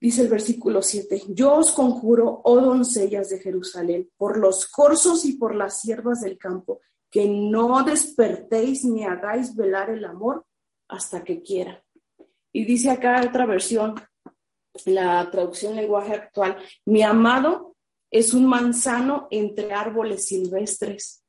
Dice 0.00 0.22
el 0.22 0.28
versículo 0.28 0.82
7, 0.82 1.22
yo 1.28 1.54
os 1.54 1.70
conjuro, 1.70 2.40
oh 2.42 2.60
doncellas 2.60 3.30
de 3.30 3.38
Jerusalén, 3.38 4.10
por 4.16 4.36
los 4.36 4.66
corzos 4.66 5.24
y 5.24 5.34
por 5.34 5.54
las 5.54 5.80
siervas 5.80 6.22
del 6.22 6.38
campo, 6.38 6.80
que 7.08 7.28
no 7.28 7.84
despertéis 7.84 8.84
ni 8.84 9.04
hagáis 9.04 9.54
velar 9.54 9.90
el 9.90 10.04
amor 10.04 10.44
hasta 10.88 11.22
que 11.22 11.40
quiera. 11.40 11.84
Y 12.52 12.64
dice 12.64 12.90
acá 12.90 13.22
otra 13.24 13.46
versión, 13.46 13.94
la 14.84 15.30
traducción 15.30 15.76
lenguaje 15.76 16.14
actual, 16.14 16.56
mi 16.86 17.02
amado 17.02 17.76
es 18.10 18.34
un 18.34 18.46
manzano 18.46 19.28
entre 19.30 19.72
árboles 19.72 20.26
silvestres. 20.26 21.24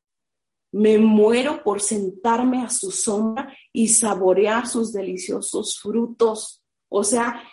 Me 0.71 0.97
muero 0.97 1.63
por 1.63 1.81
sentarme 1.81 2.63
a 2.63 2.69
su 2.69 2.91
sombra 2.91 3.55
y 3.71 3.89
saborear 3.89 4.67
sus 4.67 4.91
deliciosos 4.91 5.79
frutos. 5.79 6.63
O 6.89 7.03
sea, 7.03 7.43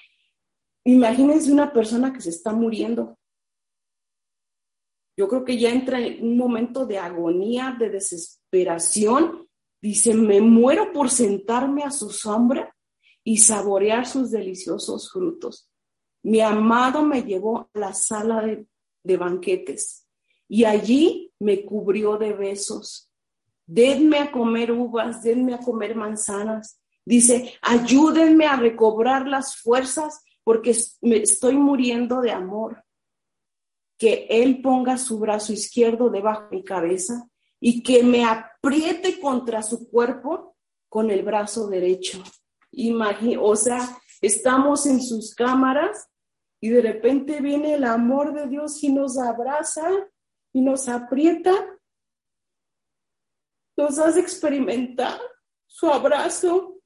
Imagínense 0.84 1.52
una 1.52 1.72
persona 1.72 2.12
que 2.12 2.20
se 2.20 2.30
está 2.30 2.52
muriendo. 2.52 3.18
Yo 5.16 5.28
creo 5.28 5.44
que 5.44 5.58
ya 5.58 5.70
entra 5.70 6.00
en 6.00 6.26
un 6.26 6.38
momento 6.38 6.86
de 6.86 6.98
agonía, 6.98 7.76
de 7.78 7.90
desesperación. 7.90 9.46
Dice, 9.82 10.14
me 10.14 10.40
muero 10.40 10.92
por 10.92 11.10
sentarme 11.10 11.82
a 11.82 11.90
su 11.90 12.10
sombra 12.10 12.74
y 13.22 13.38
saborear 13.38 14.06
sus 14.06 14.30
deliciosos 14.30 15.12
frutos. 15.12 15.69
Mi 16.22 16.40
amado 16.40 17.02
me 17.02 17.22
llevó 17.22 17.60
a 17.60 17.78
la 17.78 17.94
sala 17.94 18.42
de, 18.42 19.16
banquetes 19.16 20.06
y 20.46 20.64
allí 20.64 21.32
me 21.38 21.64
cubrió 21.64 22.18
de 22.18 22.32
besos. 22.32 23.10
Denme 23.66 24.18
a 24.18 24.32
comer 24.32 24.72
uvas, 24.72 25.22
denme 25.22 25.54
a 25.54 25.58
comer 25.58 25.94
manzanas. 25.94 26.80
Dice, 27.04 27.54
ayúdenme 27.62 28.46
a 28.46 28.56
recobrar 28.56 29.26
las 29.26 29.56
fuerzas 29.56 30.22
porque 30.44 30.76
me 31.00 31.18
estoy 31.18 31.56
muriendo 31.56 32.20
de 32.20 32.32
amor. 32.32 32.84
Que 33.96 34.26
Él 34.28 34.60
ponga 34.60 34.98
su 34.98 35.18
brazo 35.18 35.52
izquierdo 35.52 36.10
debajo 36.10 36.48
de 36.50 36.56
mi 36.58 36.64
cabeza 36.64 37.28
y 37.58 37.82
que 37.82 38.02
me 38.02 38.24
apriete 38.24 39.20
contra 39.20 39.62
su 39.62 39.88
cuerpo 39.88 40.56
con 40.88 41.10
el 41.10 41.22
brazo 41.22 41.68
derecho. 41.68 42.22
Imagina, 42.72 43.40
o 43.40 43.56
sea, 43.56 43.98
estamos 44.20 44.86
en 44.86 45.00
sus 45.00 45.34
cámaras 45.34 46.09
y 46.60 46.68
de 46.68 46.82
repente 46.82 47.40
viene 47.40 47.74
el 47.74 47.84
amor 47.84 48.34
de 48.34 48.46
Dios 48.46 48.82
y 48.82 48.92
nos 48.92 49.18
abraza 49.18 49.88
y 50.52 50.60
nos 50.60 50.88
aprieta, 50.88 51.52
nos 53.76 53.98
hace 53.98 54.20
experimentar 54.20 55.18
su 55.66 55.88
abrazo, 55.88 56.80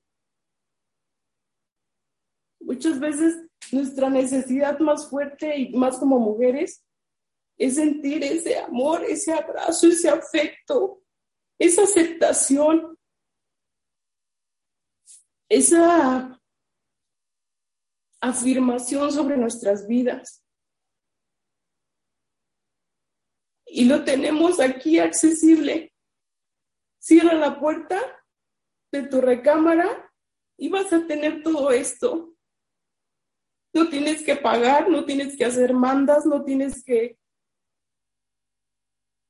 Muchas 2.65 2.99
veces 2.99 3.47
nuestra 3.73 4.09
necesidad 4.09 4.79
más 4.79 5.09
fuerte 5.11 5.57
y 5.59 5.75
más 5.75 5.99
como 5.99 6.19
mujeres 6.19 6.83
es 7.59 7.75
sentir 7.75 8.25
ese 8.25 8.59
amor, 8.59 9.05
ese 9.05 9.33
abrazo, 9.33 9.89
ese 9.89 10.09
afecto, 10.09 11.03
esa 11.59 11.83
aceptación, 11.83 12.99
esa 15.49 16.41
afirmación 18.29 19.13
sobre 19.13 19.37
nuestras 19.37 19.87
vidas. 19.87 20.43
Y 23.67 23.85
lo 23.85 24.05
tenemos 24.05 24.61
aquí 24.61 24.99
accesible. 24.99 25.93
Cierra 26.99 27.35
la 27.35 27.59
puerta 27.59 28.01
de 28.93 29.03
tu 29.03 29.21
recámara 29.21 30.11
y 30.57 30.69
vas 30.69 30.93
a 30.93 31.07
tener 31.07 31.43
todo 31.43 31.71
esto. 31.71 32.35
No 33.75 33.89
tienes 33.89 34.23
que 34.23 34.37
pagar, 34.37 34.89
no 34.89 35.05
tienes 35.05 35.37
que 35.37 35.45
hacer 35.45 35.75
mandas, 35.75 36.25
no 36.25 36.45
tienes 36.45 36.83
que 36.85 37.19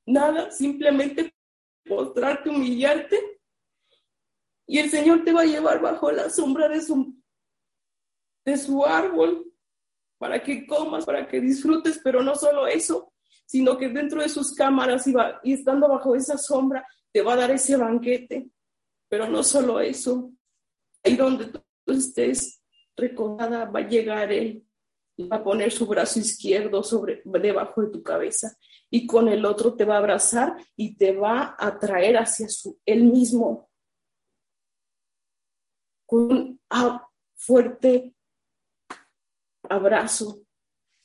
nada, 0.05 0.51
simplemente 0.51 1.33
postrarte, 1.83 2.49
humillarte 2.49 3.39
Y 4.67 4.77
el 4.77 4.89
Señor 4.89 5.23
te 5.23 5.33
va 5.33 5.41
a 5.41 5.45
llevar 5.45 5.81
bajo 5.81 6.11
la 6.11 6.29
sombra 6.29 6.69
de 6.69 6.81
su, 6.81 7.15
de 8.45 8.57
su 8.57 8.85
árbol 8.85 9.51
para 10.17 10.41
que 10.41 10.65
comas, 10.65 11.05
para 11.05 11.27
que 11.27 11.41
disfrutes, 11.41 11.99
pero 12.03 12.23
no 12.23 12.35
solo 12.35 12.67
eso, 12.67 13.11
sino 13.45 13.77
que 13.77 13.89
dentro 13.89 14.21
de 14.21 14.29
sus 14.29 14.53
cámaras 14.53 15.07
y, 15.07 15.13
y 15.43 15.53
estando 15.53 15.87
bajo 15.87 16.15
esa 16.15 16.37
sombra 16.37 16.87
te 17.11 17.21
va 17.21 17.33
a 17.33 17.37
dar 17.37 17.51
ese 17.51 17.75
banquete. 17.75 18.49
Pero 19.09 19.27
no 19.27 19.43
solo 19.43 19.79
eso, 19.79 20.31
ahí 21.03 21.15
donde 21.15 21.45
tú 21.47 21.61
estés 21.87 22.61
recordada 22.95 23.65
va 23.65 23.79
a 23.79 23.87
llegar 23.87 24.31
Él 24.31 24.65
y 25.17 25.27
va 25.27 25.37
a 25.37 25.43
poner 25.43 25.71
su 25.71 25.85
brazo 25.85 26.19
izquierdo 26.19 26.83
sobre, 26.83 27.21
debajo 27.25 27.81
de 27.81 27.91
tu 27.91 28.03
cabeza 28.03 28.57
y 28.89 29.07
con 29.07 29.27
el 29.27 29.45
otro 29.45 29.75
te 29.75 29.85
va 29.85 29.95
a 29.95 29.99
abrazar 29.99 30.55
y 30.75 30.95
te 30.95 31.13
va 31.13 31.55
a 31.57 31.77
traer 31.79 32.17
hacia 32.17 32.49
su, 32.49 32.79
él 32.85 33.05
mismo 33.05 33.69
con 36.05 36.31
un 36.31 36.59
fuerte 37.35 38.14
abrazo. 39.69 40.41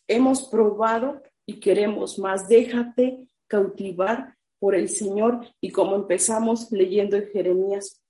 Hemos 0.08 0.42
probado 0.48 1.22
y 1.46 1.60
queremos 1.60 2.18
más. 2.18 2.48
Déjate 2.48 3.28
cautivar 3.46 4.36
por 4.58 4.74
el 4.74 4.88
Señor 4.88 5.46
y 5.60 5.70
como 5.70 5.96
empezamos 5.96 6.70
leyendo 6.70 7.16
en 7.16 7.28
Jeremías, 7.28 8.02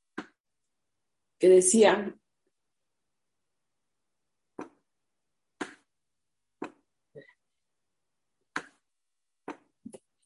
que 1.39 1.49
decía, 1.49 2.15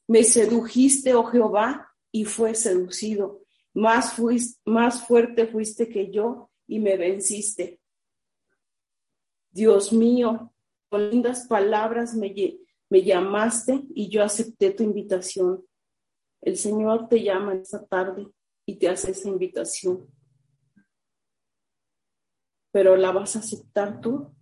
Me 0.06 0.22
sedujiste, 0.22 1.14
oh 1.14 1.24
Jehová, 1.24 1.94
y 2.12 2.24
fue 2.24 2.54
seducido. 2.54 3.42
Más, 3.72 4.12
fuiste, 4.12 4.60
más 4.64 5.06
fuerte 5.06 5.46
fuiste 5.46 5.88
que 5.88 6.10
yo 6.10 6.50
y 6.66 6.78
me 6.78 6.96
venciste. 6.96 7.80
Dios 9.54 9.92
mío, 9.92 10.52
con 10.90 11.10
lindas 11.10 11.46
palabras 11.46 12.16
me, 12.16 12.34
llamaste 12.90 13.84
y 13.94 14.08
yo 14.08 14.24
acepté 14.24 14.72
tu 14.72 14.82
invitación. 14.82 15.64
El 16.42 16.56
Señor 16.56 17.08
te 17.08 17.22
llama 17.22 17.54
esta 17.54 17.86
tarde 17.86 18.26
y 18.66 18.76
te 18.76 18.88
hace 18.88 19.12
esa 19.12 19.28
invitación. 19.28 20.08
Pero 22.72 22.96
la 22.96 23.12
vas 23.12 23.36
a 23.36 23.38
aceptar 23.38 24.00
tú. 24.00 24.34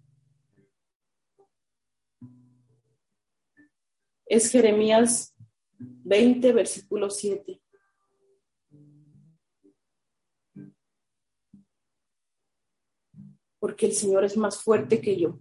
Es 4.24 4.50
Jeremías 4.50 5.36
20, 5.78 6.54
versículo 6.54 7.10
7. 7.10 7.61
Porque 13.62 13.86
el 13.86 13.92
Señor 13.92 14.24
es 14.24 14.36
más 14.36 14.60
fuerte 14.60 15.00
que 15.00 15.16
yo. 15.16 15.38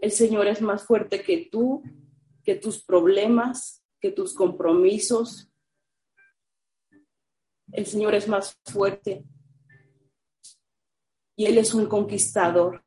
El 0.00 0.10
Señor 0.10 0.48
es 0.48 0.60
más 0.60 0.84
fuerte 0.84 1.22
que 1.22 1.48
tú, 1.52 1.84
que 2.42 2.56
tus 2.56 2.82
problemas, 2.82 3.80
que 4.00 4.10
tus 4.10 4.34
compromisos. 4.34 5.48
El 7.70 7.86
Señor 7.86 8.16
es 8.16 8.26
más 8.26 8.58
fuerte. 8.64 9.24
Y 11.36 11.46
Él 11.46 11.58
es 11.58 11.72
un 11.74 11.86
conquistador 11.86 12.84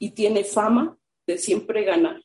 y 0.00 0.10
tiene 0.10 0.42
fama 0.42 0.98
de 1.24 1.38
siempre 1.38 1.84
ganar. 1.84 2.24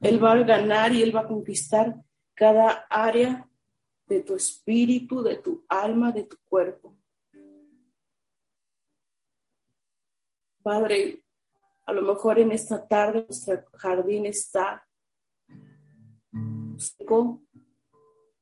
Él 0.00 0.24
va 0.24 0.32
a 0.32 0.42
ganar 0.42 0.90
y 0.94 1.02
Él 1.02 1.14
va 1.14 1.20
a 1.20 1.28
conquistar 1.28 2.02
cada 2.32 2.86
área 2.88 3.46
de 4.06 4.22
tu 4.22 4.36
espíritu, 4.36 5.22
de 5.22 5.36
tu 5.36 5.66
alma, 5.68 6.12
de 6.12 6.24
tu 6.24 6.38
cuerpo. 6.46 6.93
Padre, 10.64 11.22
a 11.84 11.92
lo 11.92 12.00
mejor 12.00 12.38
en 12.38 12.50
esta 12.50 12.88
tarde 12.88 13.26
nuestro 13.28 13.62
jardín 13.74 14.24
está 14.24 14.82
seco, 16.78 17.42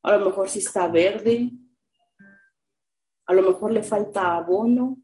a 0.05 0.16
lo 0.16 0.27
mejor 0.27 0.49
si 0.49 0.61
está 0.61 0.87
verde, 0.87 1.51
a 3.27 3.35
lo 3.35 3.43
mejor 3.43 3.73
le 3.73 3.83
falta 3.83 4.37
abono, 4.37 4.99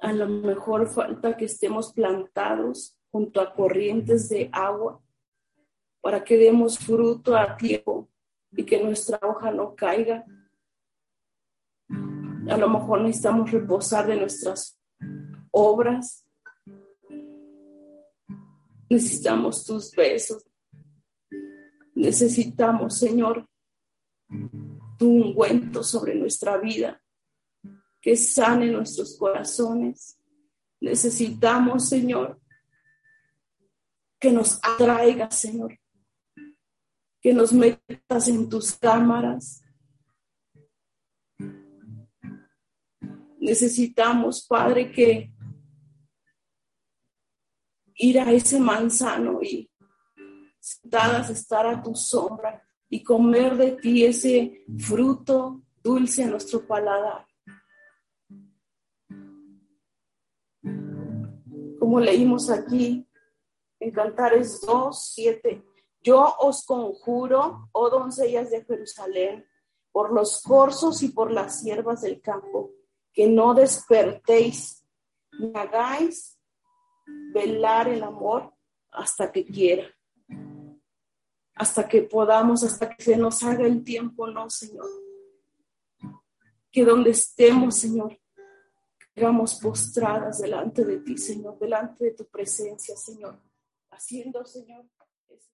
a 0.00 0.14
lo 0.14 0.26
mejor 0.26 0.88
falta 0.88 1.36
que 1.36 1.44
estemos 1.44 1.92
plantados 1.92 2.98
junto 3.10 3.42
a 3.42 3.52
corrientes 3.52 4.30
de 4.30 4.48
agua 4.50 4.98
para 6.00 6.24
que 6.24 6.38
demos 6.38 6.78
fruto 6.78 7.36
a 7.36 7.54
tiempo 7.58 8.08
y 8.50 8.64
que 8.64 8.82
nuestra 8.82 9.18
hoja 9.22 9.50
no 9.50 9.76
caiga. 9.76 10.24
A 12.48 12.56
lo 12.56 12.68
mejor 12.70 13.02
necesitamos 13.02 13.50
reposar 13.50 14.06
de 14.06 14.16
nuestras 14.16 14.81
obras. 15.50 16.26
Necesitamos 18.88 19.64
tus 19.64 19.92
besos. 19.92 20.44
Necesitamos, 21.94 22.98
Señor, 22.98 23.46
tu 24.98 25.08
ungüento 25.08 25.82
sobre 25.82 26.14
nuestra 26.14 26.58
vida, 26.58 27.00
que 28.00 28.16
sane 28.16 28.70
nuestros 28.70 29.16
corazones. 29.16 30.18
Necesitamos, 30.80 31.88
Señor, 31.88 32.40
que 34.18 34.32
nos 34.32 34.58
atraigas, 34.62 35.38
Señor, 35.38 35.78
que 37.20 37.32
nos 37.32 37.52
metas 37.52 38.28
en 38.28 38.48
tus 38.48 38.72
cámaras. 38.76 39.61
Necesitamos, 43.42 44.46
Padre, 44.46 44.92
que 44.92 45.32
ir 47.96 48.20
a 48.20 48.30
ese 48.30 48.60
manzano 48.60 49.42
y 49.42 49.68
sentadas 50.60 51.28
estar 51.28 51.66
a 51.66 51.82
tu 51.82 51.92
sombra 51.96 52.62
y 52.88 53.02
comer 53.02 53.56
de 53.56 53.72
ti 53.72 54.04
ese 54.04 54.64
fruto 54.78 55.60
dulce 55.82 56.22
a 56.22 56.28
nuestro 56.28 56.64
paladar. 56.64 57.26
Como 61.80 61.98
leímos 61.98 62.48
aquí, 62.48 63.04
en 63.80 63.90
Cantares 63.90 64.60
2, 64.60 65.12
7. 65.14 65.64
Yo 66.00 66.32
os 66.38 66.64
conjuro, 66.64 67.70
oh 67.72 67.90
doncellas 67.90 68.50
de 68.50 68.64
Jerusalén, 68.64 69.44
por 69.90 70.12
los 70.12 70.40
corzos 70.42 71.02
y 71.02 71.08
por 71.08 71.32
las 71.32 71.58
siervas 71.58 72.02
del 72.02 72.20
campo, 72.20 72.70
que 73.12 73.28
no 73.28 73.54
despertéis 73.54 74.84
ni 75.38 75.52
hagáis 75.54 76.38
velar 77.32 77.88
el 77.88 78.02
amor 78.02 78.54
hasta 78.90 79.30
que 79.30 79.44
quiera, 79.44 79.86
hasta 81.54 81.88
que 81.88 82.02
podamos, 82.02 82.62
hasta 82.64 82.88
que 82.90 83.02
se 83.02 83.16
nos 83.16 83.42
haga 83.42 83.66
el 83.66 83.82
tiempo, 83.82 84.26
no, 84.28 84.48
Señor. 84.50 84.86
Que 86.70 86.84
donde 86.84 87.10
estemos, 87.10 87.76
Señor, 87.76 88.18
quedamos 89.14 89.54
postradas 89.56 90.40
delante 90.40 90.84
de 90.84 90.98
ti, 90.98 91.18
Señor, 91.18 91.58
delante 91.58 92.04
de 92.04 92.10
tu 92.12 92.26
presencia, 92.26 92.96
Señor 92.96 93.38
haciendo, 93.92 94.44
Señor, 94.44 94.84